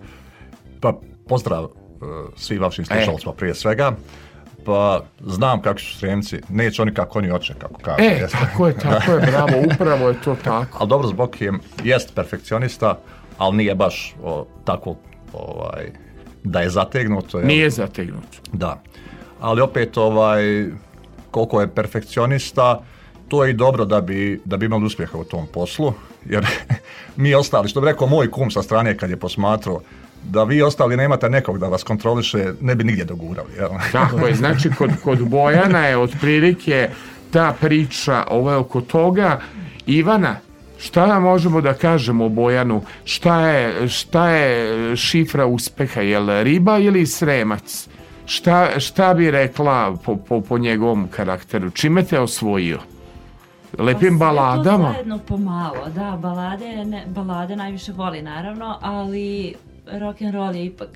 Pa 0.81 0.93
pozdrav 1.27 1.63
uh, 1.63 1.69
svim 2.35 2.61
vašim 2.61 2.85
slušalcima 2.85 3.33
prije 3.33 3.55
svega. 3.55 3.91
Pa 4.65 5.01
znam 5.19 5.61
kako 5.61 5.79
su 5.79 5.97
sremci, 5.97 6.41
neće 6.49 6.81
oni 6.81 6.93
kako 6.93 7.19
oni 7.19 7.29
hoće, 7.29 7.53
kako 7.53 7.79
kažu. 7.81 8.03
E, 8.03 8.05
jeste. 8.05 8.37
tako 8.37 8.67
je, 8.67 8.77
tako 8.77 9.11
je, 9.11 9.19
bravo, 9.19 9.51
upravo 9.73 10.09
je 10.09 10.21
to 10.21 10.35
tako. 10.43 10.77
Ali 10.79 10.89
dobro, 10.89 11.07
zbog 11.07 11.41
je, 11.41 11.51
jest 11.83 12.15
perfekcionista, 12.15 12.99
ali 13.37 13.57
nije 13.57 13.75
baš 13.75 14.15
o, 14.23 14.45
tako 14.65 14.95
ovaj, 15.33 15.91
da 16.43 16.61
je 16.61 16.69
zategnuto. 16.69 17.37
jel? 17.37 17.47
Nije 17.47 17.69
zategnut. 17.69 18.27
Da. 18.53 18.81
Ali 19.39 19.61
opet, 19.61 19.97
ovaj, 19.97 20.65
koliko 21.31 21.61
je 21.61 21.67
perfekcionista, 21.67 22.81
to 23.27 23.43
je 23.43 23.49
i 23.49 23.53
dobro 23.53 23.85
da 23.85 24.01
bi, 24.01 24.41
da 24.45 24.57
bi 24.57 24.65
imali 24.65 24.85
uspjeha 24.85 25.17
u 25.17 25.23
tom 25.23 25.47
poslu, 25.53 25.93
jer 26.25 26.45
mi 27.15 27.33
ostali, 27.35 27.69
što 27.69 27.81
bi 27.81 27.87
rekao 27.87 28.07
moj 28.07 28.31
kum 28.31 28.51
sa 28.51 28.63
strane 28.63 28.97
kad 28.97 29.09
je 29.09 29.19
posmatrao, 29.19 29.81
da 30.23 30.43
vi 30.43 30.61
ostali 30.61 30.97
nemate 30.97 31.29
nekog 31.29 31.59
da 31.59 31.67
vas 31.67 31.83
kontroliše, 31.83 32.53
ne 32.61 32.75
bi 32.75 32.83
nigdje 32.83 33.05
dogurali. 33.05 33.53
Jel? 33.57 33.69
Tako 33.91 34.27
je, 34.27 34.35
znači 34.35 34.69
kod, 34.77 34.91
kod 35.03 35.27
Bojana 35.29 35.85
je 35.85 35.97
otprilike 35.97 36.89
ta 37.31 37.53
priča 37.61 38.23
ovaj, 38.29 38.55
oko 38.55 38.81
toga. 38.81 39.39
Ivana, 39.85 40.35
šta 40.77 41.19
možemo 41.19 41.61
da 41.61 41.73
kažemo 41.73 42.25
o 42.25 42.29
Bojanu? 42.29 42.81
Šta 43.05 43.47
je, 43.47 43.89
šta 43.89 44.29
je 44.29 44.95
šifra 44.95 45.45
uspeha? 45.45 46.01
Je 46.01 46.19
li 46.19 46.43
riba 46.43 46.77
ili 46.77 47.05
sremac? 47.05 47.87
Šta, 48.25 48.79
šta 48.79 49.13
bi 49.13 49.31
rekla 49.31 49.97
po, 50.05 50.15
po, 50.15 50.41
po 50.41 50.57
njegovom 50.57 51.07
karakteru? 51.07 51.69
Čime 51.69 52.03
te 52.03 52.19
osvojio? 52.19 52.79
Lepim 53.77 53.99
Pa 53.99 54.05
sve 54.07 54.09
to 54.09 54.17
baladama? 54.17 54.91
zajedno 54.91 55.19
pomalo, 55.27 55.89
da, 55.95 56.17
balade, 56.21 56.85
ne, 56.85 57.05
balade 57.07 57.55
najviše 57.55 57.91
voli 57.91 58.21
naravno, 58.21 58.77
ali 58.81 59.53
rock 59.91 60.21
and 60.21 60.33
roll 60.33 60.55
je 60.55 60.65
ipak 60.65 60.89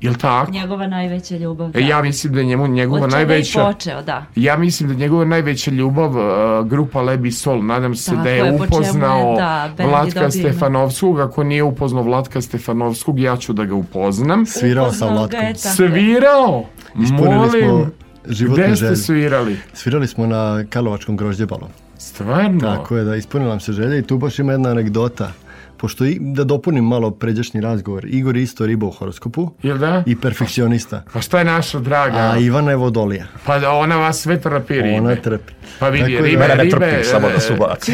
Jel 0.00 0.14
tako? 0.14 0.52
Njegova 0.52 0.86
najveća 0.86 1.36
ljubav. 1.36 1.70
E, 1.76 1.80
ja 1.80 2.02
mislim 2.02 2.32
da 2.32 2.40
je 2.40 2.46
njemu 2.46 2.66
njegova 2.66 3.04
Od 3.04 3.10
čega 3.10 3.20
je 3.20 3.26
najveća... 3.26 3.64
počeo, 3.64 4.02
da. 4.02 4.24
Ja 4.36 4.56
mislim 4.56 4.88
da 4.88 4.94
je 4.94 4.98
njegova 4.98 5.24
najveća 5.24 5.70
ljubav 5.70 6.10
uh, 6.10 6.66
grupa 6.68 7.02
Lebi 7.02 7.30
Sol. 7.32 7.64
Nadam 7.64 7.94
se 7.94 8.10
Tako 8.10 8.22
da 8.22 8.30
je 8.30 8.36
je, 8.36 8.52
upoznao 8.52 9.36
da, 9.36 9.70
je 9.78 9.88
Vlatka 9.88 10.20
dobio 10.20 10.22
ime. 10.22 10.30
Stefanovskog. 10.30 11.20
Ako 11.20 11.44
nije 11.44 11.62
upoznao 11.62 12.02
Vlatka 12.02 12.40
Stefanovskog, 12.40 13.18
ja 13.20 13.36
ću 13.36 13.52
da 13.52 13.64
ga 13.64 13.74
upoznam. 13.74 14.46
Svirao 14.46 14.84
Upoznao 14.84 15.10
ga 15.10 15.14
Vlatkom. 15.14 15.40
je. 15.40 15.54
Svirao? 15.54 16.64
Ispunili 17.02 17.48
smo 17.50 17.68
Molim. 17.72 17.92
životne 18.28 18.64
Gde 18.66 18.76
ste 18.76 18.84
želje. 18.84 18.96
svirali? 18.96 19.56
Svirali 19.72 20.06
smo 20.06 20.26
na 20.26 20.64
Karlovačkom 20.70 21.16
grožđebalu. 21.16 21.68
Stvarno? 21.98 22.60
Tako 22.60 22.96
je, 22.96 23.04
da 23.04 23.16
ispunila 23.16 23.50
nam 23.50 23.60
se 23.60 23.72
želja 23.72 23.96
i 23.98 24.02
tu 24.02 24.18
baš 24.18 24.38
ima 24.38 24.52
jedna 24.52 24.70
anegdota. 24.70 25.32
Pošto 25.78 26.04
i, 26.04 26.18
da 26.20 26.44
dopunim 26.44 26.84
malo 26.84 27.10
pređašnji 27.10 27.60
razgovor, 27.60 28.04
Igor 28.04 28.36
je 28.36 28.42
isto 28.42 28.66
riba 28.66 28.86
u 28.86 28.90
horoskopu 28.90 29.50
Jel 29.62 29.78
da? 29.78 30.02
i 30.06 30.16
perfekcionista. 30.16 31.02
Pa 31.12 31.20
šta 31.20 31.38
je 31.38 31.44
naša 31.44 31.78
draga? 31.78 32.16
A 32.16 32.38
Ivana 32.38 32.70
je 32.70 32.76
vodolija. 32.76 33.26
Pa 33.46 33.70
ona 33.72 33.96
vas 33.96 34.20
sve 34.20 34.40
trpi 34.40 34.74
ribe. 34.74 34.98
Ona 34.98 35.16
trpi. 35.16 35.52
Pa 35.78 35.88
vidi, 35.88 36.04
Tako 36.04 36.22
da- 36.22 36.28
ribe, 36.28 36.40
Mene 36.42 36.56
ne 36.56 36.62
ribe... 36.62 36.76
trpim, 36.76 37.04
samo 37.04 37.28
da 37.28 37.40
se 37.40 37.52
e, 37.52 37.56
ubaci. 37.56 37.92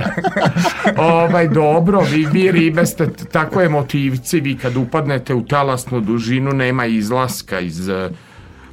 ovaj, 0.96 1.48
dobro, 1.48 2.00
vi, 2.00 2.26
vi 2.32 2.52
ribe 2.52 2.86
ste 2.86 3.08
tako 3.32 3.62
emotivci, 3.62 4.40
vi 4.40 4.56
kad 4.56 4.76
upadnete 4.76 5.34
u 5.34 5.46
talasnu 5.46 6.00
dužinu 6.00 6.50
nema 6.52 6.86
izlaska 6.86 7.60
iz 7.60 7.88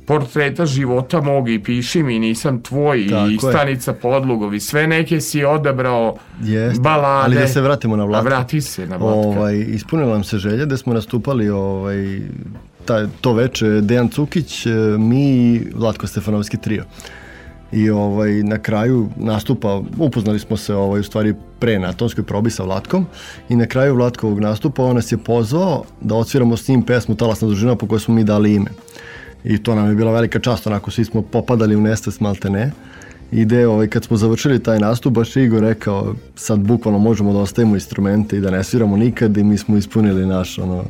portreta 0.06 0.66
života 0.66 1.22
mog 1.22 1.50
i 1.50 1.64
piši 1.64 2.04
mi 2.04 2.20
nisam 2.20 2.62
tvoj 2.64 3.08
Tako 3.10 3.30
i 3.30 3.34
je. 3.34 3.40
stanica 3.40 3.94
podlugovi, 3.94 4.60
sve 4.60 4.88
neke 4.88 5.22
si 5.22 5.44
odabrao 5.44 6.16
Jeste. 6.42 6.82
balade. 6.82 7.26
Ali 7.26 7.36
da 7.36 7.48
se 7.48 7.62
vratimo 7.62 7.96
na 7.96 8.06
Vlatka. 8.06 8.30
vrati 8.30 8.62
se 8.62 8.88
na 8.88 8.98
Vlatka. 8.98 9.18
Ovaj, 9.18 9.60
ispunila 9.60 10.12
nam 10.14 10.24
se 10.24 10.38
želja 10.38 10.66
da 10.66 10.78
smo 10.78 10.94
nastupali 10.94 11.50
ovaj, 11.50 12.20
ta, 12.86 13.08
to 13.22 13.34
veče 13.34 13.68
Dejan 13.82 14.10
Cukić, 14.10 14.66
e, 14.66 14.70
mi 14.98 15.46
i 15.46 15.62
Vlatko 15.76 16.08
Stefanovski 16.08 16.58
trio. 16.58 16.84
I 17.72 17.90
ovaj, 17.90 18.32
na 18.44 18.58
kraju 18.58 19.10
nastupa, 19.16 19.82
upoznali 19.98 20.40
smo 20.40 20.58
se 20.58 20.76
ovaj, 20.76 21.00
u 21.00 21.04
stvari 21.04 21.34
pre 21.60 21.80
na 21.80 21.94
tonskoj 21.94 22.24
probi 22.24 22.50
sa 22.50 22.64
Vlatkom 22.64 23.06
i 23.50 23.56
na 23.56 23.66
kraju 23.66 23.96
Vlatkovog 23.96 24.40
nastupa 24.40 24.84
on 24.84 24.96
nas 24.96 25.12
je 25.12 25.18
pozvao 25.18 25.84
da 26.02 26.16
odsviramo 26.16 26.58
s 26.58 26.68
njim 26.68 26.82
pesmu 26.82 27.16
Talasna 27.16 27.48
dužina 27.48 27.76
po 27.76 27.88
kojoj 27.88 28.00
smo 28.00 28.14
mi 28.14 28.24
dali 28.24 28.54
ime. 28.54 28.70
I 29.44 29.58
to 29.64 29.76
nam 29.76 29.90
je 29.90 29.96
bila 29.96 30.12
velika 30.12 30.40
čast, 30.40 30.68
onako 30.68 30.92
svi 30.92 31.06
smo 31.06 31.22
popadali 31.22 31.76
u 31.76 31.82
nestas 31.82 32.20
malte 32.20 32.50
ne. 32.50 32.72
I 33.32 33.46
gde, 33.46 33.68
ovaj, 33.68 33.88
kad 33.88 34.04
smo 34.04 34.18
završili 34.18 34.64
taj 34.64 34.80
nastup, 34.80 35.14
baš 35.14 35.36
Igor 35.36 35.62
rekao, 35.62 36.16
sad 36.36 36.60
bukvalno 36.60 37.00
možemo 37.00 37.34
da 37.34 37.40
ostavimo 37.40 37.76
instrumente 37.76 38.38
i 38.38 38.40
da 38.40 38.52
ne 38.52 38.64
sviramo 38.64 38.98
nikad 38.98 39.38
i 39.38 39.44
mi 39.44 39.58
smo 39.58 39.78
ispunili 39.78 40.26
naš 40.26 40.60
ono, 40.60 40.84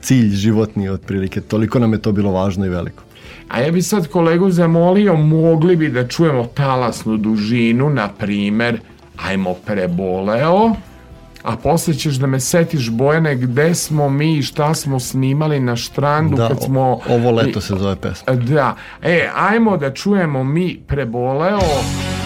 cilj 0.00 0.28
životni 0.28 0.88
otprilike. 0.88 1.40
Toliko 1.40 1.78
nam 1.78 1.92
je 1.92 2.02
to 2.02 2.12
bilo 2.12 2.32
važno 2.32 2.66
i 2.66 2.68
veliko. 2.68 3.02
A 3.48 3.60
ja 3.60 3.72
bi 3.72 3.82
sad 3.82 4.08
kolegu 4.08 4.50
zamolio, 4.50 5.16
mogli 5.16 5.76
bi 5.76 5.88
da 5.88 6.08
čujemo 6.08 6.44
talasnu 6.44 7.16
dužinu, 7.16 7.90
na 7.90 8.08
primer, 8.08 8.80
ajmo 9.16 9.54
preboleo, 9.54 10.74
a 11.46 11.56
posle 11.56 11.94
ćeš 11.94 12.14
da 12.14 12.26
me 12.26 12.40
setiš 12.40 12.90
Bojane 12.90 13.36
gde 13.36 13.74
smo 13.74 14.08
mi 14.08 14.36
i 14.36 14.42
šta 14.42 14.74
smo 14.74 15.00
snimali 15.00 15.60
na 15.60 15.76
štrandu 15.76 16.36
Da, 16.36 16.48
kad 16.48 16.62
smo... 16.62 17.00
ovo 17.08 17.30
leto 17.30 17.60
se 17.60 17.74
zove 17.78 17.96
pesma. 17.96 18.34
Da, 18.34 18.76
e, 19.02 19.28
ajmo 19.36 19.76
da 19.76 19.92
čujemo 19.94 20.44
mi 20.44 20.80
preboleo, 20.86 21.60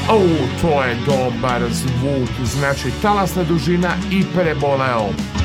au, 0.09 0.21
to 0.61 0.83
je 0.83 0.97
dobar 1.07 1.63
zvuk, 1.71 2.29
znači 2.45 2.89
talasna 3.03 3.45
dužina 3.45 3.91
i 4.11 4.25
preboleo. 4.35 5.40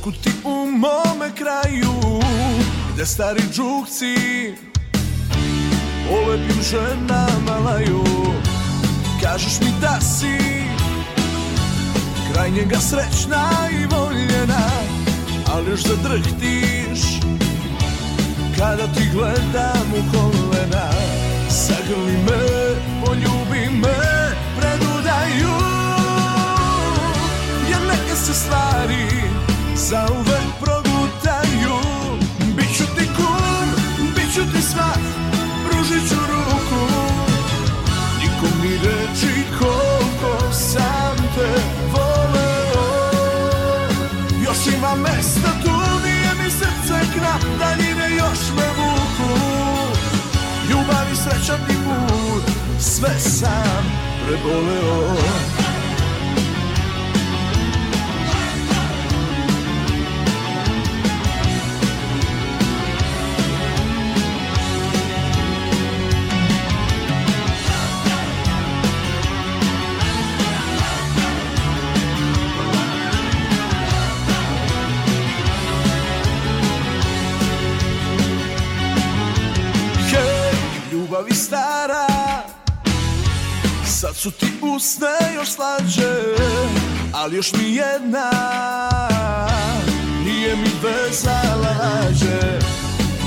Otkud 0.00 0.14
ti 0.22 0.30
u 0.44 0.66
mome 0.70 1.30
kraju 1.34 2.20
Gde 2.94 3.06
stari 3.06 3.42
džukci 3.52 4.14
O 6.12 6.30
lepim 6.30 6.62
ženama 6.62 7.58
laju. 7.64 8.04
Kažeš 9.22 9.60
mi 9.60 9.66
da 9.80 10.00
si 10.00 10.38
Kraj 12.32 12.50
njega 12.50 12.76
srećna 12.80 13.50
i 13.70 13.86
voljena 13.94 14.70
Ali 15.54 15.70
još 15.70 15.80
zadrhtiš 15.82 17.00
Kada 18.58 18.86
ti 18.86 19.08
gledam 19.12 19.92
u 19.92 20.12
kolena. 20.12 20.90
Zagrli 21.50 22.12
me, 22.12 22.74
poljubi 23.04 23.78
me 23.78 23.98
Predudaju 24.58 25.54
Jer 27.68 27.80
neke 27.88 28.16
se 28.16 28.34
stvari 28.34 29.30
Zauvek 29.88 30.48
progutaju. 30.60 31.76
Biću 32.56 32.84
ti 32.96 33.06
kum, 33.16 33.68
biću 34.14 34.52
ti 34.52 34.62
svat 34.62 35.00
Pružit 35.64 36.08
ću 36.08 36.14
ruku. 36.14 36.82
Nikom 38.18 38.60
ni 38.62 38.76
reći 38.76 39.44
koliko 39.58 40.52
sam 40.52 41.16
te 41.16 41.62
voleo. 41.92 42.90
Još 44.44 44.74
ima 44.76 44.94
mesta 44.94 45.50
tu, 45.64 45.70
nije 46.04 46.34
mi 46.42 46.50
srce 46.50 47.12
knap 47.14 47.42
Daljine 47.58 48.16
još 48.16 48.38
me 48.56 48.68
vuku. 48.76 49.40
Ljubav 50.70 51.12
i 51.12 51.16
srećan 51.16 51.66
ti 51.68 51.74
put 51.84 52.42
Sve 52.78 53.18
sam 53.18 53.84
preboleo 54.26 55.59
usne 84.76 85.34
još 85.34 85.48
slađe 85.48 86.12
Ali 87.12 87.36
još 87.36 87.52
mi 87.52 87.74
jedna 87.74 88.30
Nije 90.24 90.56
mi 90.56 90.70
vezala 90.82 91.74
lađe. 91.80 92.58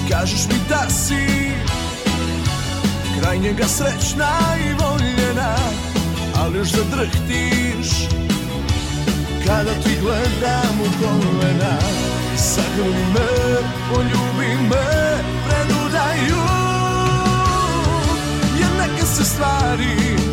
Kažeš 0.10 0.48
mi 0.48 0.56
da 0.70 0.90
si 0.90 1.52
Kraj 3.20 3.38
njega 3.38 3.68
srećna 3.68 4.32
i 4.60 4.74
voljena 4.74 5.56
Ali 6.38 6.58
još 6.58 6.68
zadrhtiš 6.68 8.08
Kada 9.46 9.74
ti 9.74 9.98
gledam 10.02 10.82
u 10.82 11.04
kolena. 11.04 11.78
Zagrli 12.38 13.06
me, 13.14 13.58
poljubi 13.94 14.64
me 14.70 15.18
Predudaju 15.48 16.44
Jer 18.60 18.70
neke 18.80 19.06
se 19.06 19.24
stvari 19.24 20.33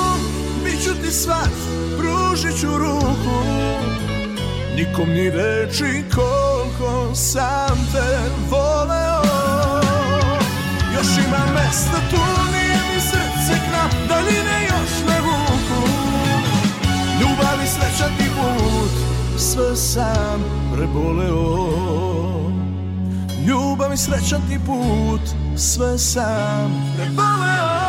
ću 0.83 0.93
ti 1.01 1.11
svat, 1.11 1.55
pružit 1.97 2.59
ću 2.61 2.67
ruku. 2.77 3.37
Nikom 4.75 5.09
ni 5.09 5.29
reči 5.29 6.03
koliko 6.15 7.15
sam 7.15 7.77
te 7.91 8.19
voleo. 8.49 9.21
Još 10.95 11.25
ima 11.25 11.45
mesta 11.53 11.99
tu, 12.11 12.21
nije 12.51 12.77
mi 12.93 13.01
srce 13.01 13.59
k 13.65 13.71
nam, 13.71 13.89
Daljine 14.09 14.63
još 14.63 14.91
ne 15.07 15.21
vuku. 15.21 15.87
Ljubav 17.21 17.63
i 17.63 17.67
sreća 17.67 18.09
ti 18.17 18.29
put, 18.35 18.91
sve 19.37 19.75
sam 19.75 20.43
preboleo. 20.75 21.71
Ljubav 23.47 23.93
i 23.93 23.97
sreća 23.97 24.37
ti 24.49 24.59
put, 24.65 25.21
sve 25.57 25.97
sam 25.97 26.93
preboleo. 26.97 27.80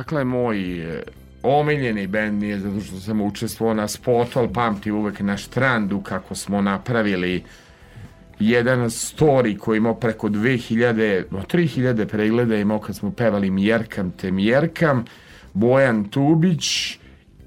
Dakle, 0.00 0.24
moj 0.24 0.80
e, 0.80 1.02
omiljeni 1.42 2.06
bend 2.06 2.42
nije 2.42 2.58
zato 2.58 2.80
što 2.80 3.00
sam 3.00 3.20
učestvovao 3.20 3.74
na 3.74 3.88
spotu, 3.88 4.38
ali 4.38 4.52
pamtim 4.52 4.94
uvek 4.94 5.20
na 5.20 5.36
štrandu 5.36 6.00
kako 6.00 6.34
smo 6.34 6.60
napravili 6.60 7.44
jedan 8.38 8.80
story 8.80 9.58
koji 9.58 9.76
imao 9.76 9.94
preko 9.94 10.28
2000, 10.28 11.24
no 11.30 11.42
3000 11.52 12.04
pregleda 12.04 12.56
imao 12.56 12.78
kad 12.78 12.96
smo 12.96 13.10
pevali 13.12 13.50
Mjerkam 13.50 14.10
te 14.10 14.30
Mjerkam, 14.30 15.04
Bojan 15.52 16.04
Tubić, 16.04 16.98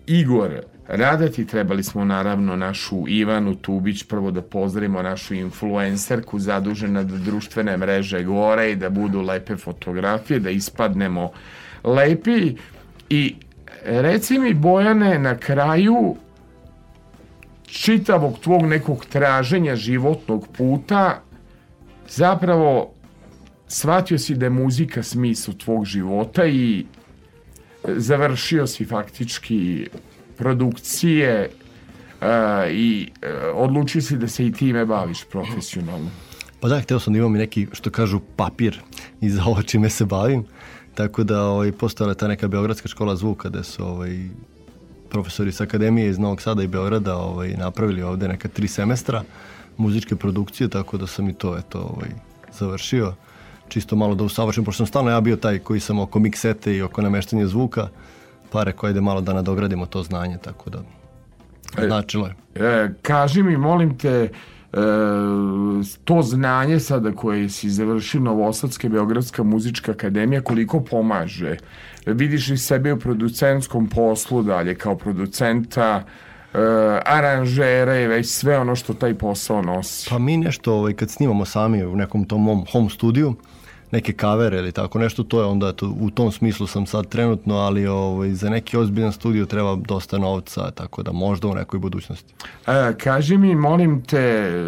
Igor 0.07 0.61
Radati, 0.87 1.47
trebali 1.47 1.83
smo 1.83 2.05
naravno 2.05 2.55
našu 2.55 3.03
Ivanu 3.07 3.55
Tubić 3.55 4.03
prvo 4.03 4.31
da 4.31 4.41
pozdravimo 4.41 5.01
našu 5.01 5.33
influencerku 5.33 6.39
zadužena 6.39 7.03
da 7.03 7.17
društvene 7.17 7.77
mreže 7.77 8.23
gore 8.23 8.71
i 8.71 8.75
da 8.75 8.89
budu 8.89 9.21
lepe 9.21 9.55
fotografije, 9.57 10.39
da 10.39 10.49
ispadnemo 10.49 11.31
lepi 11.83 12.55
i 13.09 13.35
reci 13.83 14.39
mi 14.39 14.53
Bojane 14.53 15.19
na 15.19 15.37
kraju 15.37 16.15
čitavog 17.65 18.39
tvog 18.39 18.65
nekog 18.65 19.05
traženja 19.05 19.75
životnog 19.75 20.47
puta 20.57 21.21
zapravo 22.09 22.93
shvatio 23.67 24.19
si 24.19 24.35
da 24.35 24.45
je 24.45 24.49
muzika 24.49 25.03
smisao 25.03 25.53
tvog 25.53 25.85
života 25.85 26.45
i 26.45 26.85
završio 27.87 28.67
si 28.67 28.85
faktički 28.85 29.87
produkcije 30.37 31.49
uh, 32.21 32.27
i 32.71 33.11
uh, 33.11 33.29
odlučio 33.53 34.01
si 34.01 34.17
da 34.17 34.27
se 34.27 34.45
i 34.45 34.51
time 34.51 34.85
baviš 34.85 35.23
profesionalno. 35.31 36.09
Pa 36.59 36.67
da, 36.67 36.79
hteo 36.79 36.99
sam 36.99 37.13
da 37.13 37.19
imam 37.19 37.33
neki, 37.33 37.67
što 37.71 37.89
kažu, 37.89 38.19
papir 38.35 38.79
i 39.21 39.29
za 39.29 39.43
ovo 39.45 39.61
čime 39.61 39.89
se 39.89 40.05
bavim. 40.05 40.45
Tako 40.95 41.23
da 41.23 41.41
ovaj, 41.41 41.71
postojala 41.71 42.13
ta 42.13 42.27
neka 42.27 42.47
Beogradska 42.47 42.87
škola 42.87 43.15
zvuka 43.15 43.49
gde 43.49 43.63
su 43.63 43.85
ovaj, 43.85 44.19
profesori 45.09 45.51
sa 45.51 45.63
akademije 45.63 46.09
iz 46.09 46.19
Novog 46.19 46.41
Sada 46.41 46.63
i 46.63 46.67
Beograda 46.67 47.17
ovaj, 47.17 47.53
napravili 47.57 48.01
ovde 48.01 48.27
neka 48.27 48.47
tri 48.47 48.67
semestra 48.67 49.23
muzičke 49.77 50.15
produkcije, 50.15 50.69
tako 50.69 50.97
da 50.97 51.07
sam 51.07 51.29
i 51.29 51.33
to 51.33 51.57
eto, 51.57 51.79
ovaj, 51.79 52.09
završio. 52.53 53.13
Čisto 53.67 53.95
malo 53.95 54.15
da 54.15 54.23
usavršim, 54.23 54.65
pošto 54.65 54.77
sam 54.77 54.87
stalno 54.87 55.11
ja 55.11 55.21
bio 55.21 55.35
taj 55.35 55.59
koji 55.59 55.79
sam 55.79 55.99
oko 55.99 56.19
miksete 56.19 56.75
i 56.75 56.81
oko 56.81 57.01
nameštanja 57.01 57.47
zvuka, 57.47 57.87
pa 58.51 58.63
rekao 58.63 58.87
ajde 58.87 59.01
malo 59.01 59.21
da 59.21 59.33
nadogradimo 59.33 59.85
to 59.85 60.03
znanje, 60.03 60.37
tako 60.37 60.69
da 60.69 60.79
značilo 61.87 62.27
je. 62.27 62.35
E, 62.55 62.93
kaži 63.01 63.43
mi, 63.43 63.57
molim 63.57 63.97
te, 63.97 64.09
e, 64.09 64.29
to 66.03 66.21
znanje 66.21 66.79
sada 66.79 67.11
koje 67.11 67.49
si 67.49 67.69
završio 67.69 68.21
Novosadska 68.21 68.89
Beogradska 68.89 69.43
muzička 69.43 69.91
akademija, 69.91 70.41
koliko 70.41 70.79
pomaže? 70.79 71.57
Vidiš 72.05 72.49
li 72.49 72.57
sebe 72.57 72.93
u 72.93 72.99
producentskom 72.99 73.87
poslu 73.89 74.43
dalje, 74.43 74.75
kao 74.75 74.95
producenta, 74.95 76.03
e, 76.53 76.57
aranžera 77.05 77.99
i 77.99 78.07
već 78.07 78.29
sve 78.29 78.59
ono 78.59 78.75
što 78.75 78.93
taj 78.93 79.13
posao 79.13 79.61
nosi? 79.61 80.09
Pa 80.09 80.19
mi 80.19 80.37
nešto, 80.37 80.73
ovaj, 80.73 80.93
kad 80.93 81.09
snimamo 81.09 81.45
sami 81.45 81.85
u 81.85 81.95
nekom 81.95 82.25
tom 82.25 82.43
mom 82.43 82.65
home 82.71 82.89
studiju, 82.89 83.35
neke 83.93 84.13
kavere 84.13 84.57
ili 84.57 84.71
tako 84.71 84.99
nešto, 84.99 85.23
to 85.23 85.39
je 85.39 85.45
onda 85.45 85.71
to, 85.71 85.93
u 85.99 86.09
tom 86.09 86.31
smislu 86.31 86.67
sam 86.67 86.85
sad 86.85 87.07
trenutno, 87.07 87.55
ali 87.55 87.87
ovaj, 87.87 88.29
za 88.29 88.49
neki 88.49 88.77
ozbiljan 88.77 89.11
studio 89.11 89.45
treba 89.45 89.75
dosta 89.75 90.17
novca, 90.17 90.71
tako 90.71 91.03
da 91.03 91.11
možda 91.11 91.47
u 91.47 91.55
nekoj 91.55 91.79
budućnosti. 91.79 92.33
E, 92.67 92.93
kaži 93.03 93.37
mi, 93.37 93.55
molim 93.55 94.01
te, 94.01 94.17
e, 94.19 94.61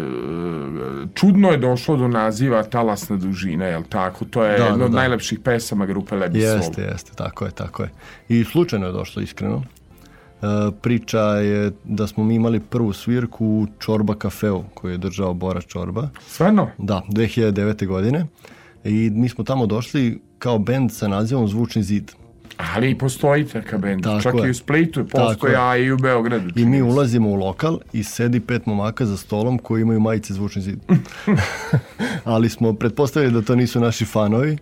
čudno 1.14 1.50
je 1.50 1.58
došlo 1.58 1.96
do 1.96 2.08
naziva 2.08 2.62
Talasna 2.62 3.16
dužina, 3.16 3.64
je 3.64 3.78
li 3.78 3.84
tako? 3.88 4.24
To 4.24 4.44
je 4.44 4.58
Da, 4.58 4.64
jedna 4.64 4.76
da, 4.76 4.84
od 4.84 4.90
da. 4.90 4.96
najlepših 4.96 5.38
pesama 5.38 5.86
grupe 5.86 6.16
Lebi 6.16 6.40
Sol. 6.40 6.50
Jeste, 6.50 6.82
jeste, 6.82 7.12
tako 7.14 7.44
je, 7.44 7.50
tako 7.50 7.82
je. 7.82 7.90
I 8.28 8.44
slučajno 8.44 8.86
je 8.86 8.92
došlo, 8.92 9.22
iskreno. 9.22 9.62
E, 10.42 10.46
priča 10.82 11.20
je 11.20 11.72
da 11.84 12.06
smo 12.06 12.24
mi 12.24 12.34
imali 12.34 12.60
prvu 12.60 12.92
svirku 12.92 13.46
u 13.46 13.66
Čorba 13.78 14.14
kafeu 14.14 14.64
koju 14.74 14.92
je 14.92 14.98
držao 14.98 15.34
Bora 15.34 15.60
Čorba. 15.60 16.08
Stvarno? 16.26 16.70
Da, 16.78 17.02
2009. 17.08 17.86
godine. 17.86 18.26
I 18.88 19.10
mi 19.10 19.28
smo 19.28 19.44
tamo 19.44 19.66
došli 19.66 20.20
kao 20.38 20.58
bend 20.58 20.92
sa 20.92 21.08
nazivom 21.08 21.48
Zvučni 21.48 21.82
zid. 21.82 22.12
Ali 22.56 22.90
i 22.90 22.98
postoji 22.98 23.44
takav 23.46 23.80
bend. 23.80 24.02
Tako 24.02 24.20
Čak 24.20 24.34
je. 24.34 24.46
i 24.46 24.50
u 24.50 24.54
Splitu 24.54 25.04
Tako 25.04 25.26
postoji, 25.28 25.52
je. 25.52 25.58
a 25.60 25.76
i 25.76 25.90
u 25.92 25.98
Beogradu. 25.98 26.60
I 26.60 26.64
mi 26.64 26.82
ulazimo 26.82 27.30
u 27.30 27.34
lokal 27.34 27.78
i 27.92 28.02
sedi 28.02 28.40
pet 28.40 28.66
momaka 28.66 29.06
za 29.06 29.16
stolom 29.16 29.58
koji 29.58 29.82
imaju 29.82 30.00
majice 30.00 30.34
Zvučni 30.34 30.62
zid. 30.62 30.78
Ali 32.24 32.48
smo 32.48 32.72
pretpostavili 32.72 33.32
da 33.32 33.42
to 33.42 33.54
nisu 33.54 33.80
naši 33.80 34.04
fanovi. 34.04 34.58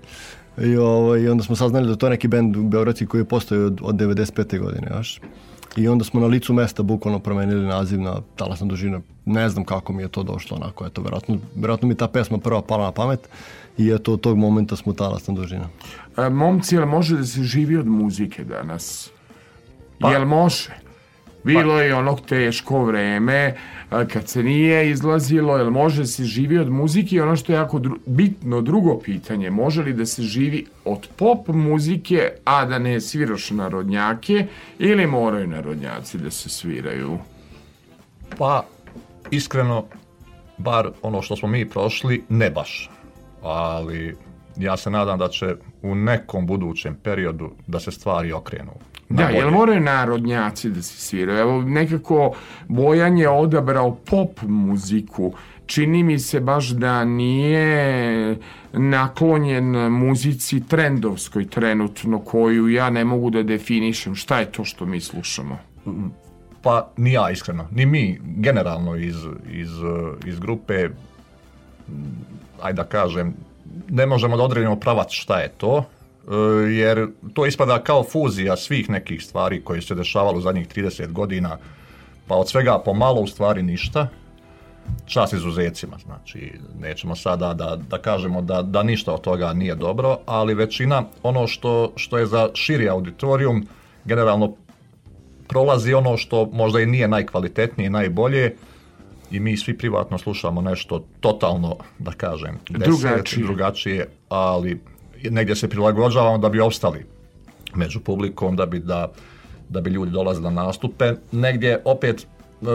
I, 0.59 0.77
ovaj, 0.77 1.21
I 1.21 1.29
onda 1.29 1.45
smo 1.45 1.57
saznali 1.57 1.89
da 1.89 1.97
to 1.97 2.07
je 2.07 2.11
neki 2.11 2.29
bend 2.29 2.57
u 2.57 2.63
Beogradski 2.63 3.07
koji 3.07 3.21
je 3.21 3.25
postoji 3.25 3.61
od, 3.61 3.81
od 3.83 3.95
95. 3.95 4.59
godine 4.59 4.89
još. 4.97 5.21
I 5.77 5.89
onda 5.89 6.05
smo 6.05 6.21
na 6.21 6.27
licu 6.27 6.53
mesta 6.53 6.83
bukvalno 6.83 7.19
promenili 7.19 7.67
naziv 7.67 8.01
na 8.01 8.21
Talasna 8.37 8.67
dužina. 8.67 9.01
Ne 9.25 9.49
znam 9.49 9.65
kako 9.65 9.93
mi 9.93 10.03
je 10.03 10.09
to 10.09 10.23
došlo, 10.23 10.57
onako, 10.57 10.87
eto, 10.87 11.03
verovatno, 11.03 11.39
verovatno 11.57 11.89
mi 11.89 11.95
ta 11.95 12.09
pesma 12.09 12.39
prva 12.39 12.63
pala 12.63 12.85
na 12.85 12.93
pamet 12.93 13.29
i 13.79 13.91
eto, 13.91 14.13
od 14.13 14.21
tog 14.21 14.39
momenta 14.39 14.77
smo 14.77 14.93
Talasna 14.93 15.35
dužina. 15.35 15.69
A, 16.17 16.29
momci, 16.29 16.75
jel 16.75 16.87
može 16.87 17.17
da 17.17 17.25
se 17.25 17.43
živi 17.43 17.77
od 17.77 17.87
muzike 17.87 18.45
danas? 18.45 19.11
Pa- 20.01 20.13
Jel 20.13 20.25
može? 20.25 20.71
Bilo 21.45 21.81
je 21.81 21.95
onog 21.95 22.21
teško 22.21 22.85
vreme, 22.85 23.57
a, 23.91 24.05
kad 24.05 24.29
se 24.29 24.43
nije 24.43 24.91
izlazilo, 24.91 25.57
jel 25.57 25.71
može 25.71 26.01
da 26.03 26.07
se 26.07 26.25
živi 26.25 26.59
od 26.59 26.71
muzike? 26.71 27.17
I 27.17 27.21
ono 27.21 27.37
što 27.37 27.53
je 27.53 27.57
jako 27.57 27.79
dru- 27.79 27.99
bitno, 28.07 28.61
drugo 28.61 28.99
pitanje, 28.99 29.51
može 29.51 29.83
li 29.83 29.93
da 29.93 30.07
se 30.07 30.23
živi 30.23 30.67
od 30.85 31.09
pop 31.17 31.49
muzike, 31.49 32.31
a 32.45 32.65
da 32.65 32.79
ne 32.79 33.01
sviraš 33.01 33.51
narodnjake, 33.51 34.47
ili 34.79 35.07
moraju 35.07 35.47
narodnjaci 35.49 36.19
da 36.19 36.31
se 36.31 36.49
sviraju? 36.49 37.19
Pa, 38.39 38.65
iskreno, 39.31 39.85
bar 40.59 40.91
ono 41.03 41.23
što 41.23 41.37
smo 41.37 41.49
mi 41.49 41.69
prošli, 41.69 42.25
ne 42.29 42.51
baš. 42.51 42.91
Ali 43.45 44.17
ja 44.57 44.77
se 44.77 44.91
nadam 44.91 45.19
da 45.19 45.29
će 45.29 45.57
u 45.83 45.95
nekom 45.95 46.47
budućem 46.47 46.97
periodu 47.03 47.51
da 47.67 47.81
se 47.81 47.91
stvari 47.91 48.33
okrenu. 48.33 48.73
na 49.09 49.23
Da, 49.23 49.29
jel 49.29 49.51
moraju 49.51 49.81
narodnjaci 49.81 50.71
da 50.71 50.83
se 50.83 51.01
sviraju? 51.01 51.39
Evo, 51.39 51.63
nekako 51.63 52.35
Bojan 52.69 53.19
je 53.19 53.29
odabrao 53.29 53.95
pop 53.95 54.43
muziku. 54.43 55.33
Čini 55.67 56.03
mi 56.03 56.19
se 56.19 56.41
baš 56.41 56.69
da 56.69 57.05
nije 57.05 58.37
naklonjen 58.73 59.93
muzici 59.93 60.67
trendovskoj 60.69 61.49
trenutno, 61.49 62.19
koju 62.19 62.69
ja 62.69 62.91
ne 62.91 63.05
mogu 63.05 63.31
da 63.31 63.43
definišem. 63.43 64.15
Šta 64.15 64.39
je 64.39 64.53
to 64.53 64.65
što 64.65 64.87
mi 64.87 65.01
slušamo? 65.01 65.59
Pa 66.63 66.91
ni 66.97 67.13
ja 67.13 67.31
iskreno, 67.31 67.69
ni 67.71 67.87
mi 67.87 68.21
generalno 68.23 68.97
iz, 68.97 69.17
iz, 69.53 69.71
iz 70.27 70.39
grupe, 70.39 70.89
ajde 72.63 72.77
da 72.77 72.85
kažem, 72.85 73.35
ne 73.89 74.07
možemo 74.07 74.37
da 74.37 74.43
odredimo 74.43 74.77
pravac 74.77 75.13
šta 75.13 75.41
je 75.41 75.49
to, 75.49 75.79
eh, 75.79 76.31
jer 76.73 77.07
to 77.35 77.47
ispada 77.47 77.83
kao 77.83 78.05
fuzija 78.05 78.57
svih 78.57 78.91
nekih 78.91 79.25
stvari 79.25 79.65
koje 79.65 79.83
se 79.83 79.95
dešavalo 79.95 80.39
u 80.39 80.41
zadnjih 80.41 80.69
30 80.69 81.13
godina, 81.13 81.59
pa 82.27 82.35
od 82.35 82.49
svega 82.49 82.79
pomalo 82.85 83.21
u 83.21 83.27
stvari 83.27 83.63
ništa, 83.63 84.09
čas 85.07 85.33
izuzecima, 85.33 85.97
znači 86.05 86.53
nećemo 86.81 87.17
sada 87.17 87.55
da, 87.55 87.77
da 87.91 87.99
kažemo 87.99 88.43
da, 88.43 88.63
da 88.63 88.83
ništa 88.83 89.15
od 89.15 89.21
toga 89.21 89.53
nije 89.53 89.75
dobro, 89.75 90.19
ali 90.27 90.55
većina 90.55 91.03
ono 91.23 91.47
što, 91.47 91.93
što 91.97 92.19
je 92.19 92.27
za 92.27 92.49
širi 92.55 92.89
auditorijum 92.89 93.67
generalno 94.05 94.55
prolazi 95.49 95.95
ono 95.95 96.17
što 96.17 96.49
možda 96.53 96.81
i 96.81 96.87
nije 96.87 97.09
najkvalitetnije 97.09 97.87
i 97.87 97.91
najbolje 97.91 98.57
i 99.35 99.41
mi 99.41 99.57
svi 99.57 99.79
privatno 99.79 100.19
slušamo 100.19 100.61
nešto 100.61 101.05
totalno, 101.21 101.77
da 101.99 102.13
kažem, 102.13 102.59
deset, 102.69 102.87
Drugačije. 102.87 103.45
drugačije, 103.45 104.09
ali 104.29 104.81
negdje 105.31 105.57
se 105.57 105.69
prilagođavamo 105.69 106.39
da 106.39 106.49
bi 106.49 106.61
opstali 106.61 107.07
među 107.75 108.01
publikom, 108.01 108.57
da 108.57 108.67
bi, 108.67 108.79
da, 108.79 109.13
da 109.69 109.81
bi 109.81 109.91
ljudi 109.91 110.13
dolazili 110.13 110.45
na 110.45 110.65
nastupe. 110.65 111.13
Negdje 111.33 111.83
opet 111.85 112.21
e, 112.21 112.67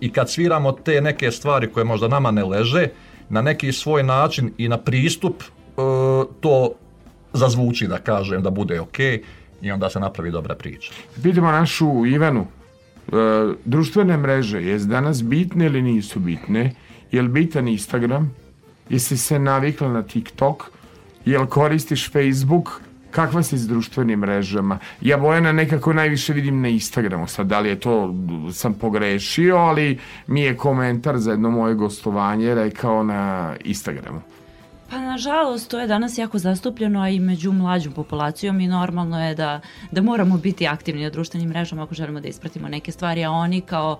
i 0.00 0.12
kad 0.12 0.30
sviramo 0.30 0.72
te 0.72 1.00
neke 1.00 1.30
stvari 1.30 1.72
koje 1.72 1.84
možda 1.84 2.08
nama 2.08 2.30
ne 2.30 2.44
leže, 2.44 2.88
na 3.28 3.42
neki 3.42 3.72
svoj 3.72 4.02
način 4.02 4.52
i 4.58 4.68
na 4.68 4.78
pristup 4.78 5.42
e, 5.42 5.46
to 6.40 6.72
zazvuči, 7.32 7.86
da 7.86 7.98
kažem, 7.98 8.42
da 8.42 8.50
bude 8.50 8.80
ok 8.80 8.98
i 9.62 9.72
onda 9.72 9.90
se 9.90 10.00
napravi 10.00 10.30
dobra 10.30 10.54
priča. 10.54 10.92
Pitamo 11.22 11.50
našu 11.50 12.06
Ivanu, 12.06 12.46
društvene 13.64 14.16
mreže, 14.16 14.62
jes 14.62 14.82
danas 14.82 15.22
bitne 15.22 15.66
ili 15.66 15.82
nisu 15.82 16.20
bitne? 16.20 16.72
Je 17.12 17.22
li 17.22 17.28
bitan 17.28 17.68
Instagram? 17.68 18.30
Jesi 18.88 19.16
se 19.16 19.38
navikla 19.38 19.88
na 19.88 20.02
TikTok? 20.02 20.70
Jel 21.24 21.46
koristiš 21.46 22.10
Facebook? 22.12 22.80
Kakva 23.10 23.42
si 23.42 23.58
s 23.58 23.68
društvenim 23.68 24.18
mrežama? 24.18 24.78
Ja 25.00 25.18
Bojana 25.18 25.52
nekako 25.52 25.92
najviše 25.92 26.32
vidim 26.32 26.60
na 26.60 26.68
Instagramu. 26.68 27.26
Sad, 27.26 27.46
da 27.46 27.60
li 27.60 27.68
je 27.68 27.80
to, 27.80 28.14
sam 28.52 28.74
pogrešio, 28.74 29.56
ali 29.56 29.98
mi 30.26 30.40
je 30.40 30.56
komentar 30.56 31.18
za 31.18 31.30
jedno 31.30 31.50
moje 31.50 31.74
gostovanje 31.74 32.54
rekao 32.54 33.02
na 33.02 33.54
Instagramu. 33.64 34.20
Pa 34.94 35.00
nažalost 35.00 35.70
to 35.70 35.80
je 35.80 35.86
danas 35.86 36.18
jako 36.18 36.38
zastupljeno, 36.38 37.00
a 37.00 37.08
i 37.08 37.20
među 37.20 37.52
mlađom 37.52 37.92
populacijom 37.92 38.60
i 38.60 38.66
normalno 38.68 39.26
je 39.26 39.34
da, 39.34 39.60
da 39.90 40.02
moramo 40.02 40.38
biti 40.38 40.66
aktivni 40.66 41.02
na 41.02 41.10
društvenim 41.10 41.48
mrežama 41.48 41.82
ako 41.82 41.94
želimo 41.94 42.20
da 42.20 42.28
ispratimo 42.28 42.68
neke 42.68 42.92
stvari, 42.92 43.24
a 43.24 43.30
oni 43.30 43.60
kao 43.60 43.98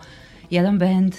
jedan 0.51 0.79
bend 0.79 1.15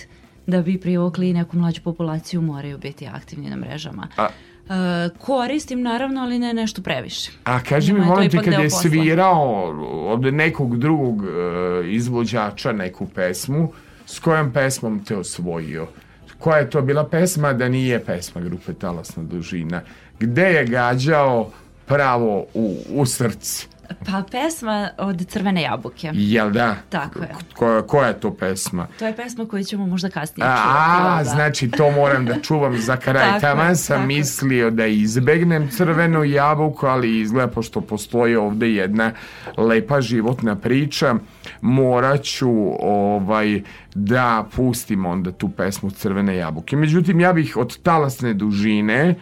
da 0.48 0.62
bi 0.62 0.80
privukli 0.80 1.34
neku 1.34 1.58
mlađu 1.58 1.82
populaciju 1.82 2.42
moraju 2.42 2.78
biti 2.78 3.08
aktivni 3.08 3.50
na 3.50 3.56
mrežama. 3.56 4.08
A- 4.18 4.28
E, 4.70 5.10
koristim 5.20 5.82
naravno, 5.82 6.22
ali 6.22 6.40
ne 6.40 6.54
nešto 6.54 6.82
previše. 6.82 7.32
A 7.44 7.64
kaži 7.64 7.94
mi, 7.94 8.00
molim 8.00 8.30
te, 8.30 8.36
ipak 8.38 8.46
kad 8.46 8.54
deo 8.54 8.62
je 8.62 8.70
posla. 8.70 8.82
svirao 8.82 9.64
od 10.08 10.34
nekog 10.34 10.78
drugog 10.78 11.24
e, 11.24 11.28
izvođača 11.88 12.72
neku 12.72 13.08
pesmu, 13.08 13.72
s 14.06 14.20
kojom 14.20 14.54
pesmom 14.54 15.04
te 15.04 15.18
osvojio? 15.18 15.88
Koja 16.46 16.58
je 16.58 16.70
to 16.70 16.82
bila 16.82 17.08
pesma 17.10 17.54
da 17.54 17.70
nije 17.70 18.06
pesma 18.06 18.42
grupe 18.42 18.74
Talasna 18.74 19.24
dužina? 19.24 19.82
Gde 20.20 20.42
je 20.42 20.66
gađao 20.66 21.52
pravo 21.86 22.46
u, 22.54 22.78
u 22.90 23.06
srce? 23.06 23.66
Pa 24.06 24.24
pesma 24.32 24.90
od 24.98 25.26
Crvene 25.28 25.62
jabuke. 25.62 26.12
Jel 26.14 26.52
da? 26.52 26.76
Tako 26.90 27.20
je. 27.20 27.30
Koja, 27.56 27.82
koja 27.82 28.08
je 28.08 28.20
to 28.20 28.34
pesma? 28.34 28.88
To 29.00 29.06
je 29.06 29.16
pesma 29.16 29.46
koju 29.46 29.64
ćemo 29.64 29.88
možda 29.88 30.10
kasnije 30.10 30.48
čuti. 30.48 30.62
A, 30.68 31.18
da. 31.18 31.24
znači 31.24 31.72
to 31.72 31.92
moram 31.92 32.26
da 32.26 32.42
čuvam 32.42 32.78
za 32.78 32.98
kraj. 32.98 33.40
Taman 33.40 33.76
sam 33.76 33.96
tako 33.96 34.08
mislio 34.08 34.72
da 34.72 34.86
izbegnem 34.86 35.70
crvenu 35.70 36.24
jabuku, 36.24 36.86
ali 36.86 37.20
izgleda 37.20 37.52
pošto 37.52 37.82
postoji 37.82 38.36
ovde 38.36 38.70
jedna 38.70 39.12
lepa 39.58 40.02
životna 40.02 40.56
priča, 40.56 41.16
morat 41.62 42.24
ću 42.24 42.52
ovaj, 42.80 43.62
da 43.96 44.46
pustim 44.56 45.06
onda 45.06 45.32
tu 45.32 45.50
pesmu 45.50 45.92
Crvene 45.92 46.36
jabuke. 46.36 46.76
Međutim, 46.76 47.20
ja 47.20 47.34
bih 47.34 47.58
od 47.58 47.78
talasne 47.82 48.34
dužine 48.34 49.16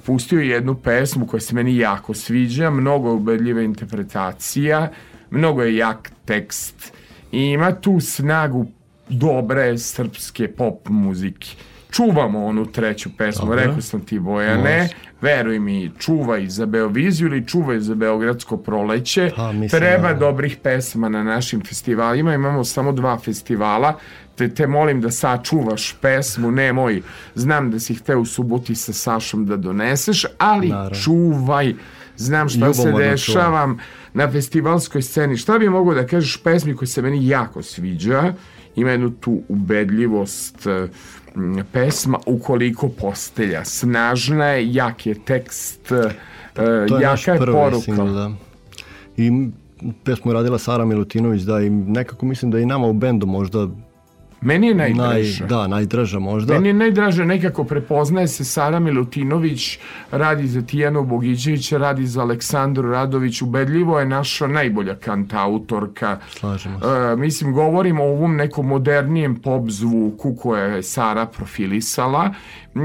pustio 0.00 0.40
jednu 0.40 0.74
pesmu 0.74 1.26
koja 1.26 1.40
se 1.40 1.54
meni 1.54 1.76
jako 1.76 2.14
sviđa, 2.14 2.70
mnogo 2.70 3.12
ubedljiva 3.14 3.62
interpretacija, 3.62 4.88
mnogo 5.30 5.62
je 5.62 5.76
jak 5.76 6.12
tekst 6.24 6.92
i 7.32 7.40
ima 7.40 7.72
tu 7.72 8.00
snagu 8.00 8.66
dobre 9.08 9.78
srpske 9.78 10.48
pop 10.48 10.88
muzike. 10.88 11.48
Čuvamo 11.90 12.46
onu 12.46 12.66
treću 12.66 13.10
pesmu, 13.16 13.46
Dobro. 13.46 13.60
rekao 13.60 13.80
sam 13.80 14.00
ti 14.00 14.18
Bojane, 14.18 14.78
Može. 14.82 14.94
veruj 15.20 15.58
mi, 15.58 15.90
čuvaj 15.98 16.46
za 16.48 16.66
Beoviziju 16.66 17.26
ili 17.26 17.46
čuvaj 17.46 17.80
za 17.80 17.94
Beogradsko 17.94 18.56
proleće. 18.56 19.30
Pa, 19.36 19.52
mislim, 19.52 19.80
Treba 19.80 20.12
da. 20.12 20.18
dobrih 20.18 20.56
pesma 20.62 21.08
na 21.08 21.22
našim 21.22 21.62
festivalima, 21.64 22.34
imamo 22.34 22.64
samo 22.64 22.92
dva 22.92 23.18
festivala, 23.18 23.98
te, 24.36 24.48
te 24.48 24.66
molim 24.66 25.00
da 25.00 25.10
sačuvaš 25.10 25.94
pesmu, 26.00 26.50
ne 26.50 26.72
moj, 26.72 27.02
znam 27.34 27.70
da 27.70 27.78
si 27.78 27.94
hteo 27.94 28.20
u 28.20 28.24
subuti 28.24 28.74
sa 28.74 28.92
Sašom 28.92 29.46
da 29.46 29.56
doneseš, 29.56 30.26
ali 30.38 30.68
Naravno. 30.68 30.96
čuvaj, 30.96 31.74
znam 32.16 32.48
šta 32.48 32.74
se 32.74 32.82
Ljubomorno 32.82 33.10
dešava 33.10 33.74
na 34.14 34.30
festivalskoj 34.30 35.02
sceni. 35.02 35.36
Šta 35.36 35.58
bi 35.58 35.68
mogo 35.68 35.94
da 35.94 36.06
kažeš 36.06 36.36
pesmi 36.36 36.76
koja 36.76 36.86
se 36.88 37.02
meni 37.02 37.28
jako 37.28 37.62
sviđa, 37.62 38.32
ima 38.76 38.90
jednu 38.90 39.10
tu 39.10 39.42
ubedljivost 39.48 40.66
m, 40.66 41.64
pesma 41.72 42.18
ukoliko 42.26 42.88
postelja. 42.88 43.64
Snažna 43.64 44.46
je, 44.46 44.74
jak 44.74 45.06
je 45.06 45.14
tekst, 45.14 45.92
e, 45.92 46.10
To 46.88 46.98
je 46.98 47.02
jaka 47.02 47.32
je 47.32 47.38
poruka. 47.38 47.80
single, 47.80 48.10
da. 48.10 48.30
I 49.16 49.48
pesmu 50.04 50.30
je 50.30 50.34
radila 50.34 50.58
Sara 50.58 50.84
Milutinović, 50.84 51.42
da, 51.42 51.60
i 51.60 51.70
nekako 51.70 52.26
mislim 52.26 52.50
da 52.50 52.58
i 52.58 52.66
nama 52.66 52.86
u 52.86 52.92
bendu 52.92 53.26
možda 53.26 53.68
Meni 54.42 54.66
je 54.66 54.74
naj, 54.74 54.94
najdraža. 54.94 55.46
da, 55.46 55.66
najdraža 55.66 56.18
možda. 56.18 56.54
Meni 56.54 56.68
je 56.68 56.74
najdraže 56.74 57.24
nekako 57.24 57.64
prepoznaje 57.64 58.28
se 58.28 58.44
Sara 58.44 58.78
Milutinović, 58.78 59.78
radi 60.10 60.48
za 60.48 60.62
Tijanu 60.62 61.04
Bogićevića, 61.04 61.78
radi 61.78 62.06
za 62.06 62.20
Aleksandru 62.20 62.90
Radović, 62.90 63.42
ubedljivo 63.42 64.00
je 64.00 64.06
naša 64.06 64.46
najbolja 64.46 64.94
kantautorka. 64.94 66.18
Slažemo 66.30 66.80
se. 66.80 66.86
E, 66.86 67.16
mislim, 67.16 67.52
govorimo 67.52 68.04
o 68.04 68.10
ovom 68.10 68.36
nekom 68.36 68.66
modernijem 68.66 69.36
pop 69.36 69.70
zvuku 69.70 70.36
koje 70.36 70.76
je 70.76 70.82
Sara 70.82 71.26
profilisala 71.26 72.34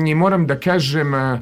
i 0.07 0.15
moram 0.15 0.47
da 0.47 0.59
kažem 0.59 1.13
em, 1.13 1.41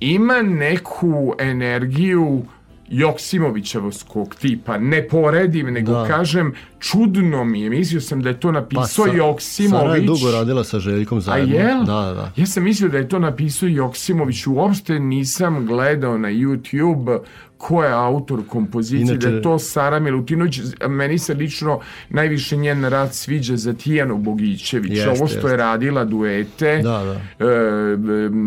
ima 0.00 0.42
neku 0.42 1.34
energiju 1.38 2.42
Joksimovićevskog 2.88 4.34
tipa, 4.34 4.78
ne 4.78 5.08
poredim, 5.08 5.66
nego 5.66 5.92
Da. 5.92 6.06
kažem, 6.06 6.52
čudno 6.80 7.44
mi 7.44 7.60
je, 7.60 7.70
mislio 7.70 8.00
sam 8.00 8.22
da 8.22 8.28
je 8.28 8.40
to 8.40 8.52
napisao 8.52 8.82
Pa 9.04 9.10
Sa- 9.10 9.16
Joksimović. 9.16 9.80
Sara 9.80 9.94
je 9.94 10.00
dugo 10.02 10.30
radila 10.32 10.64
sa 10.64 10.78
Željkom 10.78 11.18
A 11.18 11.20
zajedno. 11.20 11.54
jel? 11.54 11.78
Da, 11.78 11.94
da, 11.94 12.14
da. 12.14 12.32
Ja 12.36 12.46
sam 12.46 12.64
mislio 12.64 12.88
da 12.88 12.98
je 12.98 13.08
to 13.08 13.18
napisao 13.18 13.68
Joksimović, 13.68 14.46
uopšte 14.46 15.00
nisam 15.00 15.66
gledao 15.66 16.18
na 16.18 16.28
YouTube 16.28 17.18
ko 17.58 17.84
je 17.84 17.92
autor 17.92 18.40
kompozicije, 18.46 19.00
Inače- 19.04 19.18
da 19.20 19.28
je 19.28 19.42
to 19.42 19.58
Sara 19.58 19.98
Milutinović, 19.98 20.58
meni 20.88 21.18
se 21.18 21.34
lično 21.34 21.80
najviše 22.10 22.56
njen 22.56 22.84
rad 22.84 23.14
sviđa 23.14 23.56
za 23.56 23.72
Tijanu 23.74 24.18
Bogićević, 24.18 24.92
Jeste, 24.92 25.08
ovo 25.08 25.26
što 25.26 25.38
je 25.38 25.42
jeste. 25.42 25.56
radila 25.56 26.04
duete, 26.04 26.76
Da, 26.76 27.02
da. 27.38 27.46
e, 27.46 27.96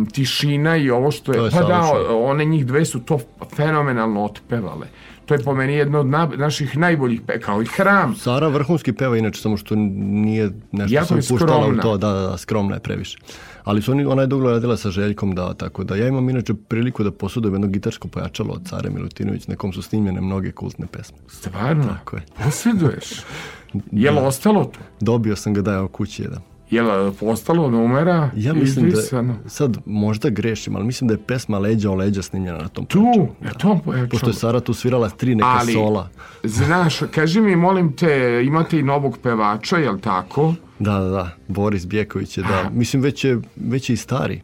tišina 0.07 0.77
i 0.77 0.89
ovo 0.89 1.11
što 1.11 1.31
je, 1.31 1.37
To 1.37 1.45
je 1.45 1.51
pa 1.51 1.59
da, 1.59 1.83
savršeno. 1.83 2.19
one 2.19 2.45
njih 2.45 2.65
dve 2.65 2.85
su 2.85 2.99
to 2.99 3.19
fenomenalno 3.49 4.23
otpevale. 4.23 4.87
To 5.29 5.35
je 5.35 5.43
po 5.43 5.53
meni 5.53 5.73
jedno 5.73 5.99
od 5.99 6.07
na- 6.07 6.31
naših 6.37 6.77
najboljih, 6.77 7.21
pe, 7.21 7.39
kao 7.39 7.61
i 7.61 7.65
hram. 7.65 8.15
Sara 8.15 8.47
vrhunski 8.47 8.93
peva, 8.93 9.17
inače 9.17 9.41
samo 9.41 9.57
što 9.57 9.75
nije 9.75 10.49
nešto 10.71 10.95
Jako 10.95 11.21
se 11.21 11.33
upuštala 11.33 11.67
u 11.67 11.77
to, 11.77 11.97
da, 11.97 12.13
da, 12.13 12.19
da, 12.19 12.37
skromna 12.37 12.73
je 12.73 12.79
previše. 12.79 13.17
Ali 13.63 13.81
su 13.81 13.91
oni, 13.91 14.05
ona 14.05 14.21
je 14.21 14.27
dugo 14.27 14.49
radila 14.49 14.77
sa 14.77 14.91
Željkom, 14.91 15.35
da, 15.35 15.53
tako 15.53 15.83
da 15.83 15.95
ja 15.95 16.07
imam 16.07 16.29
inače 16.29 16.53
priliku 16.53 17.03
da 17.03 17.11
posudujem 17.11 17.53
jedno 17.53 17.67
gitarsko 17.67 18.07
pojačalo 18.07 18.53
od 18.53 18.67
Sare 18.67 18.89
Milutinović, 18.89 19.47
na 19.47 19.55
kom 19.55 19.73
su 19.73 19.81
snimljene 19.81 20.21
mnoge 20.21 20.51
kultne 20.51 20.87
pesme. 20.87 21.17
Stvarno? 21.27 21.83
Tako 21.83 22.15
je. 22.15 22.23
Posjeduješ? 22.43 23.09
Je 23.91 24.11
li 24.11 24.17
ostalo 24.19 24.63
to? 24.65 24.79
Dobio 24.99 25.35
sam 25.35 25.53
ga 25.53 25.61
da 25.61 25.73
je 25.73 25.81
u 25.81 25.87
kući 25.87 26.21
jedan. 26.21 26.41
Je 26.69 26.81
li 26.81 27.13
postalo 27.13 27.69
numera 27.69 28.29
Ja 28.35 28.53
mislim 28.53 28.81
da, 28.81 28.89
izbrisano? 28.89 29.35
sad 29.47 29.77
možda 29.85 30.29
grešim, 30.29 30.75
ali 30.75 30.85
mislim 30.85 31.07
da 31.07 31.13
je 31.13 31.19
pesma 31.19 31.59
Leđa 31.59 31.91
o 31.91 31.95
leđa 31.95 32.21
snimljena 32.21 32.57
na 32.57 32.67
tom 32.67 32.85
Tu, 32.85 32.99
pojačalu. 33.01 33.27
na 33.41 33.51
tom 33.51 33.79
pojačalu. 33.79 34.09
Pošto 34.09 34.29
je 34.29 34.33
Sara 34.33 34.59
tu 34.59 34.73
svirala 34.73 35.09
tri 35.09 35.35
neka 35.35 35.47
Ali- 35.51 35.73
sola. 35.73 36.09
Znaš, 36.43 36.99
kaži 37.11 37.41
mi, 37.41 37.55
molim 37.55 37.91
te, 37.93 38.09
imate 38.45 38.79
i 38.79 38.83
novog 38.83 39.17
pevača, 39.17 39.77
jel 39.77 39.99
tako? 39.99 40.53
Da, 40.79 40.93
da, 40.93 41.09
da, 41.09 41.29
Boris 41.47 41.87
Bjeković 41.87 42.37
je, 42.37 42.43
da, 42.43 42.69
mislim 42.69 43.01
već 43.01 43.25
je, 43.25 43.39
već 43.57 43.89
je 43.89 43.93
i 43.93 43.97
stari. 43.97 44.41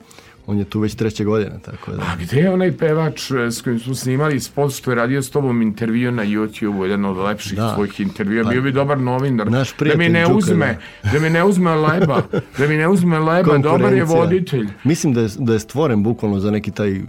On 0.48 0.58
je 0.58 0.66
tu 0.66 0.80
već 0.80 0.96
treće 0.96 1.24
godine, 1.24 1.60
tako 1.62 1.92
da. 1.92 2.02
A 2.02 2.16
gde 2.18 2.38
je 2.38 2.52
onaj 2.52 2.72
pevač 2.72 3.32
e, 3.32 3.52
s 3.52 3.62
kojim 3.62 3.80
smo 3.80 3.96
snimali 3.96 4.40
spot 4.40 4.74
što 4.74 4.92
je 4.92 4.96
radio 4.96 5.22
s 5.22 5.30
tobom 5.30 5.62
intervju 5.62 6.12
na 6.12 6.24
YouTube-u, 6.26 6.86
jedan 6.86 7.06
od 7.06 7.18
lepših 7.18 7.56
Da. 7.56 7.74
tvojih 7.74 8.00
intervjua, 8.00 8.44
Pa, 8.44 8.50
bio 8.50 8.62
bi 8.62 8.72
dobar 8.72 9.00
novinar. 9.00 9.52
naš 9.52 9.76
da 9.78 9.96
mi 9.96 10.10
ne 10.10 10.22
Đuka, 10.22 10.34
uzme, 10.36 10.78
da 11.04 11.20
mi 11.20 11.30
ne 11.30 11.44
uzme 11.44 11.76
leba, 11.76 12.22
da 12.58 12.68
mi 12.68 12.78
ne 12.78 12.88
uzme 12.88 13.20
leba, 13.20 13.58
dobar 13.58 13.94
je 13.94 14.04
voditelj. 14.04 14.68
Mislim 14.84 15.14
da 15.14 15.22
je, 15.22 15.30
da 15.40 15.54
je 15.54 15.60
stvoren 15.60 16.04
bukvalno 16.04 16.40
za 16.40 16.52
neki 16.52 16.72
taj 16.72 17.02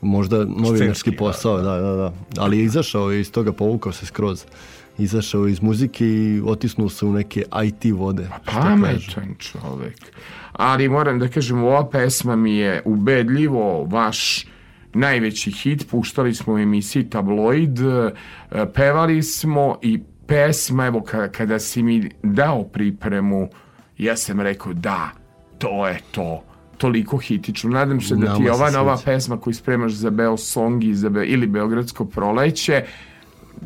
možda 0.00 0.36
novinarski 0.38 0.76
Scenski, 0.76 1.10
posao, 1.12 1.56
da, 1.56 1.80
da, 1.80 1.92
da. 1.92 2.12
Ali 2.38 2.58
je 2.58 2.64
izašao 2.64 3.10
je 3.10 3.20
iz 3.20 3.32
toga, 3.32 3.52
povukao 3.52 3.92
se 3.92 4.06
skroz. 4.06 4.44
Izašao 4.98 5.48
iz 5.48 5.62
muzike 5.62 6.06
i 6.06 6.42
otisnuo 6.44 6.88
se 6.88 7.06
u 7.06 7.12
neke 7.12 7.44
IT 7.64 7.92
vode. 7.92 8.28
kažu. 8.44 8.58
Pametan 8.58 9.34
čovek. 9.38 9.96
Ali 10.52 10.88
moram 10.88 11.18
da 11.18 11.28
kažem, 11.28 11.64
ova 11.64 11.88
pesma 11.90 12.36
mi 12.36 12.56
je 12.56 12.82
ubedljivo 12.84 13.84
vaš 13.84 14.46
najveći 14.94 15.50
hit. 15.50 15.90
Puštali 15.90 16.34
smo 16.34 16.54
u 16.54 16.58
emisiji 16.58 17.10
Tabloid, 17.10 17.78
e, 17.80 18.12
pevali 18.74 19.22
smo 19.22 19.78
i 19.82 20.00
pesma, 20.26 20.86
evo 20.86 21.02
kada, 21.02 21.28
kada 21.28 21.58
si 21.58 21.82
mi 21.82 22.10
dao 22.22 22.64
pripremu, 22.64 23.48
ja 23.98 24.16
sam 24.16 24.40
rekao 24.40 24.72
da, 24.72 25.10
to 25.58 25.88
je 25.88 25.98
to 26.10 26.42
toliko 26.82 27.16
hitično. 27.16 27.70
Nadam 27.70 28.00
se 28.00 28.16
da 28.16 28.36
ti 28.36 28.42
je 28.42 28.52
ova 28.52 28.70
nova 28.70 28.98
pesma 29.04 29.36
koju 29.40 29.54
spremaš 29.54 29.92
za 29.92 30.10
Beo 30.10 30.36
Song 30.36 30.84
i 30.84 30.94
za 30.94 31.08
Be- 31.08 31.26
ili 31.26 31.46
Beogradsko 31.46 32.04
proleće, 32.04 32.84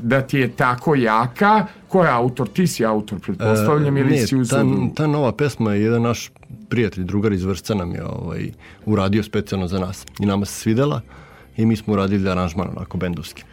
da 0.03 0.23
ti 0.23 0.39
je 0.39 0.49
tako 0.49 0.95
jaka. 0.95 1.67
Ko 1.89 2.05
je 2.05 2.11
autor? 2.11 2.49
Ti 2.49 2.67
si 2.67 2.85
autor, 2.85 3.21
pretpostavljam, 3.21 3.97
ili 3.97 4.17
E, 4.17 4.21
ne, 4.21 4.27
si 4.27 4.37
uzeo 4.37 4.59
ta, 4.59 4.95
ta 4.95 5.07
nova 5.07 5.33
pesma 5.33 5.75
je 5.75 5.83
jedan 5.83 6.03
naš 6.03 6.31
prijatelj, 6.69 7.05
drugar 7.05 7.33
iz 7.33 7.45
Vršca 7.45 7.75
nam 7.75 7.95
je 7.95 8.05
ovaj, 8.05 8.51
uradio 8.85 9.23
specijalno 9.23 9.69
za 9.69 9.79
nas. 9.79 10.07
I 10.21 10.27
nama 10.27 10.45
se 10.45 10.53
svidela 10.53 11.01
i 11.57 11.67
mi 11.67 11.77
smo 11.77 11.93
uradili 11.93 12.31
aranžman 12.31 12.69
onako 12.77 12.99
bendovski. 12.99 13.45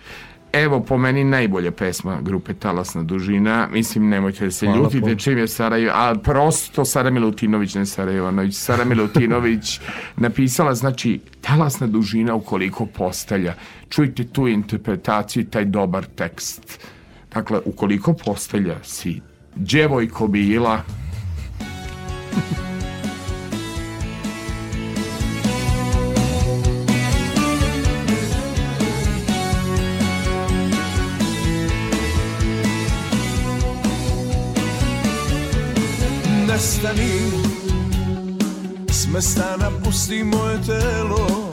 Evo, 0.53 0.80
po 0.80 0.97
meni 0.97 1.23
najbolja 1.23 1.71
pesma 1.71 2.21
grupe 2.21 2.53
Talasna 2.53 3.03
dužina. 3.03 3.67
Mislim, 3.71 4.09
nemojte 4.09 4.45
da 4.45 4.51
se 4.51 4.65
Hvala 4.65 4.81
ljutite 4.81 5.01
puno. 5.01 5.15
čim 5.15 5.38
je 5.38 5.47
Sarajevo, 5.47 5.91
a 5.95 6.15
prosto 6.23 6.85
Sara 6.85 7.09
Milutinović, 7.09 7.75
ne 7.75 7.85
Sarajevanović. 7.85 8.55
Sara 8.55 8.85
Milutinović 8.85 9.80
napisala, 10.15 10.75
znači, 10.75 11.19
Talasna 11.41 11.88
dužina 11.88 12.35
ukoliko 12.35 12.85
postelja. 12.85 13.53
Čujte 13.89 14.23
tu 14.23 14.47
interpretaciju 14.47 15.43
i 15.43 15.45
taj 15.45 15.65
dobar 15.65 16.05
tekst. 16.05 16.80
Dakle, 17.34 17.59
ukoliko 17.65 18.13
postelja 18.13 18.75
si 18.84 19.21
djevojko 19.55 20.27
bila, 20.27 20.81
S 39.14 39.15
mesta 39.15 39.57
napusti 39.57 40.23
moje 40.23 40.57
telo 40.65 41.52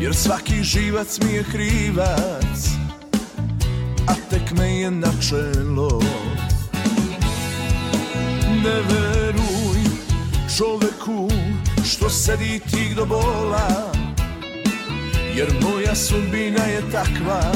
Jer 0.00 0.14
svaki 0.14 0.62
živac 0.62 1.18
mi 1.20 1.32
je 1.32 1.44
krivac 1.52 2.68
A 4.06 4.14
tek 4.30 4.52
me 4.58 4.80
je 4.80 4.90
načelo 4.90 6.02
Ne 8.64 8.80
veruj 8.90 9.82
čoveku 10.56 11.28
Što 11.84 12.10
sedi 12.10 12.60
tih 12.70 12.96
do 12.96 13.06
bola 13.06 13.92
Jer 15.34 15.54
moja 15.62 15.94
sudbina 15.94 16.64
je 16.64 16.82
takva 16.92 17.52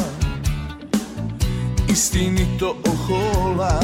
Istinito 1.88 2.76
ohola 2.86 3.80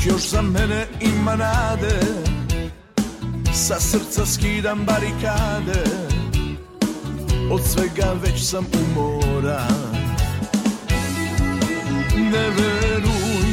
Dok 0.00 0.12
još 0.12 0.28
za 0.28 0.42
mene 0.42 0.86
ima 1.00 1.36
nade 1.36 2.00
Sa 3.52 3.80
srca 3.80 4.26
skidam 4.26 4.84
barikade. 4.84 5.84
Od 7.50 7.60
svega 7.64 8.12
već 8.22 8.44
sam 8.44 8.66
umoran. 8.80 9.92
Ne 12.16 12.48
veruj 12.50 13.52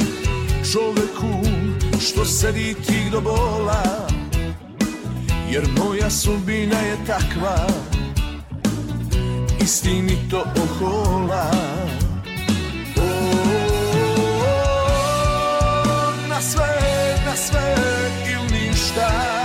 čoveku 0.72 1.50
Što 2.00 2.26
sedi 2.26 2.76
tih 2.88 3.12
do 3.12 3.22
bola 3.22 4.08
Jer 5.50 5.68
moja 5.78 6.10
sudbina 6.10 6.80
je 6.80 6.98
takva 7.08 7.68
Istinito 9.62 10.44
ohola 10.62 11.52
ili 18.98 19.37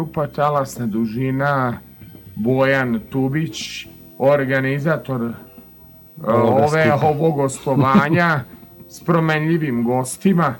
grupa 0.00 0.26
Talasna 0.26 0.86
dužina, 0.86 1.78
Bojan 2.36 3.00
Tubić, 3.10 3.86
organizator 4.18 5.22
e, 5.22 5.32
Ovoga 6.32 6.64
ove 6.64 6.92
ovog 7.02 7.36
gostovanja 7.36 8.40
s 8.94 9.04
promenljivim 9.04 9.84
gostima. 9.84 10.54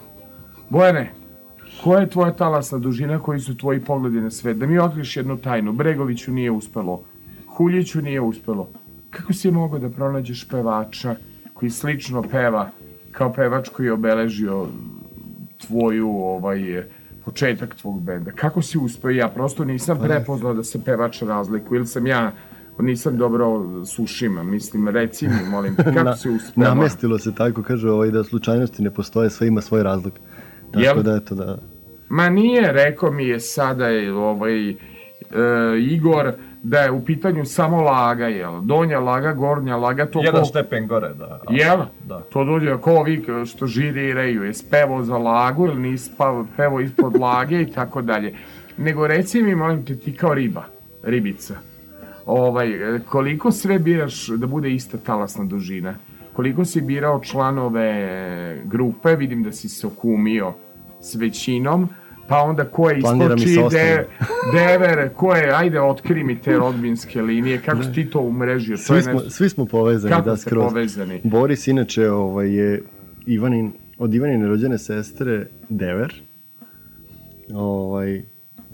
Bojane, 0.69 1.13
koja 1.85 2.01
je 2.01 2.11
tvoja 2.11 2.33
talasna 2.33 2.79
dužina, 2.79 3.19
koji 3.19 3.41
su 3.41 3.57
tvoji 3.57 3.81
pogledi 3.81 4.21
na 4.21 4.31
svet? 4.31 4.57
Da 4.57 4.67
mi 4.67 4.79
otkriš 4.79 5.17
jednu 5.17 5.37
tajnu. 5.37 5.73
Bregoviću 5.73 6.33
nije 6.33 6.51
uspelo, 6.51 7.03
Huljiću 7.47 8.03
nije 8.03 8.21
uspelo. 8.21 8.69
Kako 9.11 9.33
si 9.33 9.51
mogao 9.51 9.79
da 9.79 9.89
pronađeš 9.89 10.49
pevača 10.49 11.17
koji 11.55 11.71
slično 11.71 12.23
peva 12.23 12.71
kao 13.13 13.33
pevač 13.33 13.69
koji 13.69 13.87
je 13.87 13.93
obeležio 13.93 14.67
tvoju 15.67 16.09
ovaj 16.09 16.85
početak 17.25 17.75
tvog 17.75 18.03
benda. 18.03 18.31
Kako 18.31 18.63
si 18.63 18.79
uspeo? 18.79 19.11
Ja 19.11 19.29
prosto 19.29 19.65
nisam 19.65 19.99
prepoznao 20.03 20.55
da 20.55 20.65
se 20.65 20.85
pevač 20.85 21.23
razlikuje 21.23 21.77
ili 21.77 21.87
sam 21.87 22.07
ja 22.07 22.33
nisam 22.79 23.17
dobro 23.17 23.65
sušima, 23.85 24.43
mislim, 24.43 24.89
reci 24.89 25.29
mi, 25.29 25.51
molim, 25.51 25.77
kako 25.85 26.03
Na- 26.03 26.17
si 26.17 26.31
uspeo? 26.31 26.65
Namestilo 26.65 27.19
se 27.19 27.35
tako, 27.35 27.63
kaže 27.63 27.91
ovaj, 27.91 28.11
da 28.11 28.25
slučajnosti 28.25 28.83
ne 28.83 28.91
postoje, 28.91 29.31
sve 29.31 29.47
ima 29.47 29.61
svoj 29.61 29.83
razlog. 29.83 30.13
Tako 30.73 30.85
Jel? 30.85 31.03
da, 31.03 31.17
eto, 31.17 31.35
da... 31.35 31.59
Ma 32.09 32.29
nije, 32.29 32.73
rekao 32.73 33.11
mi 33.11 33.27
je 33.27 33.41
sada 33.41 33.87
ovaj, 34.15 34.71
e, 34.71 34.77
Igor 35.81 36.33
da 36.63 36.79
je 36.79 36.91
u 36.91 37.05
pitanju 37.05 37.45
samo 37.45 37.83
laga, 37.83 38.27
jel? 38.27 38.61
Donja 38.61 39.01
laga, 39.01 39.33
gornja 39.33 39.77
laga, 39.77 40.07
to 40.07 40.21
Jedan 40.25 40.41
ko- 40.41 40.47
stepen 40.47 40.87
gore, 40.87 41.15
da. 41.15 41.41
Jel? 41.51 41.79
Da. 42.05 42.21
To 42.23 42.45
dođe 42.45 42.77
ko 42.77 42.93
ovi 42.93 43.25
što 43.47 43.67
žiriraju, 43.67 44.43
je 44.43 44.55
spevo 44.55 45.03
za 45.03 45.19
lagu 45.19 45.67
ili 45.67 45.83
nisi 45.83 46.11
pa- 46.17 46.45
pevo 46.57 46.81
ispod 46.81 47.17
lage 47.17 47.63
i 47.63 47.67
tako 47.67 48.03
dalje. 48.03 48.35
Nego 48.77 49.07
reci 49.07 49.43
mi, 49.43 49.55
molim 49.55 49.85
te, 49.85 49.97
ti 49.97 50.17
kao 50.17 50.35
riba, 50.35 50.65
ribica, 51.03 51.55
ovaj, 52.27 52.69
koliko 53.01 53.51
sve 53.53 53.79
biraš 53.79 54.27
da 54.29 54.47
bude 54.47 54.71
ista 54.71 54.99
talasna 54.99 55.45
dužina? 55.45 55.95
Koliko 56.33 56.65
si 56.65 56.81
birao 56.81 57.21
članove 57.21 57.93
grupe, 58.65 59.17
vidim 59.17 59.43
da 59.43 59.53
si 59.53 59.69
se 59.69 59.87
okumio 59.87 60.53
s 61.01 61.15
većinom, 61.15 61.89
pa 62.31 62.39
onda 62.39 62.65
ko 62.65 62.91
je 62.91 62.99
iskoči, 62.99 63.57
de, 63.71 64.07
dever, 64.53 65.11
ko 65.11 65.35
je, 65.35 65.51
ajde 65.53 65.81
otkri 65.81 66.25
mi 66.25 66.39
te 66.39 66.53
rodbinske 66.53 67.23
linije, 67.23 67.61
kako 67.61 67.83
si 67.83 67.93
ti 67.93 68.05
to 68.07 68.21
umrežio? 68.21 68.77
To 68.77 68.83
Svi 68.83 68.97
je 68.97 69.03
smo, 69.03 69.13
nešto- 69.13 69.31
svi 69.31 69.49
smo 69.49 69.65
povezani, 69.67 70.15
Kako 70.15 70.31
da, 70.31 70.37
ste 70.37 70.51
skroz. 70.51 70.65
povezani? 70.65 71.21
Boris, 71.25 71.67
inače, 71.67 72.11
ovaj, 72.11 72.55
je 72.55 72.83
Ivanin, 73.27 73.73
od 73.99 74.15
Ivanine 74.15 74.49
rođene 74.49 74.79
sestre 74.79 75.47
Dever. 75.69 76.23
Ovaj, 77.55 78.23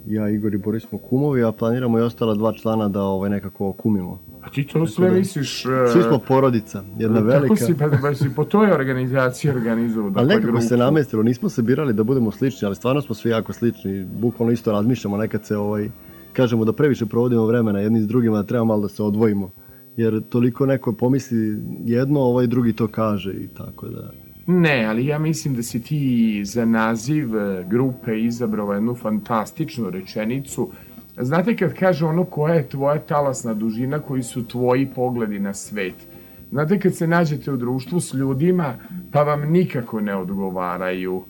ja, 0.07 0.29
Igor 0.29 0.53
i 0.53 0.57
Boris 0.57 0.83
smo 0.83 0.97
kumovi, 0.99 1.43
a 1.43 1.51
planiramo 1.51 1.99
i 1.99 2.01
ostala 2.01 2.35
dva 2.35 2.53
člana 2.53 2.89
da 2.89 3.01
ovaj, 3.01 3.29
nekako 3.29 3.73
kumimo. 3.73 4.19
A 4.41 4.49
ti 4.49 4.63
to 4.63 4.87
sve 4.87 5.09
da- 5.09 5.15
misliš... 5.15 5.65
e, 5.65 5.69
Svi 5.93 6.01
smo 6.03 6.19
porodica, 6.19 6.83
jedna 6.97 7.15
Kako 7.15 7.27
velika. 7.27 7.55
si, 7.55 7.77
pa, 7.77 7.89
pa 8.01 8.13
si 8.13 8.29
po 8.35 8.43
toj 8.43 8.71
organizaciji 8.71 9.51
organizovao 9.51 10.09
dakle, 10.09 10.21
Ali 10.21 10.29
nekako 10.29 10.47
grupu? 10.47 10.61
se 10.61 10.77
namestilo, 10.77 11.23
nismo 11.23 11.49
se 11.49 11.61
birali 11.61 11.93
da 11.93 12.03
budemo 12.03 12.31
slični, 12.31 12.65
ali 12.65 12.75
stvarno 12.75 13.01
smo 13.01 13.15
svi 13.15 13.29
jako 13.29 13.53
slični. 13.53 14.07
Bukvalno 14.13 14.51
isto 14.53 14.71
razmišljamo, 14.71 15.17
nekad 15.17 15.45
se 15.45 15.57
ovaj, 15.57 15.89
kažemo 16.33 16.65
da 16.65 16.73
previše 16.73 17.05
provodimo 17.05 17.45
vremena 17.45 17.79
jedni 17.79 18.01
s 18.01 18.07
drugima, 18.07 18.37
da 18.37 18.43
treba 18.43 18.65
malo 18.65 18.81
da 18.81 18.87
se 18.87 19.03
odvojimo. 19.03 19.49
Jer 19.97 20.21
toliko 20.29 20.65
neko 20.65 20.93
pomisli 20.93 21.37
jedno, 21.85 22.19
ovaj 22.19 22.47
drugi 22.47 22.73
to 22.73 22.87
kaže 22.87 23.31
i 23.33 23.47
tako 23.47 23.87
da... 23.87 24.11
Ne, 24.47 24.85
ali 24.85 25.05
ja 25.05 25.19
mislim 25.19 25.55
da 25.55 25.63
si 25.63 25.81
ti 25.81 26.41
za 26.45 26.65
naziv 26.65 27.37
e, 27.37 27.65
grupe 27.69 28.19
izabrao 28.19 28.73
jednu 28.73 28.95
fantastičnu 28.95 29.89
rečenicu. 29.89 30.69
Znate 31.17 31.55
kad 31.55 31.73
kaže 31.73 32.05
ono 32.05 32.23
koja 32.23 32.53
je 32.53 32.69
tvoja 32.69 32.99
talasna 32.99 33.53
dužina, 33.53 33.99
koji 33.99 34.23
su 34.23 34.47
tvoji 34.47 34.87
pogledi 34.95 35.39
na 35.39 35.53
svet. 35.53 35.95
Znate 36.51 36.79
kad 36.79 36.95
se 36.95 37.07
nađete 37.07 37.51
u 37.51 37.57
društvu 37.57 37.99
s 37.99 38.13
ljudima, 38.13 38.73
pa 39.11 39.23
vam 39.23 39.51
nikako 39.51 40.01
ne 40.01 40.15
odgovaraju. 40.15 41.23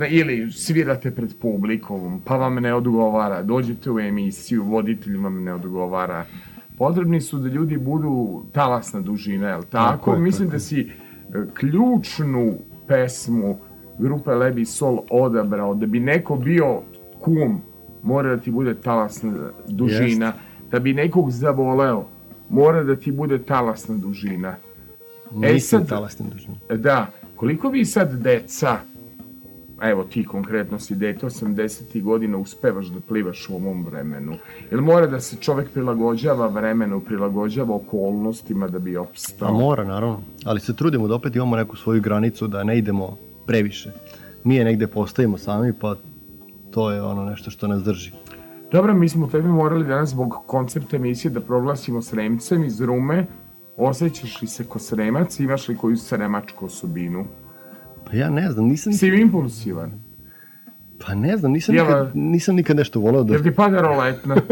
E, 0.00 0.08
ili 0.08 0.52
svirate 0.52 1.10
pred 1.10 1.34
publikom, 1.40 2.20
pa 2.24 2.36
vam 2.36 2.54
ne 2.54 2.74
odgovara. 2.74 3.42
Dođete 3.42 3.90
u 3.90 4.00
emisiju, 4.00 4.64
voditelj 4.64 5.16
vam 5.16 5.44
ne 5.44 5.54
odgovara. 5.54 6.24
Potrebni 6.78 7.20
su 7.20 7.38
da 7.38 7.48
ljudi 7.48 7.76
budu 7.76 8.44
talasna 8.52 9.00
dužina, 9.00 9.48
jel 9.48 9.62
tako? 9.62 9.96
Tako 9.96 10.12
je, 10.12 10.18
Mislim 10.18 10.48
tako 10.48 10.56
da 10.56 10.58
si 10.58 10.90
ključnu 11.54 12.54
pesmu 12.88 13.58
grupe 13.98 14.30
Lebi 14.30 14.64
Sol 14.64 14.98
odabrao, 15.10 15.74
da 15.74 15.86
bi 15.86 16.00
neko 16.00 16.36
bio 16.36 16.82
kum, 17.20 17.60
mora 18.02 18.36
da 18.36 18.42
ti 18.42 18.50
bude 18.50 18.74
talasna 18.74 19.32
dužina. 19.68 20.32
Da 20.70 20.78
bi 20.78 20.92
nekog 20.94 21.30
zavoleo, 21.30 22.04
mora 22.48 22.84
da 22.84 22.96
ti 22.96 23.12
bude 23.12 23.38
talasna 23.38 23.96
dužina. 23.96 24.56
E 25.34 25.52
Nisam 25.52 25.80
sad- 25.80 25.88
talasni 25.88 26.26
dužina. 26.32 26.54
Da, 26.70 27.06
koliko 27.36 27.68
vi 27.68 27.84
sad 27.84 28.12
deca, 28.14 28.76
evo 29.82 30.04
ti 30.04 30.24
konkretno 30.24 30.78
si 30.78 30.94
dete 30.94 31.26
80. 31.26 32.02
godina, 32.02 32.38
uspevaš 32.38 32.86
da 32.86 33.00
plivaš 33.00 33.48
u 33.48 33.54
ovom 33.54 33.84
vremenu? 33.84 34.32
Jel 34.70 34.80
mora 34.80 35.06
da 35.06 35.20
se 35.20 35.36
čovek 35.36 35.70
prilagođava 35.70 36.46
vremenu, 36.46 37.00
prilagođava 37.00 37.74
okolnostima 37.74 38.68
da 38.68 38.78
bi 38.78 38.96
A 38.96 39.00
opstao? 39.00 39.52
mora, 39.52 39.84
naravno. 39.84 40.20
Ali 40.44 40.60
se 40.60 40.76
trudimo 40.76 41.08
da 41.08 41.14
opet 41.14 41.36
imamo 41.36 41.56
neku 41.56 41.76
svoju 41.76 42.02
granicu, 42.02 42.46
da 42.46 42.64
ne 42.64 42.78
idemo 42.78 43.16
previše. 43.46 43.92
Mi 44.44 44.56
je 44.56 44.64
negde 44.64 44.86
postavimo 44.86 45.38
sami, 45.38 45.72
pa 45.80 45.96
to 46.70 46.90
je 46.90 47.02
ono 47.02 47.24
nešto 47.24 47.50
što 47.50 47.66
nas 47.66 47.82
drži. 47.82 48.12
Dobro, 48.72 48.94
mi 48.94 49.08
smo 49.08 49.26
tebi 49.26 49.48
morali 49.48 49.86
danas 49.86 50.10
zbog 50.10 50.34
koncepta 50.46 50.96
emisije 50.96 51.30
da 51.30 51.40
proglasimo 51.40 52.02
Sremcem 52.02 52.64
iz 52.64 52.80
Rume. 52.80 53.26
Osjećaš 53.76 54.42
li 54.42 54.48
se 54.48 54.64
ko 54.64 54.78
Sremac, 54.78 55.40
imaš 55.40 55.68
li 55.68 55.76
koju 55.76 55.96
sremačku 55.96 56.66
osobinu? 56.66 57.24
Pa 58.10 58.16
ja 58.16 58.30
ne 58.30 58.50
znam, 58.50 58.66
nisam... 58.66 58.92
Si 58.92 59.06
impulsivan? 59.08 59.92
Pa 61.06 61.14
ne 61.14 61.36
znam, 61.36 61.52
nisam, 61.52 61.74
Jel- 61.74 61.84
nikad, 61.86 62.10
nisam 62.14 62.54
nikad 62.56 62.76
nešto 62.76 63.00
volao 63.00 63.24
da... 63.24 63.34
Jel 63.34 63.42
ti 63.42 63.54
pada 63.54 63.80
roletna? 63.80 64.36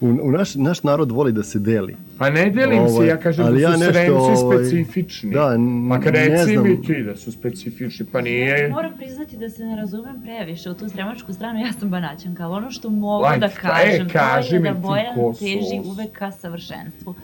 U, 0.00 0.06
u 0.06 0.30
naš, 0.30 0.54
naš 0.54 0.82
narod 0.82 1.10
voli 1.10 1.32
da 1.32 1.42
se 1.42 1.58
deli. 1.58 1.96
Pa 2.18 2.30
ne 2.30 2.50
delim 2.50 2.88
se, 2.88 2.94
Ovaj, 2.94 3.08
ja 3.08 3.16
kažem 3.16 3.46
ali 3.46 3.60
da 3.62 3.66
su 3.66 3.72
ja 3.72 3.76
nešto, 3.78 3.92
Sremci 3.92 4.44
ovaj, 4.44 4.56
specifični. 4.64 5.30
da, 5.30 5.56
Pa 5.88 6.00
kad 6.00 6.14
ne 6.14 6.28
reci 6.28 6.52
znam. 6.52 6.64
mi 6.64 6.82
ti 6.82 7.02
da 7.02 7.16
su 7.16 7.32
specifični, 7.32 8.06
pa 8.12 8.20
nije... 8.20 8.68
Moram 8.68 8.96
priznati 8.96 9.36
da 9.36 9.50
se 9.50 9.64
ne 9.64 9.76
razumem 9.76 10.22
previše 10.22 10.70
u 10.70 10.74
tu 10.74 10.88
sremačku 10.88 11.32
stranu, 11.32 11.60
ja 11.60 11.72
sam 11.72 11.90
banaćanka, 11.90 12.44
ali 12.44 12.54
ono 12.54 12.70
što 12.70 12.90
mogu 12.90 13.24
Ajde, 13.24 13.40
da 13.40 13.46
e, 13.46 13.56
kažem, 13.62 14.08
kaži 14.08 14.48
to 14.48 14.54
je 14.54 14.60
mi 14.60 14.68
da 14.68 14.74
ti 14.74 14.80
Bojan 14.80 15.34
teži 15.38 15.80
uvek 15.84 16.12
ka 16.12 16.30
savršenstvu. 16.30 17.14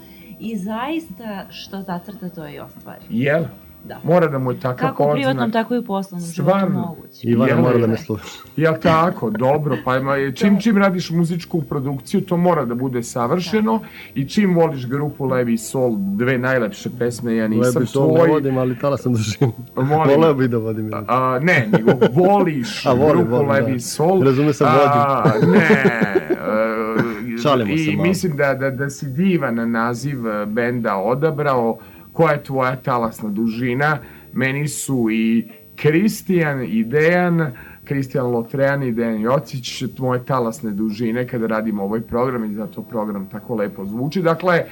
I 0.41 0.57
zaista 0.57 1.47
što 1.51 1.83
zacrta 1.83 2.29
to 2.29 2.49
i 2.49 2.59
ostvari. 2.59 3.05
Jel? 3.11 3.45
Da. 3.85 4.01
Mora 4.05 4.27
da 4.29 4.39
mu 4.39 4.51
je 4.51 4.61
takav 4.61 4.89
Kako 4.89 5.03
u 5.03 5.07
podznak. 5.07 5.17
privatnom, 5.17 5.53
tako 5.53 5.75
i 5.75 5.79
u 5.79 5.85
poslovnom 5.85 6.29
životu 6.29 6.51
Stvarno. 6.51 6.81
moguće. 6.81 7.21
Ivana 7.23 7.49
Jel? 7.49 7.59
mora 7.59 7.79
da 7.79 7.87
me 7.87 7.97
sluša. 7.97 8.25
Jel 8.57 8.75
tako? 8.75 9.31
Dobro, 9.31 9.77
pa 9.85 9.97
ima, 9.97 10.33
čim 10.33 10.61
čim 10.61 10.79
radiš 10.79 11.11
muzičku 11.11 11.63
produkciju, 11.63 12.21
to 12.21 12.37
mora 12.37 12.65
da 12.65 12.75
bude 12.75 13.03
savršeno 13.03 13.81
i 14.15 14.25
čim 14.25 14.55
voliš 14.55 14.87
grupu 14.87 15.25
Levi 15.25 15.59
Sol, 15.59 15.93
dve 15.97 16.39
najlepše 16.39 16.91
pesme, 16.91 17.37
ja 17.37 17.49
nisam 17.49 17.73
Lebi 17.75 17.87
to 17.87 18.07
ne 18.07 18.15
tvoj. 18.15 18.29
vodim, 18.29 18.59
ali 18.59 18.79
tala 18.79 18.97
sam 18.97 19.13
dužinu. 19.15 19.53
Volim. 19.77 20.09
Voleo 20.09 20.35
bi 20.35 20.49
da 20.49 20.59
vodim. 20.59 20.85
jedno. 20.85 21.05
A, 21.09 21.39
ne, 21.39 21.69
nego 21.73 21.93
voliš 22.15 22.87
A, 22.87 22.93
volim, 22.93 23.09
grupu 23.17 23.31
volim, 23.33 23.49
da. 23.49 23.53
Levi 23.55 23.81
Sol. 23.81 24.23
Razume 24.23 24.53
sam, 24.53 24.69
A, 24.69 25.25
ne. 25.47 25.59
e, 25.59 27.39
Šalimo 27.39 27.77
se 27.77 27.85
I 27.85 27.97
malo. 27.97 28.03
mislim 28.03 28.37
da, 28.37 28.55
da, 28.55 28.71
da 28.73 28.91
si 28.91 29.07
divan 29.07 29.71
naziv 29.71 30.19
benda 30.47 30.97
odabrao. 30.97 31.79
Koja 32.21 32.33
je 32.33 32.45
tvoja 32.45 32.77
talasna 32.77 33.29
dužina? 33.29 33.99
Meni 34.33 34.69
su 34.69 35.09
i 35.11 35.49
Kristijan 35.77 36.63
i 36.63 36.85
Dejan, 36.85 37.53
Kristijan 37.85 38.27
Lotrean 38.27 38.83
i 38.83 38.93
Dejan 38.93 39.21
Jocić, 39.21 39.85
moje 39.99 40.25
talasne 40.25 40.71
dužine 40.71 41.27
kada 41.29 41.47
radimo 41.47 41.83
ovaj 41.83 42.01
program 42.01 42.45
i 42.45 42.55
zato 42.55 42.83
program 42.83 43.29
tako 43.29 43.55
lepo 43.55 43.85
zvuči. 43.85 44.23
Dakle, 44.23 44.65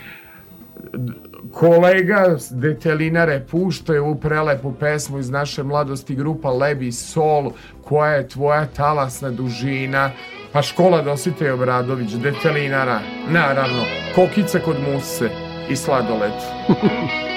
kolega 1.53 2.37
Detelinare 2.51 3.47
puštaju 3.51 4.05
ovu 4.05 4.15
prelepu 4.15 4.73
pesmu 4.73 5.19
iz 5.19 5.31
naše 5.31 5.62
mladosti 5.62 6.15
grupa 6.15 6.51
Lebi 6.51 6.93
Sol, 6.93 7.51
koja 7.85 8.12
je 8.12 8.29
tvoja 8.29 8.66
talasna 8.66 9.31
dužina, 9.31 10.11
pa 10.53 10.62
škola 10.62 11.03
Dositej 11.03 11.51
Obradović, 11.51 12.12
Detelinara, 12.12 13.01
naravno, 13.31 13.83
kokica 14.15 14.59
kod 14.59 14.77
muse 14.93 15.31
i 15.70 15.77
sladoled. 15.77 16.33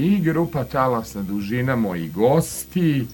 i 0.00 0.20
grupa 0.20 0.64
Talasna 0.64 1.22
dužina, 1.22 1.76
moji 1.76 2.08
gosti. 2.08 3.06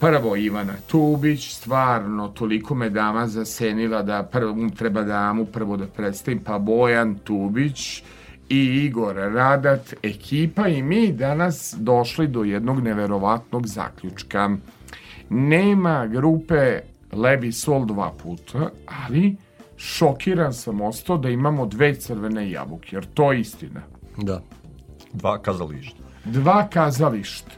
Prvo 0.00 0.36
Ivana 0.36 0.74
Tubić, 0.86 1.54
stvarno 1.54 2.28
toliko 2.28 2.74
me 2.74 2.90
dama 2.90 3.28
zasenila 3.28 4.02
da 4.02 4.22
prvo 4.22 4.70
treba 4.78 5.02
damu 5.02 5.46
prvo 5.46 5.76
da 5.76 5.86
predstavim, 5.86 6.40
pa 6.44 6.58
Bojan 6.58 7.14
Tubić 7.24 8.02
i 8.48 8.58
Igor 8.58 9.16
Radat, 9.16 9.94
ekipa 10.02 10.68
i 10.68 10.82
mi 10.82 11.12
danas 11.12 11.74
došli 11.78 12.26
do 12.26 12.44
jednog 12.44 12.80
neverovatnog 12.80 13.66
zaključka. 13.66 14.50
Nema 15.30 16.06
grupe 16.06 16.80
Levi 17.12 17.52
Sol 17.52 17.86
dva 17.86 18.12
puta, 18.22 18.70
ali 19.06 19.36
šokiran 19.76 20.54
sam 20.54 20.80
ostao 20.80 21.18
da 21.18 21.28
imamo 21.28 21.66
dve 21.66 21.94
crvene 21.94 22.50
jabuke, 22.50 22.96
jer 22.96 23.06
to 23.14 23.32
je 23.32 23.40
istina. 23.40 23.80
Da. 24.16 24.42
Dva 25.14 25.38
kazališta. 25.38 25.98
Dva 26.24 26.68
kazališta. 26.68 27.50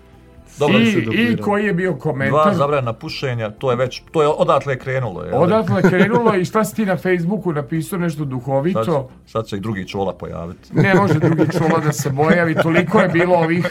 Dobro 0.58 0.78
I, 0.78 1.32
I 1.32 1.36
koji 1.36 1.64
je 1.64 1.74
bio 1.74 1.90
Dva 1.90 2.00
komentar? 2.00 2.54
zabrana 2.54 2.92
pušenja, 2.92 3.50
to 3.50 3.70
je 3.70 3.76
već, 3.76 4.02
to 4.12 4.22
je 4.22 4.28
odatle 4.28 4.72
je 4.72 4.78
krenulo. 4.78 5.22
Je, 5.22 5.34
Odatle 5.34 5.76
je 5.76 5.90
krenulo 5.90 6.34
i 6.34 6.44
šta 6.44 6.64
si 6.64 6.76
ti 6.76 6.86
na 6.86 6.96
Facebooku 7.04 7.52
napisao 7.52 7.98
nešto 7.98 8.18
Sad, 8.18 8.28
duhovito? 8.28 9.10
sad 9.26 9.46
će 9.46 9.56
i 9.56 9.60
drugi 9.60 9.88
čola 9.88 10.14
pojaviti. 10.14 10.68
Ne 10.72 10.94
može 10.94 11.14
drugi 11.14 11.52
čola 11.58 11.80
da 11.80 11.92
se 11.92 12.10
bojavi, 12.10 12.54
toliko 12.54 13.00
je 13.00 13.08
bilo 13.08 13.34
ovih 13.34 13.66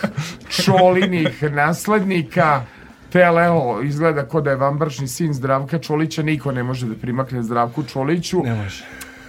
čolinih 0.50 1.44
naslednika. 1.44 2.62
Te, 3.10 3.24
ali 3.24 3.44
evo, 3.44 3.82
izgleda 3.84 4.26
ko 4.26 4.42
da 4.42 4.50
je 4.50 4.56
vambračni 4.56 5.08
sin 5.08 5.34
Zdravka 5.34 5.80
Čolića, 5.80 6.24
niko 6.24 6.52
ne 6.52 6.64
može 6.64 6.88
da 6.88 6.96
primakne 6.96 7.44
Zdravku 7.44 7.84
Čoliću. 7.84 8.44
Ne 8.44 8.56
može. 8.56 8.84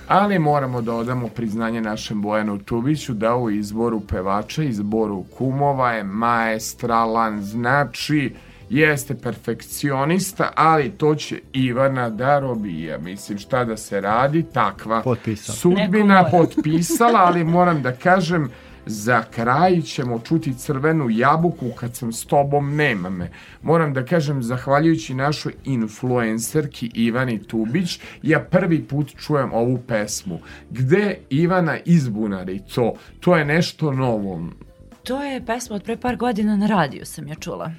Ali 0.08 0.38
moramo 0.38 0.82
da 0.82 0.94
odamo 0.94 1.28
priznanje 1.28 1.80
našem 1.80 2.22
Bojanu 2.22 2.58
Tubiću 2.58 3.14
da 3.14 3.36
u 3.36 3.50
izboru 3.50 4.00
pevača, 4.00 4.62
izboru 4.62 5.24
kumova 5.38 5.92
je 5.92 6.04
maestralan, 6.04 7.42
znači 7.42 8.34
jeste 8.70 9.14
perfekcionista, 9.14 10.52
ali 10.54 10.90
to 10.90 11.14
će 11.14 11.40
Ivana 11.52 12.10
da 12.10 12.38
robija. 12.38 12.98
Mislim, 12.98 13.38
šta 13.38 13.64
da 13.64 13.76
se 13.76 14.00
radi, 14.00 14.42
takva 14.42 15.02
Potpisao. 15.02 15.54
sudbina 15.54 16.24
potpisala, 16.30 17.20
ali 17.20 17.44
moram 17.44 17.82
da 17.82 17.92
kažem, 17.92 18.50
za 18.86 19.22
kraj 19.22 19.82
ćemo 19.82 20.18
čuti 20.18 20.54
crvenu 20.54 21.10
jabuku 21.10 21.70
kad 21.70 21.96
sam 21.96 22.12
s 22.12 22.24
tobom, 22.24 22.76
nema 22.76 23.10
me. 23.10 23.30
Moram 23.62 23.92
da 23.94 24.04
kažem, 24.04 24.42
zahvaljujući 24.42 25.14
našoj 25.14 25.52
influencerki 25.64 26.90
Ivani 26.94 27.42
Tubić, 27.42 28.00
ja 28.22 28.40
prvi 28.40 28.82
put 28.82 29.16
čujem 29.16 29.52
ovu 29.52 29.78
pesmu. 29.78 30.38
Gde 30.70 31.18
Ivana 31.30 31.78
izbunari 31.84 32.60
to? 32.74 32.94
To 33.20 33.36
je 33.36 33.44
nešto 33.44 33.92
novo. 33.92 34.48
To 35.02 35.24
je 35.24 35.46
pesma 35.46 35.76
od 35.76 35.82
pre 35.82 35.96
par 35.96 36.16
godina 36.16 36.56
na 36.56 36.66
radiju 36.66 37.04
sam 37.04 37.28
ja 37.28 37.34
čula. 37.34 37.72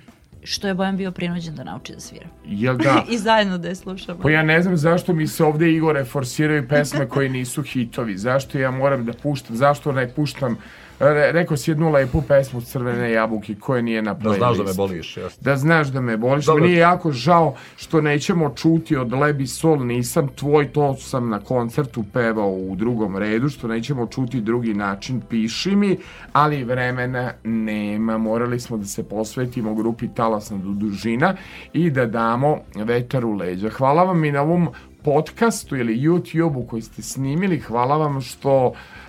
Što 0.43 0.67
je 0.67 0.73
Bojan 0.73 0.97
bio 0.97 1.11
prinuđen 1.11 1.55
da 1.55 1.63
nauči 1.63 1.93
da 1.93 1.99
svira. 1.99 2.25
Jel 2.45 2.77
da? 2.77 3.03
I 3.11 3.17
zajedno 3.17 3.57
da 3.57 3.67
je 3.67 3.75
slušamo. 3.75 4.19
Pa 4.19 4.29
ja 4.29 4.43
ne 4.43 4.61
znam 4.61 4.77
zašto 4.77 5.13
mi 5.13 5.27
se 5.27 5.43
ovde 5.43 5.71
Igore 5.71 6.05
forsiraju 6.05 6.67
pesme 6.67 7.07
koje 7.07 7.29
nisu 7.29 7.63
hitovi. 7.63 8.17
Zašto 8.17 8.57
ja 8.57 8.71
moram 8.71 9.05
da 9.05 9.13
puštam, 9.13 9.55
zašto 9.55 9.91
ne 9.91 10.13
puštam 10.13 10.57
Re, 10.99 11.31
rekao 11.31 11.57
si 11.57 11.71
jednu 11.71 11.91
lepu 11.91 12.21
pesmu 12.21 12.61
Crvene 12.61 13.11
jabuke 13.11 13.55
koje 13.55 13.81
nije 13.81 14.01
na 14.01 14.13
Da 14.13 14.33
znaš 14.33 14.57
da 14.57 14.63
me 14.63 14.73
boliš, 14.73 15.17
jasno. 15.17 15.43
Da 15.43 15.55
znaš 15.55 15.87
da 15.87 16.01
me 16.01 16.17
boliš. 16.17 16.45
Dobro. 16.45 16.63
Meni 16.63 16.73
je 16.73 16.79
jako 16.79 17.11
žao 17.11 17.55
što 17.75 18.01
nećemo 18.01 18.49
čuti 18.55 18.95
od 18.95 19.13
Lebi 19.13 19.47
Sol, 19.47 19.85
nisam 19.85 20.27
tvoj, 20.27 20.73
to 20.73 20.95
sam 20.95 21.29
na 21.29 21.39
koncertu 21.39 22.03
pevao 22.13 22.51
u 22.51 22.75
drugom 22.75 23.17
redu, 23.17 23.49
što 23.49 23.67
nećemo 23.67 24.07
čuti 24.07 24.41
drugi 24.41 24.73
način, 24.73 25.21
piši 25.29 25.75
mi, 25.75 25.97
ali 26.33 26.63
vremena 26.63 27.31
nema. 27.43 28.17
Morali 28.17 28.59
smo 28.59 28.77
da 28.77 28.85
se 28.85 29.03
posvetimo 29.03 29.75
grupi 29.75 30.07
Talasna 30.07 30.57
dužina 30.57 31.35
i 31.73 31.89
da 31.89 32.05
damo 32.05 32.57
vetar 32.75 33.25
u 33.25 33.33
leđa. 33.33 33.69
Hvala 33.69 34.03
vam 34.03 34.25
i 34.25 34.31
na 34.31 34.41
ovom 34.41 34.69
podcastu 35.03 35.75
ili 35.75 35.97
YouTube-u 35.97 36.67
koji 36.67 36.81
ste 36.81 37.01
snimili. 37.01 37.59
Hvala 37.59 37.97
vam 37.97 38.21
što 38.21 38.73
e, 38.73 39.06